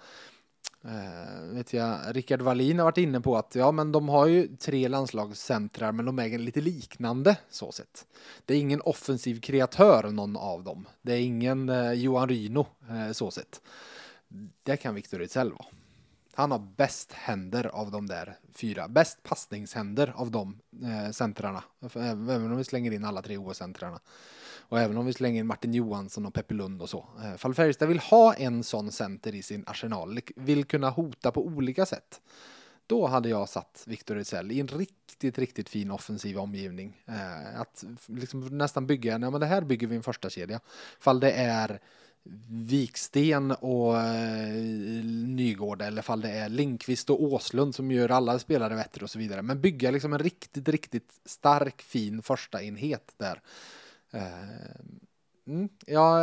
Eh, 0.84 1.54
vet 1.54 1.72
jag, 1.72 2.00
Rickard 2.16 2.42
Wallin 2.42 2.78
har 2.78 2.84
varit 2.84 2.98
inne 2.98 3.20
på 3.20 3.36
att 3.36 3.54
ja, 3.54 3.72
men 3.72 3.92
de 3.92 4.08
har 4.08 4.26
ju 4.26 4.56
tre 4.56 4.88
landslagscentrar, 4.88 5.92
men 5.92 6.04
de 6.04 6.18
är 6.18 6.38
lite 6.38 6.60
liknande 6.60 7.36
så 7.50 7.72
sett. 7.72 8.06
Det 8.44 8.54
är 8.54 8.58
ingen 8.58 8.80
offensiv 8.80 9.40
kreatör 9.40 10.10
någon 10.10 10.36
av 10.36 10.64
dem. 10.64 10.88
Det 11.02 11.12
är 11.12 11.20
ingen 11.20 11.68
eh, 11.68 11.92
Johan 11.92 12.28
Ryno 12.28 12.66
eh, 12.90 13.12
så 13.12 13.30
sett. 13.30 13.60
Det 14.62 14.76
kan 14.76 14.94
Viktor 14.94 15.20
Ejdsell 15.20 15.52
vara. 15.52 15.66
Han 16.34 16.50
har 16.50 16.58
bäst 16.76 17.12
händer 17.12 17.66
av 17.66 17.90
de 17.90 18.06
där 18.06 18.38
fyra. 18.54 18.88
Bäst 18.88 19.22
passningshänder 19.22 20.12
av 20.16 20.30
de 20.30 20.58
eh, 20.82 21.10
centrarna. 21.10 21.64
Även 21.94 22.50
om 22.50 22.56
vi 22.56 22.64
slänger 22.64 22.92
in 22.92 23.04
alla 23.04 23.22
tre 23.22 23.38
OS-centrarna. 23.38 24.00
Och 24.70 24.80
även 24.80 24.96
om 24.96 25.06
vi 25.06 25.12
slänger 25.12 25.40
in 25.40 25.46
Martin 25.46 25.74
Johansson 25.74 26.26
och 26.26 26.34
Peppe 26.34 26.54
Lund 26.54 26.82
och 26.82 26.90
så. 26.90 27.06
Eh, 27.24 27.36
fall 27.36 27.54
Färjestad 27.54 27.88
vill 27.88 27.98
ha 27.98 28.34
en 28.34 28.64
sån 28.64 28.92
center 28.92 29.34
i 29.34 29.42
sin 29.42 29.64
arsenal, 29.66 30.20
vill 30.36 30.64
kunna 30.64 30.90
hota 30.90 31.30
på 31.30 31.46
olika 31.46 31.86
sätt. 31.86 32.20
Då 32.86 33.06
hade 33.06 33.28
jag 33.28 33.48
satt 33.48 33.84
Victor 33.86 34.14
Rizell 34.14 34.52
i 34.52 34.60
en 34.60 34.68
riktigt, 34.68 35.38
riktigt 35.38 35.68
fin 35.68 35.90
offensiv 35.90 36.38
omgivning. 36.38 37.02
Eh, 37.06 37.60
att 37.60 37.84
liksom 38.06 38.58
nästan 38.58 38.86
bygga, 38.86 39.12
ja 39.12 39.30
men 39.30 39.40
det 39.40 39.46
här 39.46 39.62
bygger 39.62 39.86
vi 39.86 39.96
en 39.96 40.02
första 40.02 40.30
kedja. 40.30 40.60
Fall 40.98 41.20
det 41.20 41.32
är 41.32 41.80
Viksten 42.48 43.50
och 43.50 43.98
eh, 43.98 44.64
Nygård 45.26 45.82
eller 45.82 46.02
fall 46.02 46.20
det 46.20 46.30
är 46.30 46.48
Linkvist 46.48 47.10
och 47.10 47.22
Åslund 47.22 47.74
som 47.74 47.90
gör 47.90 48.08
alla 48.08 48.38
spelare 48.38 48.74
bättre 48.74 49.04
och 49.04 49.10
så 49.10 49.18
vidare. 49.18 49.42
Men 49.42 49.60
bygga 49.60 49.90
liksom 49.90 50.12
en 50.12 50.18
riktigt, 50.18 50.68
riktigt 50.68 51.20
stark, 51.24 51.82
fin 51.82 52.22
första 52.22 52.62
enhet 52.62 53.14
där. 53.16 53.40
Eh, 54.10 54.22
mm, 55.46 55.68
ja, 55.86 56.20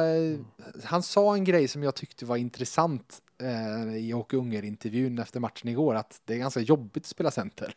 han 0.84 1.04
sa 1.04 1.36
en 1.36 1.44
grej 1.44 1.68
som 1.68 1.84
jag 1.84 1.96
tyckte 1.96 2.26
var 2.26 2.38
intressant 2.38 3.22
eh, 3.42 3.96
i 3.96 4.14
Åke 4.14 4.38
Unger-intervjun 4.38 5.20
efter 5.20 5.40
matchen 5.40 5.70
igår, 5.70 5.96
att 5.96 6.22
det 6.26 6.34
är 6.34 6.38
ganska 6.38 6.60
jobbigt 6.60 7.04
att 7.04 7.10
spela 7.10 7.32
center. 7.32 7.76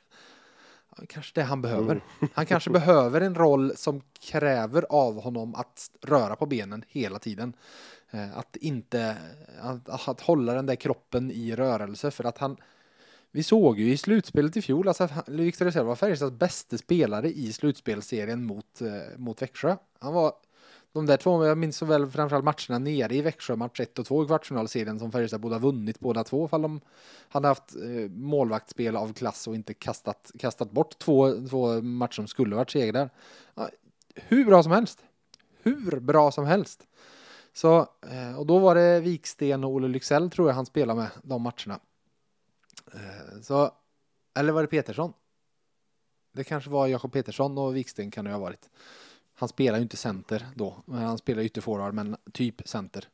Kanske 1.08 1.40
det 1.40 1.44
han 1.44 1.62
behöver. 1.62 1.92
Mm. 1.92 2.02
Han 2.34 2.46
kanske 2.46 2.70
behöver 2.70 3.20
en 3.20 3.34
roll 3.34 3.76
som 3.76 4.02
kräver 4.20 4.86
av 4.90 5.22
honom 5.22 5.54
att 5.54 5.90
röra 6.02 6.36
på 6.36 6.46
benen 6.46 6.84
hela 6.88 7.18
tiden. 7.18 7.52
Eh, 8.10 8.38
att 8.38 8.56
inte, 8.56 9.16
att, 9.60 10.08
att 10.08 10.20
hålla 10.20 10.54
den 10.54 10.66
där 10.66 10.76
kroppen 10.76 11.30
i 11.30 11.56
rörelse 11.56 12.10
för 12.10 12.24
att 12.24 12.38
han, 12.38 12.56
vi 13.32 13.42
såg 13.42 13.78
ju 13.78 13.92
i 13.92 13.96
slutspelet 13.96 14.56
i 14.56 14.62
fjol, 14.62 14.88
alltså 14.88 15.08
Victor 15.26 15.64
Rosell 15.64 15.84
var 15.86 15.96
Färjestads 15.96 16.38
bästa 16.38 16.78
spelare 16.78 17.28
i 17.28 17.52
slutspelserien 17.52 18.44
mot, 18.44 18.80
eh, 18.80 19.18
mot 19.18 19.42
Växjö. 19.42 19.76
Han 19.98 20.14
var 20.14 20.32
de 20.92 21.06
där 21.06 21.16
två, 21.16 21.46
jag 21.46 21.58
minns 21.58 21.76
så 21.76 21.86
väl 21.86 22.06
framförallt 22.06 22.44
matcherna 22.44 22.84
nere 22.84 23.14
i 23.14 23.20
Växjö, 23.22 23.56
match 23.56 23.80
1 23.80 23.98
och 23.98 24.06
2 24.06 24.24
i 24.24 24.26
kvartsfinalserien 24.26 24.98
som 24.98 25.12
Färjestad 25.12 25.40
borde 25.40 25.54
ha 25.54 25.60
vunnit 25.60 26.00
båda 26.00 26.24
två 26.24 26.46
ifall 26.46 26.62
de 26.62 26.80
hade 27.28 27.48
haft 27.48 27.76
eh, 27.76 28.10
målvaktsspel 28.10 28.96
av 28.96 29.12
klass 29.12 29.46
och 29.46 29.54
inte 29.54 29.74
kastat, 29.74 30.32
kastat 30.38 30.70
bort 30.70 30.98
två, 30.98 31.48
två 31.48 31.80
matcher 31.80 32.14
som 32.14 32.26
skulle 32.26 32.56
varit 32.56 32.70
segrar. 32.70 33.10
Ja, 33.54 33.68
hur 34.14 34.44
bra 34.44 34.62
som 34.62 34.72
helst. 34.72 35.04
Hur 35.62 36.00
bra 36.00 36.30
som 36.30 36.44
helst. 36.44 36.86
Så, 37.52 37.78
eh, 38.10 38.38
och 38.38 38.46
då 38.46 38.58
var 38.58 38.74
det 38.74 39.00
Viksten 39.00 39.64
och 39.64 39.70
Olle 39.70 39.88
Lycksell 39.88 40.30
tror 40.30 40.48
jag 40.48 40.54
han 40.54 40.66
spelade 40.66 41.00
med 41.00 41.10
de 41.22 41.42
matcherna. 41.42 41.80
Eh, 42.94 43.40
så, 43.42 43.70
eller 44.38 44.52
var 44.52 44.62
det 44.62 44.68
Petersson? 44.68 45.12
Det 46.32 46.44
kanske 46.44 46.70
var 46.70 46.86
Jakob 46.86 47.12
Petersson 47.12 47.58
och 47.58 47.76
Viksten 47.76 48.10
kan 48.10 48.24
det 48.24 48.30
ha 48.30 48.38
varit. 48.38 48.70
Han 49.34 49.48
spelar 49.48 49.78
ju 49.78 49.82
inte 49.82 49.96
center 49.96 50.46
då, 50.54 50.74
men 50.84 51.02
han 51.02 51.18
spelar 51.18 51.42
ytterforward, 51.42 51.94
men 51.94 52.16
typ 52.32 52.68
center. 52.68 53.08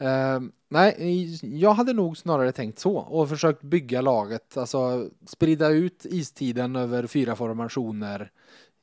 Uh, 0.00 0.40
nej, 0.68 1.38
jag 1.60 1.74
hade 1.74 1.92
nog 1.92 2.16
snarare 2.16 2.52
tänkt 2.52 2.78
så 2.78 2.96
och 2.96 3.28
försökt 3.28 3.62
bygga 3.62 4.00
laget, 4.00 4.56
alltså 4.56 5.10
sprida 5.26 5.68
ut 5.68 6.06
istiden 6.10 6.76
över 6.76 7.06
fyra 7.06 7.36
formationer 7.36 8.30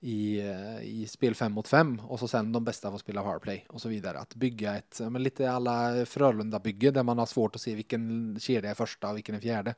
i, 0.03 0.39
eh, 0.39 0.81
i 0.83 1.07
spel 1.07 1.35
fem 1.35 1.51
mot 1.51 1.67
fem 1.67 1.99
och 1.99 2.19
så 2.19 2.27
sen 2.27 2.51
de 2.51 2.63
bästa 2.63 2.91
får 2.91 2.97
spela 2.97 3.23
powerplay 3.23 3.65
och 3.69 3.81
så 3.81 3.89
vidare. 3.89 4.19
Att 4.19 4.35
bygga 4.35 4.77
ett, 4.77 5.01
men 5.09 5.23
lite 5.23 5.51
alla 5.51 6.05
Frölunda-bygge 6.05 6.91
där 6.91 7.03
man 7.03 7.17
har 7.17 7.25
svårt 7.25 7.55
att 7.55 7.61
se 7.61 7.75
vilken 7.75 8.37
kedja 8.39 8.69
är 8.69 8.73
första 8.73 9.09
och 9.09 9.15
vilken 9.15 9.35
är 9.35 9.39
fjärde. 9.39 9.75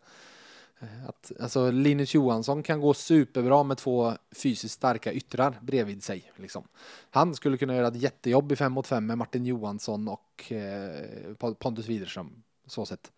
Eh, 0.80 1.06
att, 1.08 1.32
alltså 1.40 1.72
Linus 1.72 2.14
Johansson 2.14 2.64
kan 2.64 2.82
gå 2.82 2.94
superbra 2.94 3.64
med 3.64 3.78
två 3.78 4.14
fysiskt 4.32 4.76
starka 4.76 5.14
yttrar 5.14 5.60
bredvid 5.62 6.04
sig. 6.04 6.32
Liksom. 6.36 6.68
Han 7.10 7.36
skulle 7.36 7.58
kunna 7.58 7.76
göra 7.76 7.88
ett 7.88 8.02
jättejobb 8.02 8.52
i 8.52 8.56
fem 8.56 8.72
mot 8.72 8.88
fem 8.88 9.06
med 9.06 9.18
Martin 9.18 9.46
Johansson 9.46 10.08
och 10.08 10.52
eh, 10.52 11.34
Pontus 11.60 11.88
Widerström. 11.88 12.44
Så 12.68 12.86
sett. 12.86 13.12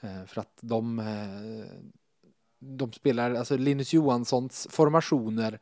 Eh, 0.00 0.24
för 0.24 0.40
att 0.40 0.58
de, 0.60 0.98
eh, 0.98 1.80
de 2.58 2.92
spelar, 2.92 3.34
alltså 3.34 3.56
Linus 3.56 3.92
Johanssons 3.92 4.68
formationer 4.70 5.60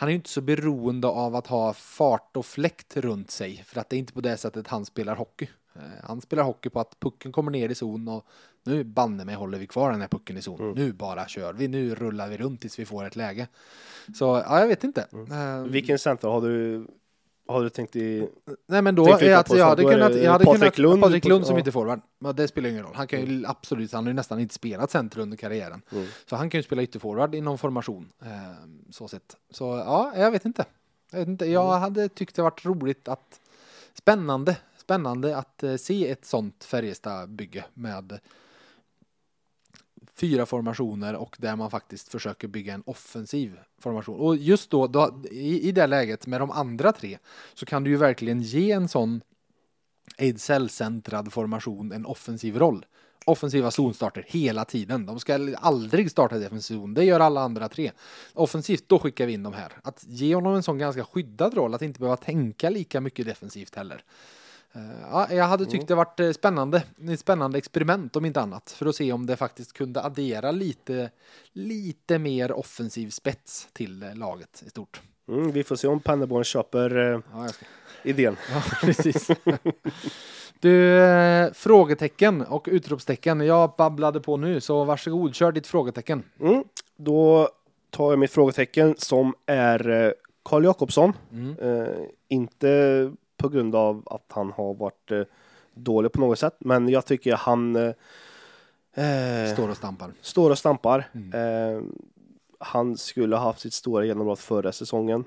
han 0.00 0.08
är 0.08 0.10
ju 0.10 0.16
inte 0.16 0.30
så 0.30 0.40
beroende 0.40 1.08
av 1.08 1.36
att 1.36 1.46
ha 1.46 1.72
fart 1.72 2.36
och 2.36 2.46
fläkt 2.46 2.96
runt 2.96 3.30
sig 3.30 3.64
för 3.66 3.80
att 3.80 3.90
det 3.90 3.96
är 3.96 3.98
inte 3.98 4.12
på 4.12 4.20
det 4.20 4.36
sättet 4.36 4.68
han 4.68 4.84
spelar 4.84 5.16
hockey. 5.16 5.48
Eh, 5.74 5.82
han 6.02 6.20
spelar 6.20 6.42
hockey 6.42 6.68
på 6.68 6.80
att 6.80 7.00
pucken 7.00 7.32
kommer 7.32 7.50
ner 7.50 7.68
i 7.68 7.74
zon 7.74 8.08
och 8.08 8.26
nu 8.64 8.84
banne 8.84 9.24
mig 9.24 9.34
håller 9.34 9.58
vi 9.58 9.66
kvar 9.66 9.90
den 9.90 10.00
här 10.00 10.08
pucken 10.08 10.36
i 10.36 10.42
zon. 10.42 10.60
Mm. 10.60 10.74
Nu 10.74 10.92
bara 10.92 11.28
kör 11.28 11.52
vi, 11.52 11.68
nu 11.68 11.94
rullar 11.94 12.28
vi 12.28 12.36
runt 12.36 12.60
tills 12.60 12.78
vi 12.78 12.84
får 12.84 13.04
ett 13.04 13.16
läge. 13.16 13.48
Så 14.14 14.24
ja, 14.24 14.60
jag 14.60 14.66
vet 14.66 14.84
inte. 14.84 15.06
Mm. 15.12 15.32
Uh, 15.32 15.70
Vilken 15.70 15.98
center 15.98 16.28
har 16.28 16.40
du 16.40 16.86
har 17.48 17.62
du 17.62 17.70
tänkt 17.70 17.96
i... 17.96 18.28
Nej 18.66 18.82
men 18.82 18.94
då 18.94 19.08
är 19.08 19.36
att 19.36 19.50
jag 19.50 19.66
hade 19.66 19.82
kunnat, 19.82 20.14
jag 20.14 20.32
hade 20.32 20.44
Patrik 20.44 20.78
Lund, 20.78 21.02
Patrik 21.02 21.24
Lund 21.24 21.46
som 21.46 21.54
ja. 21.54 21.58
inte 21.58 21.72
forward. 21.72 22.00
Men 22.18 22.36
det 22.36 22.48
spelar 22.48 22.68
ingen 22.68 22.82
roll. 22.82 22.94
Han 22.94 23.06
kan 23.06 23.20
ju 23.20 23.26
mm. 23.26 23.50
absolut, 23.50 23.92
han 23.92 24.04
har 24.04 24.10
ju 24.10 24.14
nästan 24.14 24.40
inte 24.40 24.54
spelat 24.54 24.90
center 24.90 25.20
under 25.20 25.36
karriären. 25.36 25.82
Mm. 25.92 26.06
Så 26.26 26.36
han 26.36 26.50
kan 26.50 26.58
ju 26.58 26.62
spela 26.62 26.82
ytterforward 26.82 27.34
i 27.34 27.40
någon 27.40 27.58
formation. 27.58 28.12
Eh, 28.22 28.28
så 28.90 29.08
sett. 29.08 29.36
Så 29.50 29.64
ja, 29.64 30.12
jag 30.16 30.30
vet 30.30 30.44
inte. 30.44 30.64
Jag, 31.10 31.18
vet 31.18 31.28
inte. 31.28 31.46
jag 31.46 31.68
mm. 31.68 31.80
hade 31.80 32.08
tyckt 32.08 32.36
det 32.36 32.42
varit 32.42 32.64
roligt 32.64 33.08
att 33.08 33.40
spännande, 33.94 34.56
spännande 34.76 35.36
att 35.36 35.62
eh, 35.62 35.76
se 35.76 36.10
ett 36.10 36.24
sånt 36.24 36.64
Färjestad-bygge 36.64 37.64
med 37.74 38.20
fyra 40.20 40.46
formationer 40.46 41.14
och 41.14 41.36
där 41.38 41.56
man 41.56 41.70
faktiskt 41.70 42.08
försöker 42.08 42.48
bygga 42.48 42.74
en 42.74 42.82
offensiv 42.86 43.58
formation. 43.78 44.20
Och 44.20 44.36
just 44.36 44.70
då, 44.70 44.86
då 44.86 45.22
i, 45.30 45.68
i 45.68 45.72
det 45.72 45.86
läget 45.86 46.26
med 46.26 46.40
de 46.40 46.50
andra 46.50 46.92
tre 46.92 47.18
så 47.54 47.66
kan 47.66 47.84
du 47.84 47.90
ju 47.90 47.96
verkligen 47.96 48.42
ge 48.42 48.72
en 48.72 48.88
sån 48.88 49.20
Ejdsell-centrad 50.18 51.32
formation 51.32 51.92
en 51.92 52.06
offensiv 52.06 52.58
roll. 52.58 52.86
Offensiva 53.24 53.70
zonstarter 53.70 54.24
hela 54.28 54.64
tiden. 54.64 55.06
De 55.06 55.20
ska 55.20 55.54
aldrig 55.56 56.10
starta 56.10 56.38
defensiv 56.38 56.74
zon. 56.74 56.94
Det 56.94 57.04
gör 57.04 57.20
alla 57.20 57.40
andra 57.40 57.68
tre. 57.68 57.92
Offensivt, 58.34 58.84
då 58.86 58.98
skickar 58.98 59.26
vi 59.26 59.32
in 59.32 59.42
de 59.42 59.52
här. 59.52 59.72
Att 59.82 60.04
ge 60.08 60.34
honom 60.34 60.54
en 60.54 60.62
sån 60.62 60.78
ganska 60.78 61.04
skyddad 61.04 61.54
roll, 61.54 61.74
att 61.74 61.82
inte 61.82 62.00
behöva 62.00 62.16
tänka 62.16 62.70
lika 62.70 63.00
mycket 63.00 63.26
defensivt 63.26 63.74
heller. 63.74 64.04
Uh, 64.76 64.82
ja, 65.10 65.32
jag 65.32 65.44
hade 65.44 65.64
tyckt 65.64 65.74
mm. 65.74 65.86
det 65.86 65.94
varit 65.94 66.20
eh, 66.20 66.30
spännande, 66.30 66.82
ett 67.08 67.20
spännande 67.20 67.58
experiment 67.58 68.16
om 68.16 68.24
inte 68.24 68.40
annat, 68.40 68.70
för 68.70 68.86
att 68.86 68.96
se 68.96 69.12
om 69.12 69.26
det 69.26 69.36
faktiskt 69.36 69.72
kunde 69.72 70.02
addera 70.02 70.50
lite, 70.50 71.10
lite 71.52 72.18
mer 72.18 72.52
offensiv 72.52 73.10
spets 73.10 73.68
till 73.72 74.02
eh, 74.02 74.14
laget 74.14 74.62
i 74.66 74.70
stort. 74.70 75.00
Mm, 75.28 75.52
vi 75.52 75.64
får 75.64 75.76
se 75.76 75.88
om 75.88 76.00
Panneborn 76.00 76.44
köper 76.44 76.96
uh, 76.96 77.20
ja, 77.32 77.48
idén. 78.02 78.36
Ja, 78.52 78.62
precis. 78.80 79.30
Du, 80.60 80.98
eh, 80.98 81.52
frågetecken 81.52 82.42
och 82.42 82.68
utropstecken. 82.70 83.40
Jag 83.40 83.74
babblade 83.78 84.20
på 84.20 84.36
nu, 84.36 84.60
så 84.60 84.84
varsågod, 84.84 85.34
kör 85.34 85.52
ditt 85.52 85.66
frågetecken. 85.66 86.22
Mm, 86.40 86.64
då 86.96 87.48
tar 87.90 88.10
jag 88.10 88.18
mitt 88.18 88.32
frågetecken 88.32 88.94
som 88.98 89.34
är 89.46 90.14
Karl 90.42 90.64
Jakobsson. 90.64 91.12
Mm. 91.32 91.58
Uh, 91.58 92.06
inte 92.28 93.10
på 93.40 93.48
grund 93.48 93.74
av 93.74 94.02
att 94.06 94.24
han 94.28 94.52
har 94.52 94.74
varit 94.74 95.10
eh, 95.10 95.22
dålig 95.74 96.12
på 96.12 96.20
något 96.20 96.38
sätt. 96.38 96.56
Men 96.58 96.88
jag 96.88 97.06
tycker 97.06 97.34
han 97.34 97.76
eh, 97.76 97.94
eh 99.04 99.54
står 99.54 99.68
och 99.68 99.76
stampar. 99.76 100.12
Står 100.20 100.50
och 100.50 100.58
stampar. 100.58 101.08
Mm. 101.12 101.32
Eh, 101.76 101.82
han 102.58 102.96
skulle 102.96 103.36
ha 103.36 103.42
haft 103.42 103.60
sitt 103.60 103.74
stora 103.74 104.04
genombrott 104.04 104.40
förra 104.40 104.72
säsongen. 104.72 105.24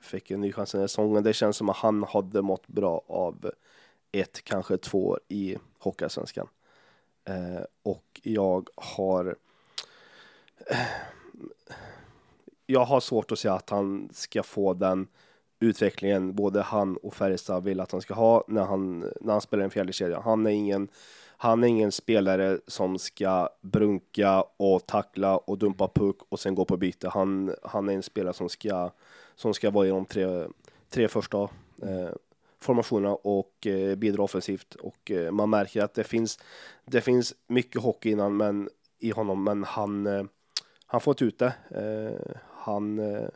Fick 0.00 0.30
en 0.30 0.40
ny 0.40 0.52
chans 0.52 0.72
den 0.72 0.80
här 0.80 0.88
säsongen. 0.88 1.22
Det 1.22 1.32
känns 1.32 1.56
som 1.56 1.68
att 1.68 1.76
han 1.76 2.02
hade 2.02 2.42
mått 2.42 2.66
bra 2.66 3.02
av 3.06 3.50
ett, 4.12 4.44
kanske 4.44 4.76
två 4.76 5.08
år 5.08 5.20
i 5.28 5.56
Hockeyallsvenskan. 5.78 6.48
Och 7.82 8.20
jag 8.22 8.70
har 8.76 9.36
jag 12.66 12.84
har 12.84 13.00
svårt 13.00 13.32
att 13.32 13.38
säga 13.38 13.54
att 13.54 13.70
han 13.70 14.08
ska 14.12 14.42
få 14.42 14.74
den 14.74 15.08
utvecklingen 15.62 16.34
både 16.34 16.62
han 16.62 16.96
och 16.96 17.14
Färjestad 17.14 17.64
vill 17.64 17.80
att 17.80 17.92
han 17.92 18.00
ska 18.00 18.14
ha 18.14 18.44
när 18.48 18.64
han, 18.64 18.98
när 19.20 19.32
han 19.32 19.40
spelar 19.40 19.64
en 19.64 19.70
fjärde 19.70 19.92
kedja. 19.92 20.20
Han 20.20 20.46
är 20.46 20.50
ingen 20.50 20.88
han 21.36 21.64
är 21.64 21.68
ingen 21.68 21.92
spelare 21.92 22.58
som 22.66 22.98
ska 22.98 23.48
brunka 23.60 24.44
och 24.56 24.86
tackla 24.86 25.36
och 25.36 25.58
dumpa 25.58 25.88
puck 25.88 26.16
och 26.28 26.40
sen 26.40 26.54
gå 26.54 26.64
på 26.64 26.76
byte. 26.76 27.08
Han, 27.08 27.54
han 27.62 27.88
är 27.88 27.92
en 27.92 28.02
spelare 28.02 28.34
som 28.34 28.48
ska, 28.48 28.90
som 29.34 29.54
ska 29.54 29.70
vara 29.70 29.86
i 29.86 29.90
de 29.90 30.04
tre, 30.04 30.46
tre 30.90 31.08
första 31.08 31.42
eh, 31.82 32.10
formationerna 32.60 33.14
och 33.14 33.66
eh, 33.66 33.94
bidra 33.96 34.22
offensivt. 34.22 34.74
Och 34.74 35.10
eh, 35.10 35.30
man 35.30 35.50
märker 35.50 35.84
att 35.84 35.94
det 35.94 36.04
finns, 36.04 36.38
det 36.84 37.00
finns 37.00 37.34
mycket 37.46 37.82
hockey 37.82 38.10
innan 38.10 38.36
men, 38.36 38.68
i 38.98 39.10
honom, 39.10 39.44
men 39.44 39.64
han, 39.64 40.06
eh, 40.06 40.24
han 40.86 41.00
får 41.00 41.12
inte 41.12 41.24
ut 41.24 41.38
det. 41.38 41.54
Eh, 41.70 42.34
han 42.50 42.98
eh, 42.98 43.28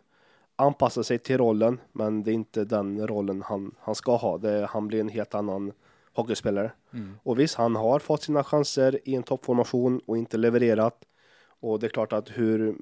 eh, 0.59 0.67
anpassa 0.67 1.03
sig 1.03 1.19
till 1.19 1.39
rollen, 1.39 1.81
men 1.93 2.23
det 2.23 2.31
är 2.31 2.35
inte 2.35 2.65
den 2.65 3.09
rollen 3.09 3.43
han, 3.43 3.75
han 3.81 3.95
ska 3.95 4.17
ha. 4.17 4.39
Det, 4.39 4.67
han 4.71 4.89
blir 4.89 5.01
en 5.01 5.09
helt 5.09 5.35
annan 5.35 5.73
hockeyspelare. 6.13 6.73
Mm. 6.93 7.19
Och 7.23 7.39
visst, 7.39 7.55
han 7.55 7.77
har 7.77 7.99
fått 7.99 8.23
sina 8.23 8.45
chanser 8.45 9.01
i 9.05 9.15
en 9.15 9.23
toppformation 9.23 10.01
och 10.07 10.19
inte 10.19 10.37
levererat. 10.37 11.05
Och 11.61 11.81
det 11.81 11.87
är 11.87 11.91
klart 11.91 12.13
att 12.13 12.29
hur, 12.29 12.77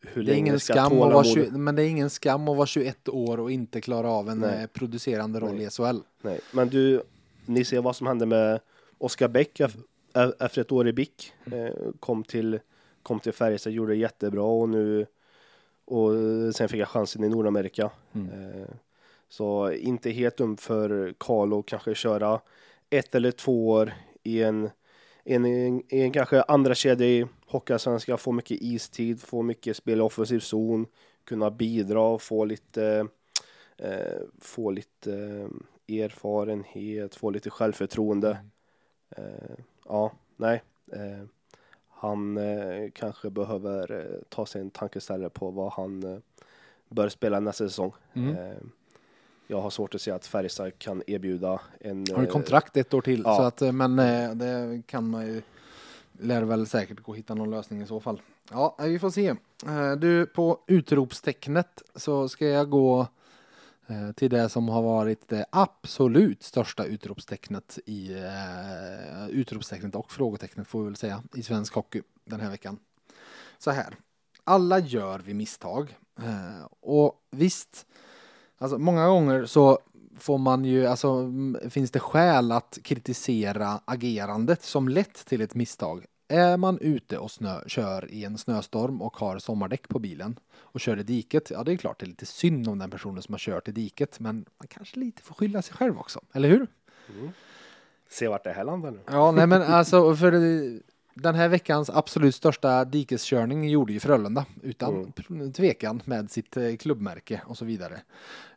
hur 0.00 0.24
det 0.24 0.32
är 0.32 0.36
ingen 0.36 0.60
skam 0.60 0.92
att 0.92 1.12
vara 1.12 1.24
20, 1.24 1.50
Men 1.50 1.76
det 1.76 1.82
är 1.82 1.88
ingen 1.88 2.10
skam 2.10 2.48
att 2.48 2.56
vara 2.56 2.66
21 2.66 3.08
år 3.08 3.40
och 3.40 3.50
inte 3.50 3.80
klara 3.80 4.10
av 4.10 4.28
en 4.28 4.38
Nej. 4.38 4.62
Eh, 4.62 4.66
producerande 4.66 5.40
roll 5.40 5.54
Nej. 5.54 5.66
i 5.66 5.70
SHL. 5.70 5.98
Nej, 6.22 6.40
men 6.52 6.68
du, 6.68 7.02
ni 7.46 7.64
ser 7.64 7.80
vad 7.80 7.96
som 7.96 8.06
hände 8.06 8.26
med 8.26 8.60
Oskar 8.98 9.28
Bäck 9.28 9.60
efter 10.40 10.60
ett 10.60 10.72
år 10.72 10.88
i 10.88 10.92
BIK. 10.92 11.32
Mm. 11.44 11.72
Kom 12.00 12.24
till, 12.24 12.60
kom 13.02 13.20
till 13.20 13.32
Färjestad, 13.32 13.72
gjorde 13.72 13.92
det 13.92 13.98
jättebra 13.98 14.42
och 14.42 14.68
nu 14.68 15.06
och 15.86 16.10
sen 16.54 16.68
fick 16.68 16.80
jag 16.80 16.88
chansen 16.88 17.24
i 17.24 17.28
Nordamerika. 17.28 17.90
Mm. 18.12 18.28
Eh, 18.28 18.68
så 19.28 19.72
inte 19.72 20.10
helt 20.10 20.36
dumt 20.36 20.56
för 20.56 21.14
att 21.18 21.66
kanske 21.66 21.94
köra 21.94 22.40
ett 22.90 23.14
eller 23.14 23.30
två 23.30 23.68
år 23.68 23.92
i 24.22 24.42
en, 24.42 24.70
en, 25.24 25.44
en, 25.44 25.82
en 25.88 26.12
kanske 26.12 26.42
andra 26.42 26.74
kedja 26.74 27.06
i 27.06 27.26
Hockeyallsvenskan, 27.46 28.18
få 28.18 28.32
mycket 28.32 28.58
istid, 28.62 29.20
få 29.22 29.42
mycket 29.42 29.76
spel 29.76 29.98
i 29.98 30.00
offensiv 30.00 30.40
zon, 30.40 30.86
kunna 31.24 31.50
bidra 31.50 32.00
och 32.00 32.22
få 32.22 32.44
lite, 32.44 33.08
eh, 33.76 34.20
få 34.40 34.70
lite 34.70 35.14
eh, 35.88 36.04
erfarenhet, 36.04 37.14
få 37.14 37.30
lite 37.30 37.50
självförtroende. 37.50 38.30
Mm. 38.30 39.30
Eh, 39.30 39.56
ja, 39.84 40.12
nej. 40.36 40.62
Eh, 40.92 41.24
han 41.98 42.36
eh, 42.36 42.90
kanske 42.94 43.30
behöver 43.30 43.92
eh, 43.92 44.18
ta 44.28 44.46
sig 44.46 44.60
en 44.60 44.70
tankeställare 44.70 45.30
på 45.30 45.50
vad 45.50 45.72
han 45.72 46.02
eh, 46.02 46.18
bör 46.88 47.08
spela 47.08 47.40
nästa 47.40 47.68
säsong. 47.68 47.92
Mm. 48.14 48.36
Eh, 48.36 48.56
jag 49.46 49.60
har 49.60 49.70
svårt 49.70 49.94
att 49.94 50.00
se 50.00 50.10
att 50.10 50.26
Färjestad 50.26 50.78
kan 50.78 51.02
erbjuda 51.06 51.60
en... 51.80 52.06
Har 52.14 52.22
du 52.22 52.26
kontrakt 52.26 52.76
ett 52.76 52.94
år 52.94 53.02
till, 53.02 53.22
ja. 53.24 53.36
så 53.36 53.42
att, 53.42 53.62
eh, 53.62 53.72
men 53.72 53.98
eh, 53.98 54.30
det 54.30 54.82
kan 54.86 55.10
man 55.10 55.26
ju 55.26 55.42
lär 56.12 56.42
väl 56.42 56.66
säkert 56.66 57.00
gå 57.00 57.12
att 57.12 57.18
hitta 57.18 57.34
någon 57.34 57.50
lösning 57.50 57.82
i 57.82 57.86
så 57.86 58.00
fall. 58.00 58.20
Ja, 58.50 58.76
vi 58.78 58.98
får 58.98 59.10
se. 59.10 59.34
Du, 59.98 60.26
på 60.26 60.58
utropstecknet 60.66 61.82
så 61.94 62.28
ska 62.28 62.46
jag 62.46 62.70
gå 62.70 63.00
Eh, 63.00 63.06
Eh, 63.88 64.12
till 64.12 64.30
det 64.30 64.48
som 64.48 64.68
har 64.68 64.82
varit 64.82 65.28
det 65.28 65.46
absolut 65.50 66.42
största 66.42 66.84
utropstecknet 66.84 67.78
i 67.86 68.14
uh, 68.14 69.28
utropstecknet 69.30 69.94
och 69.94 70.12
frågetecknet 70.12 70.68
får 70.68 70.80
vi 70.80 70.84
väl 70.84 70.96
säga 70.96 71.22
i 71.34 71.42
svensk 71.42 71.74
hockey 71.74 72.02
den 72.24 72.40
här 72.40 72.50
veckan. 72.50 72.78
Så 73.58 73.70
här. 73.70 73.96
Alla 74.44 74.78
gör 74.78 75.18
vi 75.18 75.34
misstag 75.34 75.96
uh, 76.22 76.66
och 76.80 77.14
visst, 77.30 77.86
alltså 78.58 78.78
många 78.78 79.08
gånger 79.08 79.46
så 79.46 79.78
får 80.18 80.38
man 80.38 80.64
ju, 80.64 80.86
alltså 80.86 81.32
finns 81.70 81.90
det 81.90 82.00
skäl 82.00 82.52
att 82.52 82.78
kritisera 82.82 83.80
agerandet 83.84 84.62
som 84.62 84.88
lett 84.88 85.26
till 85.26 85.40
ett 85.40 85.54
misstag 85.54 86.06
är 86.28 86.56
man 86.56 86.78
ute 86.78 87.18
och 87.18 87.30
snö, 87.30 87.60
kör 87.66 88.10
i 88.10 88.24
en 88.24 88.38
snöstorm 88.38 89.02
och 89.02 89.16
har 89.16 89.38
sommardäck 89.38 89.88
på 89.88 89.98
bilen 89.98 90.38
och 90.54 90.80
kör 90.80 91.00
i 91.00 91.02
diket, 91.02 91.50
ja 91.50 91.64
det 91.64 91.72
är 91.72 91.76
klart 91.76 92.00
det 92.00 92.06
är 92.06 92.08
lite 92.08 92.26
synd 92.26 92.68
om 92.68 92.78
den 92.78 92.90
personen 92.90 93.22
som 93.22 93.34
har 93.34 93.38
kört 93.38 93.68
i 93.68 93.72
diket, 93.72 94.20
men 94.20 94.36
man 94.58 94.68
kanske 94.68 94.98
lite 94.98 95.22
får 95.22 95.34
skylla 95.34 95.62
sig 95.62 95.74
själv 95.74 95.98
också, 95.98 96.20
eller 96.32 96.48
hur? 96.48 96.66
Mm. 97.08 97.30
Se 98.08 98.28
vart 98.28 98.44
det 98.44 98.52
här 98.52 98.64
landar 98.64 98.90
nu. 98.90 99.00
Ja, 99.06 99.30
nej 99.30 99.46
men 99.46 99.62
alltså 99.62 100.16
för 100.16 100.32
den 101.14 101.34
här 101.34 101.48
veckans 101.48 101.90
absolut 101.90 102.34
största 102.34 102.84
dikeskörning 102.84 103.70
gjorde 103.70 103.92
ju 103.92 104.00
Frölunda 104.00 104.44
utan 104.62 105.12
mm. 105.28 105.52
tvekan 105.52 106.02
med 106.04 106.30
sitt 106.30 106.56
eh, 106.56 106.76
klubbmärke 106.76 107.40
och 107.46 107.58
så 107.58 107.64
vidare. 107.64 108.00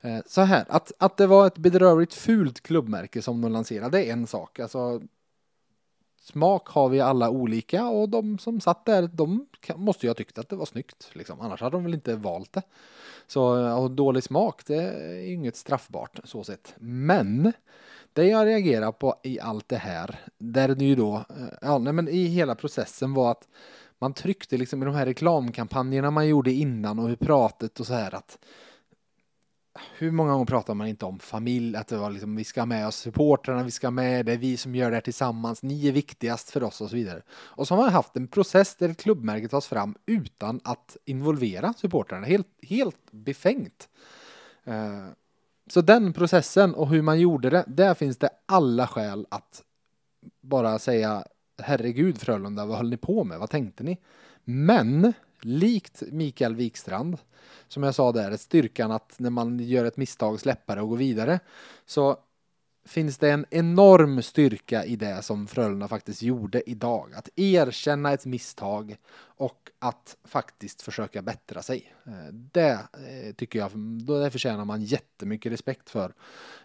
Eh, 0.01 0.20
så 0.26 0.41
här, 0.41 0.65
att, 0.70 0.91
att 0.97 1.17
det 1.17 1.28
var 1.28 1.47
ett 1.47 1.57
bedrövligt 1.57 2.13
fult 2.13 2.61
klubbmärke 2.61 3.22
som 3.22 3.41
de 3.41 3.51
lanserade 3.51 4.05
är 4.05 4.13
en 4.13 4.28
sak. 4.28 4.59
Alltså, 4.59 5.01
smak 6.22 6.67
har 6.67 6.89
vi 6.89 6.99
alla 6.99 7.30
olika 7.30 7.88
och 7.88 8.09
de 8.09 8.38
som 8.39 8.61
satt 8.61 8.86
där, 8.86 9.07
de 9.07 9.47
måste 9.76 10.05
ju 10.05 10.09
ha 10.09 10.15
tyckt 10.15 10.38
att 10.38 10.49
det 10.49 10.55
var 10.55 10.65
snyggt. 10.65 11.09
Liksom. 11.13 11.41
Annars 11.41 11.61
hade 11.61 11.76
de 11.76 11.84
väl 11.84 11.93
inte 11.93 12.15
valt 12.15 12.53
det. 12.53 12.61
Så 13.28 13.74
och 13.78 13.91
dålig 13.91 14.24
smak, 14.24 14.61
det 14.65 14.76
är 14.76 15.34
inget 15.34 15.55
straffbart 15.55 16.20
så 16.24 16.43
sett. 16.43 16.76
Men 16.80 17.53
det 18.13 18.28
jag 18.28 18.47
reagerar 18.47 18.91
på 18.91 19.15
i 19.24 19.39
allt 19.39 19.70
det 19.70 19.78
här, 19.78 20.20
där 20.38 20.67
det 20.67 20.86
ju 20.86 20.95
då, 20.95 21.15
eh, 21.15 21.57
ja, 21.61 21.78
nej, 21.78 21.93
men 21.93 22.07
i 22.07 22.26
hela 22.26 22.55
processen 22.55 23.13
var 23.13 23.32
att 23.32 23.47
man 23.99 24.13
tryckte 24.13 24.57
liksom 24.57 24.82
i 24.82 24.86
de 24.86 24.95
här 24.95 25.05
reklamkampanjerna 25.05 26.11
man 26.11 26.28
gjorde 26.28 26.51
innan 26.51 26.99
och 26.99 27.07
hur 27.07 27.15
pratet 27.15 27.80
och 27.80 27.88
så 27.88 27.93
här 27.93 28.15
att 28.15 28.38
hur 29.97 30.11
många 30.11 30.32
gånger 30.32 30.45
pratar 30.45 30.73
man 30.73 30.88
inte 30.88 31.05
om 31.05 31.19
familj, 31.19 31.75
att 31.75 31.88
det 31.88 31.97
var 31.97 32.09
liksom, 32.09 32.36
vi 32.36 32.43
ska 32.43 32.61
ha 32.61 32.65
med 32.65 32.88
oss 32.88 32.95
supportrarna, 32.95 33.63
vi 33.63 33.71
ska 33.71 33.91
med, 33.91 34.25
det 34.25 34.34
är 34.34 34.38
vi 34.38 34.57
som 34.57 34.75
gör 34.75 34.89
det 34.89 34.95
här 34.95 35.01
tillsammans, 35.01 35.63
ni 35.63 35.88
är 35.88 35.91
viktigast 35.91 36.49
för 36.49 36.63
oss 36.63 36.82
och 36.82 36.89
så 36.89 36.95
vidare. 36.95 37.21
Och 37.32 37.67
så 37.67 37.75
har 37.75 37.82
man 37.82 37.93
haft 37.93 38.15
en 38.15 38.27
process 38.27 38.75
där 38.75 38.89
ett 38.89 39.01
klubbmärke 39.01 39.47
tas 39.47 39.67
fram 39.67 39.95
utan 40.05 40.59
att 40.63 40.97
involvera 41.05 41.73
supportrarna, 41.73 42.25
helt, 42.25 42.47
helt 42.61 43.11
befängt. 43.11 43.89
Uh, 44.67 45.07
så 45.67 45.82
den 45.82 46.13
processen 46.13 46.73
och 46.73 46.89
hur 46.89 47.01
man 47.01 47.19
gjorde 47.19 47.49
det, 47.49 47.63
där 47.67 47.93
finns 47.93 48.17
det 48.17 48.30
alla 48.45 48.88
skäl 48.88 49.25
att 49.30 49.63
bara 50.41 50.80
säga 50.80 51.23
herregud 51.61 52.17
Frölunda, 52.17 52.65
vad 52.65 52.77
höll 52.77 52.89
ni 52.89 52.97
på 52.97 53.23
med, 53.23 53.39
vad 53.39 53.49
tänkte 53.49 53.84
ni? 53.84 53.97
Men 54.43 55.13
likt 55.42 56.04
Mikael 56.12 56.56
Wikstrand 56.56 57.18
som 57.68 57.84
jag 57.84 57.96
sa 57.96 58.12
där, 58.12 58.38
styrkan 58.38 58.92
att 58.92 59.20
när 59.20 59.30
man 59.30 59.60
gör 59.60 59.86
ett 59.86 59.98
misstag 59.98 60.40
släppa 60.40 60.76
det 60.76 60.82
och 60.82 60.90
gå 60.90 60.96
vidare. 60.96 61.40
Så 61.86 62.18
finns 62.86 63.18
det 63.18 63.32
en 63.32 63.46
enorm 63.50 64.22
styrka 64.22 64.86
i 64.86 64.96
det 64.96 65.22
som 65.22 65.48
Frölunda 65.48 65.88
faktiskt 65.88 66.22
gjorde 66.22 66.70
idag. 66.70 67.14
Att 67.16 67.30
erkänna 67.36 68.14
ett 68.14 68.26
misstag 68.26 68.96
och 69.22 69.72
att 69.80 70.18
faktiskt 70.24 70.82
försöka 70.82 71.22
bättra 71.22 71.62
sig. 71.62 71.94
Eh, 72.06 72.34
det 72.34 72.80
eh, 72.94 73.36
tycker 73.36 73.60
jag, 73.60 73.72
det 74.24 74.32
förtjänar 74.32 74.66
man 74.66 74.82
jättemycket 74.82 75.52
respekt 75.52 75.90
för. 75.90 76.14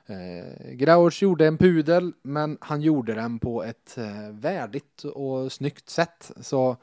Eh, 0.06 0.72
Grauers 0.72 1.22
gjorde 1.22 1.46
en 1.46 1.58
pudel, 1.58 2.12
men 2.22 2.58
han 2.60 2.80
gjorde 2.80 3.14
den 3.14 3.38
på 3.38 3.64
ett 3.64 3.98
värdigt 4.30 5.04
och 5.04 5.52
snyggt 5.52 5.88
sätt. 5.88 6.30
Så 6.40 6.76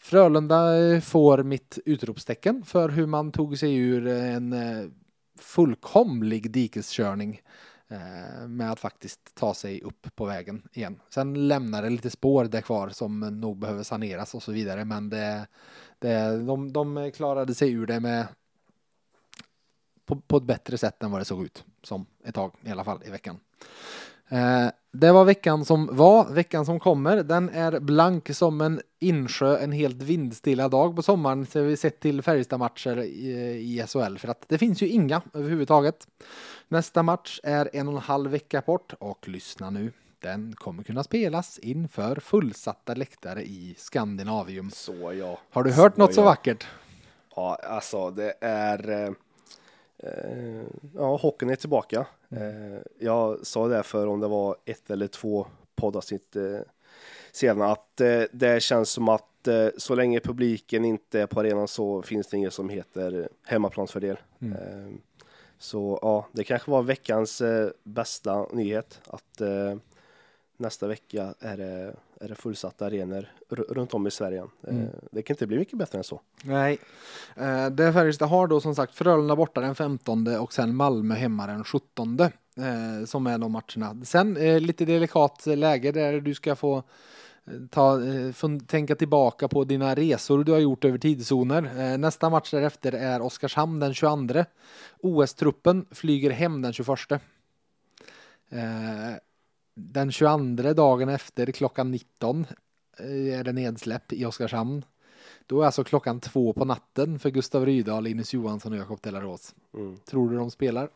Frölunda 0.00 0.78
eh, 0.78 1.00
får 1.00 1.42
mitt 1.42 1.78
utropstecken 1.84 2.64
för 2.64 2.88
hur 2.88 3.06
man 3.06 3.32
tog 3.32 3.58
sig 3.58 3.76
ur 3.76 4.06
eh, 4.06 4.34
en 4.34 4.52
eh, 4.52 4.88
fullkomlig 5.38 6.50
dikeskörning 6.50 7.42
med 8.48 8.72
att 8.72 8.80
faktiskt 8.80 9.34
ta 9.34 9.54
sig 9.54 9.82
upp 9.82 10.16
på 10.16 10.24
vägen 10.24 10.68
igen. 10.72 11.00
Sen 11.08 11.48
lämnar 11.48 11.82
det 11.82 11.90
lite 11.90 12.10
spår 12.10 12.44
där 12.44 12.60
kvar 12.60 12.88
som 12.88 13.20
nog 13.20 13.58
behöver 13.58 13.82
saneras 13.82 14.34
och 14.34 14.42
så 14.42 14.52
vidare, 14.52 14.84
men 14.84 15.08
det, 15.08 15.46
det, 15.98 16.44
de, 16.46 16.72
de 16.72 17.12
klarade 17.14 17.54
sig 17.54 17.72
ur 17.72 17.86
det 17.86 18.00
med 18.00 18.26
på, 20.06 20.20
på 20.20 20.36
ett 20.36 20.42
bättre 20.42 20.78
sätt 20.78 21.02
än 21.02 21.10
vad 21.10 21.20
det 21.20 21.24
såg 21.24 21.44
ut 21.44 21.64
som 21.82 22.06
ett 22.24 22.34
tag 22.34 22.52
i 22.62 22.70
alla 22.70 22.84
fall 22.84 23.02
i 23.06 23.10
veckan. 23.10 23.38
Eh, 24.30 24.68
det 24.92 25.12
var 25.12 25.24
veckan 25.24 25.64
som 25.64 25.88
var, 25.92 26.32
veckan 26.32 26.66
som 26.66 26.80
kommer. 26.80 27.22
Den 27.22 27.48
är 27.48 27.80
blank 27.80 28.34
som 28.34 28.60
en 28.60 28.80
insjö 28.98 29.58
en 29.58 29.72
helt 29.72 30.02
vindstilla 30.02 30.68
dag 30.68 30.96
på 30.96 31.02
sommaren 31.02 31.46
så 31.46 31.62
vi 31.62 31.76
sett 31.76 32.00
till 32.00 32.22
Färjestad-matcher 32.22 33.02
i, 33.02 33.30
i 33.78 33.84
SHL 33.86 34.16
för 34.16 34.28
att 34.28 34.44
det 34.48 34.58
finns 34.58 34.82
ju 34.82 34.88
inga 34.88 35.22
överhuvudtaget. 35.34 36.06
Nästa 36.68 37.02
match 37.02 37.40
är 37.42 37.70
en 37.72 37.88
och 37.88 37.94
en 37.94 38.00
halv 38.00 38.30
vecka 38.30 38.62
bort 38.66 38.92
och 38.98 39.28
lyssna 39.28 39.70
nu. 39.70 39.92
Den 40.20 40.54
kommer 40.56 40.82
kunna 40.82 41.02
spelas 41.02 41.58
inför 41.58 42.16
fullsatta 42.16 42.94
läktare 42.94 43.42
i 43.42 43.74
Skandinavium. 43.78 44.70
Så 44.70 45.12
ja. 45.12 45.38
Har 45.50 45.62
du 45.62 45.72
hört 45.72 45.94
så 45.94 46.00
något 46.00 46.10
ja. 46.10 46.14
så 46.14 46.22
vackert? 46.22 46.66
Ja, 47.36 47.58
alltså 47.62 48.10
det 48.10 48.34
är 48.40 48.90
eh, 48.90 49.12
eh 49.98 50.62
ja, 50.94 51.16
hockeyn 51.16 51.50
är 51.50 51.56
tillbaka. 51.56 52.06
Eh, 52.30 52.80
jag 52.98 53.46
sa 53.46 53.68
det 53.68 53.82
för 53.82 54.06
om 54.06 54.20
det 54.20 54.28
var 54.28 54.56
ett 54.64 54.90
eller 54.90 55.06
två 55.06 55.46
poddavsnitt 55.74 56.36
eh, 56.36 56.60
senare 57.32 57.72
att 57.72 58.00
eh, 58.00 58.22
det 58.32 58.62
känns 58.62 58.90
som 58.90 59.08
att 59.08 59.26
så 59.76 59.94
länge 59.94 60.20
publiken 60.20 60.84
inte 60.84 61.20
är 61.20 61.26
på 61.26 61.40
arenan 61.40 61.68
så 61.68 62.02
finns 62.02 62.28
det 62.28 62.36
inget 62.36 62.52
som 62.52 62.68
heter 62.68 63.28
hemmaplansfördel. 63.46 64.16
Mm. 64.40 65.00
Så 65.58 65.98
ja, 66.02 66.26
det 66.32 66.44
kanske 66.44 66.70
var 66.70 66.82
veckans 66.82 67.42
bästa 67.82 68.46
nyhet 68.52 69.00
att 69.06 69.40
nästa 70.60 70.86
vecka 70.86 71.34
är 71.40 71.56
det, 71.56 71.94
är 72.20 72.28
det 72.28 72.34
fullsatta 72.34 72.86
arenor 72.86 73.28
runt 73.48 73.94
om 73.94 74.06
i 74.06 74.10
Sverige. 74.10 74.44
Mm. 74.68 74.88
Det 75.10 75.22
kan 75.22 75.34
inte 75.34 75.46
bli 75.46 75.58
mycket 75.58 75.78
bättre 75.78 75.98
än 75.98 76.04
så. 76.04 76.20
Nej, 76.44 76.78
det 77.70 77.92
Färjestad 77.92 78.28
har 78.28 78.46
då 78.46 78.60
som 78.60 78.74
sagt 78.74 78.94
Frölunda 78.94 79.36
borta 79.36 79.60
den 79.60 79.74
15 79.74 80.26
och 80.26 80.52
sen 80.52 80.76
Malmö 80.76 81.14
hemma 81.14 81.46
den 81.46 81.64
17 81.64 82.18
som 83.06 83.26
är 83.26 83.38
de 83.38 83.52
matcherna. 83.52 84.04
Sen 84.04 84.34
lite 84.34 84.84
delikat 84.84 85.46
läge 85.46 85.92
där 85.92 86.20
du 86.20 86.34
ska 86.34 86.56
få 86.56 86.82
ta, 87.70 88.04
eh, 88.04 88.58
tänka 88.66 88.94
tillbaka 88.94 89.48
på 89.48 89.64
dina 89.64 89.94
resor 89.94 90.44
du 90.44 90.52
har 90.52 90.58
gjort 90.58 90.84
över 90.84 90.98
tidszoner. 90.98 91.70
Eh, 91.78 91.98
nästa 91.98 92.30
match 92.30 92.50
därefter 92.50 92.92
är 92.92 93.22
Oskarshamn 93.22 93.80
den 93.80 93.94
22. 93.94 94.44
OS-truppen 95.02 95.86
flyger 95.90 96.30
hem 96.30 96.62
den 96.62 96.72
21. 96.72 97.20
Eh, 99.80 99.92
den 99.92 100.12
22 100.12 100.72
dagen 100.72 101.08
efter 101.08 101.46
klockan 101.46 101.90
19 101.90 102.46
är 102.98 103.44
det 103.44 103.52
nedsläpp 103.52 104.12
i 104.12 104.24
Oskarshamn. 104.24 104.84
Då 105.46 105.62
är 105.62 105.66
alltså 105.66 105.84
klockan 105.84 106.20
två 106.20 106.52
på 106.52 106.64
natten 106.64 107.18
för 107.18 107.30
Gustav 107.30 107.66
Rydahl, 107.66 108.04
Linus 108.04 108.34
Johansson 108.34 108.72
och 108.72 108.78
Jakob 108.78 109.00
Delarås. 109.00 109.54
Mm. 109.74 109.96
Tror 109.96 110.30
du 110.30 110.36
de 110.36 110.50
spelar? 110.50 110.90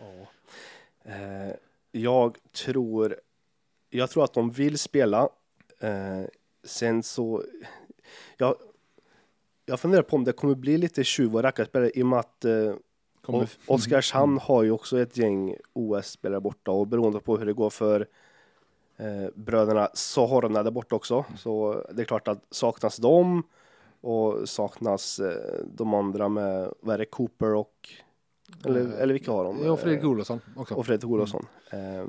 Ja. 0.00 0.28
Jag 1.92 2.38
tror 2.52 3.16
jag 3.94 4.10
tror 4.10 4.24
att 4.24 4.34
de 4.34 4.50
vill 4.50 4.78
spela. 4.78 5.28
Eh, 5.80 6.22
sen 6.64 7.02
så, 7.02 7.44
jag, 8.36 8.56
jag 9.66 9.80
funderar 9.80 10.02
på 10.02 10.16
om 10.16 10.24
det 10.24 10.32
kommer 10.32 10.54
bli 10.54 10.78
lite 10.78 11.04
tjuv 11.04 11.36
och 11.36 11.42
rackarspelare 11.42 11.90
i 11.94 12.02
och 12.02 12.06
med 12.06 12.18
att 12.18 12.44
eh, 12.44 12.74
kommer... 13.24 13.48
Oskarshamn 13.66 14.32
mm. 14.32 14.42
har 14.42 14.62
ju 14.62 14.70
också 14.70 15.00
ett 15.00 15.16
gäng 15.16 15.56
OS-spelare 15.72 16.40
borta 16.40 16.70
och 16.70 16.86
beroende 16.86 17.20
på 17.20 17.36
hur 17.36 17.46
det 17.46 17.52
går 17.52 17.70
för 17.70 18.06
eh, 18.96 19.30
bröderna 19.34 19.88
Sohorna 19.94 20.62
där 20.62 20.70
borta 20.70 20.96
också. 20.96 21.24
Så 21.36 21.82
det 21.92 22.02
är 22.02 22.06
klart 22.06 22.28
att 22.28 22.42
saknas 22.50 22.96
de 22.96 23.42
och 24.00 24.48
saknas 24.48 25.18
eh, 25.18 25.64
de 25.64 25.94
andra 25.94 26.28
med, 26.28 26.72
vad 26.80 26.94
är 26.94 26.98
det, 26.98 27.04
Cooper 27.04 27.54
och 27.54 27.88
eller, 28.64 28.80
eh, 28.80 29.02
eller 29.02 29.12
vilka 29.12 29.32
har 29.32 29.44
de? 29.44 29.64
Ja, 29.64 29.76
Fredrik 29.76 30.04
Olofsson 30.04 30.40
också. 30.56 30.74
Och 30.74 30.86
Fredrik 30.86 31.10
Olofsson. 31.10 31.46
Mm. 31.70 32.00
Eh, 32.00 32.06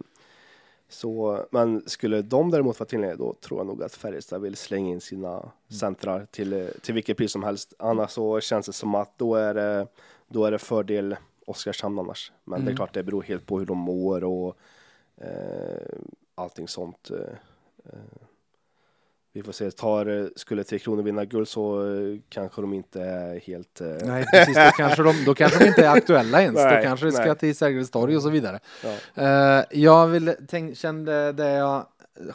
så, 0.90 1.46
men 1.52 1.84
skulle 1.90 2.22
de 2.22 2.52
däremot 2.52 2.80
vara 2.80 2.88
tillgängliga 2.88 3.16
då 3.16 3.34
tror 3.34 3.60
jag 3.60 3.68
nog 3.68 3.84
att 3.84 3.94
Färjestad 3.94 4.42
vill 4.42 4.56
slänga 4.56 4.92
in 4.92 5.02
sina 5.02 5.32
mm. 5.32 5.50
centrar 5.70 6.28
till, 6.32 6.72
till 6.82 6.94
vilket 6.94 7.18
pris 7.18 7.32
som 7.32 7.44
helst. 7.44 7.74
Annars 7.80 8.12
så 8.12 8.40
känns 8.40 8.66
det 8.66 8.74
som 8.74 8.96
att 8.96 9.18
då 9.18 9.36
är 9.36 9.54
det, 9.54 9.88
då 10.28 10.46
är 10.46 10.52
det 10.52 10.58
fördel 10.60 11.16
Oskarshamn 11.46 12.00
annars. 12.00 12.32
Men 12.44 12.54
mm. 12.54 12.66
det 12.66 12.70
är 12.70 12.72
mm. 12.72 12.78
klart 12.78 12.94
det 12.94 13.04
beror 13.04 13.24
helt 13.24 13.46
på 13.46 13.60
hur 13.60 13.66
de 13.66 13.78
mår 13.78 14.24
och 14.24 14.58
eh, 15.22 16.00
allting 16.36 16.68
sånt. 16.68 17.12
Eh, 17.12 17.18
eh 17.86 18.00
vi 19.34 19.44
får 19.44 19.52
se, 19.52 19.72
tar, 19.72 20.30
skulle 20.36 20.64
Tre 20.64 20.80
Kronor 20.80 21.04
vinna 21.04 21.26
guld 21.26 21.48
så 21.48 21.96
eh, 21.96 22.20
kanske 22.30 22.62
de 22.62 22.74
inte 22.74 23.02
är 23.02 23.40
helt... 23.40 23.82
Eh, 23.82 23.88
nej, 23.88 24.26
precis, 24.34 24.56
då 24.56 24.72
kanske 24.78 25.04
de, 25.04 25.24
då 25.26 25.36
kanske 25.36 25.60
de 25.60 25.68
inte 25.68 25.86
är 25.86 25.90
aktuella 25.90 26.42
ens. 26.42 26.56
Nej, 26.56 26.78
då 26.78 26.84
kanske 26.84 27.06
det 27.06 27.12
ska 27.12 27.26
nej. 27.26 27.36
till 27.36 27.56
Sergels 27.56 27.92
torg 27.92 28.16
och 28.16 28.22
så 28.22 28.30
vidare. 28.30 28.60
Ja. 29.16 29.66
Jag 29.72 30.08
vill 30.08 30.36
tänk, 30.48 30.78
kände 30.78 31.32
det 31.32 31.50
jag 31.50 31.86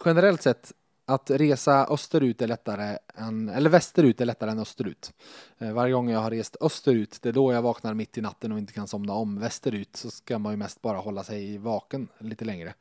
generellt 0.05 0.43
sett 0.43 0.72
att 1.11 1.30
resa 1.30 1.86
österut 1.90 2.42
är 2.42 2.46
lättare 2.46 2.98
än, 3.14 3.48
eller 3.48 3.70
västerut 3.70 4.20
är 4.20 4.24
lättare 4.24 4.50
än 4.50 4.58
österut. 4.58 5.12
Eh, 5.58 5.72
varje 5.72 5.92
gång 5.92 6.11
jag 6.11 6.20
har 6.20 6.30
rest 6.30 6.56
österut, 6.61 7.18
det 7.22 7.28
är 7.28 7.32
då 7.32 7.52
jag 7.52 7.62
vaknar 7.62 7.94
mitt 7.94 8.18
i 8.18 8.20
natten 8.20 8.52
och 8.52 8.58
inte 8.58 8.72
kan 8.72 8.88
somna 8.88 9.12
om. 9.12 9.40
Västerut 9.40 9.96
så 9.96 10.11
ska 10.11 10.38
man 10.38 10.52
ju 10.52 10.56
mest 10.56 10.82
bara 10.82 10.98
hålla 10.98 11.24
sig 11.24 11.58
vaken 11.58 12.08
lite 12.18 12.44
längre. 12.44 12.74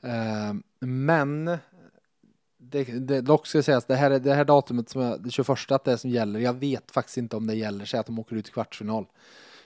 Eh, 0.00 0.54
men 0.80 1.58
det, 2.58 2.84
det, 2.84 3.20
dock 3.20 3.46
ska 3.46 3.62
sägas, 3.62 3.84
det 3.84 3.96
här, 3.96 4.10
det 4.10 4.34
här 4.34 4.44
datumet 4.44 4.88
som 4.88 5.02
jag 5.02 5.22
det 5.22 5.30
21 5.30 5.70
att 5.70 5.84
det 5.84 5.98
som 5.98 6.10
gäller. 6.10 6.40
Jag 6.40 6.52
vet 6.52 6.90
faktiskt 6.90 7.18
inte 7.18 7.36
om 7.36 7.46
det 7.46 7.54
gäller, 7.54 7.84
säg 7.84 8.00
att 8.00 8.06
de 8.06 8.18
åker 8.18 8.36
ut 8.36 8.48
i 8.48 8.50
kvartsfinal. 8.50 9.06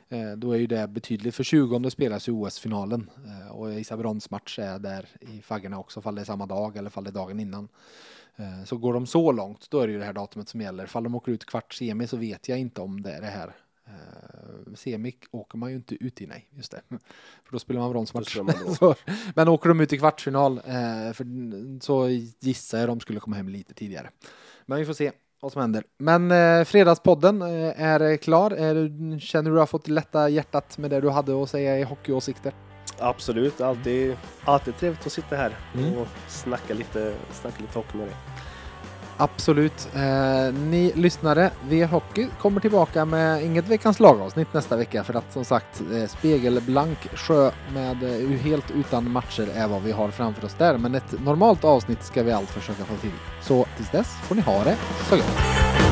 Eh, 0.09 0.33
då 0.33 0.53
är 0.53 0.59
ju 0.59 0.67
det 0.67 0.89
betydligt, 0.89 1.35
för 1.35 1.45
20 1.45 1.91
spelas 1.91 2.29
ju 2.29 2.33
OS-finalen 2.33 3.11
eh, 3.27 3.57
och 3.57 3.73
Isa 3.73 3.97
bronsmatch 3.97 4.59
är 4.59 4.79
där 4.79 5.09
i 5.21 5.43
faggorna 5.43 5.79
också, 5.79 6.01
fall 6.01 6.15
det 6.15 6.21
är 6.21 6.25
samma 6.25 6.47
dag 6.47 6.77
eller 6.77 6.91
fall 6.91 7.05
det 7.05 7.11
är 7.11 7.13
dagen 7.13 7.41
innan. 7.41 7.69
Eh, 8.37 8.65
så 8.65 8.77
går 8.77 8.93
de 8.95 9.07
så 9.07 9.33
långt, 9.33 9.71
då 9.71 9.81
är 9.81 9.87
det 9.87 9.93
ju 9.93 9.99
det 9.99 10.05
här 10.05 10.13
datumet 10.13 10.49
som 10.49 10.61
gäller. 10.61 10.87
Fall 10.87 11.05
de 11.05 11.15
åker 11.15 11.33
ut 11.33 11.45
kvart 11.45 11.75
semi 11.75 12.07
så 12.07 12.17
vet 12.17 12.49
jag 12.49 12.59
inte 12.59 12.81
om 12.81 13.03
det 13.03 13.13
är 13.13 13.21
det 13.21 13.27
här 13.27 13.53
Semik 14.75 15.25
åker 15.31 15.59
man 15.59 15.71
ju 15.71 15.77
inte 15.77 16.05
ut 16.05 16.21
i, 16.21 16.27
nej, 16.27 16.49
just 16.51 16.71
det. 16.71 16.81
För 17.45 17.53
då 17.53 17.59
spelar 17.59 17.81
man 17.81 17.91
bronsmatch. 17.91 18.37
men 19.35 19.49
åker 19.49 19.69
de 19.69 19.81
ut 19.81 19.93
i 19.93 19.99
kvartsfinal, 19.99 20.61
för, 21.15 21.81
så 21.81 22.09
gissar 22.41 22.79
jag 22.79 22.89
de 22.89 23.01
skulle 23.01 23.21
komma 23.21 23.37
hem 23.37 23.49
lite 23.49 23.75
tidigare. 23.75 24.11
Men 24.67 24.79
vi 24.79 24.85
får 24.85 24.93
se 24.93 25.13
vad 25.45 25.53
som 25.53 25.61
händer. 25.61 25.85
Men 25.99 26.33
uh, 26.33 26.65
Fredagspodden 26.65 27.43
uh, 27.43 27.83
är 27.83 28.17
klar. 28.17 28.51
Är, 28.51 29.19
känner 29.19 29.51
du 29.51 29.59
har 29.59 29.67
fått 29.67 29.89
lätta 29.89 30.29
hjärtat 30.29 30.79
med 30.79 30.91
det 30.91 31.01
du 31.01 31.11
hade 31.11 31.43
att 31.43 31.51
säga 31.51 31.79
i 31.79 31.83
hockeyåsikter? 31.83 32.53
Absolut, 32.99 33.61
alltid, 33.61 34.17
alltid 34.45 34.77
trevligt 34.77 35.07
att 35.07 35.13
sitta 35.13 35.37
här 35.37 35.57
mm. 35.75 35.99
och 35.99 36.07
snacka 36.29 36.75
lite, 36.75 37.15
snacka 37.33 37.57
lite 37.61 37.79
hockey 37.79 37.97
med 37.97 38.07
dig. 38.07 38.17
Absolut. 39.17 39.89
Eh, 39.95 40.55
ni 40.55 40.93
lyssnare, 40.95 41.51
V-hockey, 41.69 42.27
kommer 42.41 42.61
tillbaka 42.61 43.05
med 43.05 43.45
inget 43.45 43.69
veckans 43.69 44.01
lagavsnitt 44.01 44.55
nästa 44.55 44.77
vecka 44.77 45.05
för 45.05 45.15
att 45.15 45.33
som 45.33 45.45
sagt 45.45 45.83
eh, 45.93 46.09
spegelblank 46.09 46.99
sjö 47.15 47.51
med 47.75 48.03
eh, 48.03 48.39
helt 48.39 48.71
utan 48.71 49.11
matcher 49.11 49.49
är 49.55 49.69
vad 49.69 49.83
vi 49.83 49.93
har 49.93 50.11
framför 50.11 50.45
oss 50.45 50.55
där. 50.59 50.79
Men 50.79 50.95
ett 50.95 51.25
normalt 51.25 51.65
avsnitt 51.65 52.05
ska 52.05 52.23
vi 52.23 52.33
allt 52.33 52.51
försöka 52.51 52.85
få 52.85 52.97
till. 52.97 53.11
Så 53.43 53.67
tills 53.77 53.91
dess 53.91 54.09
får 54.23 54.35
ni 54.35 54.41
ha 54.41 54.65
det 54.65 54.77
så 55.09 55.17
gott. 55.17 55.84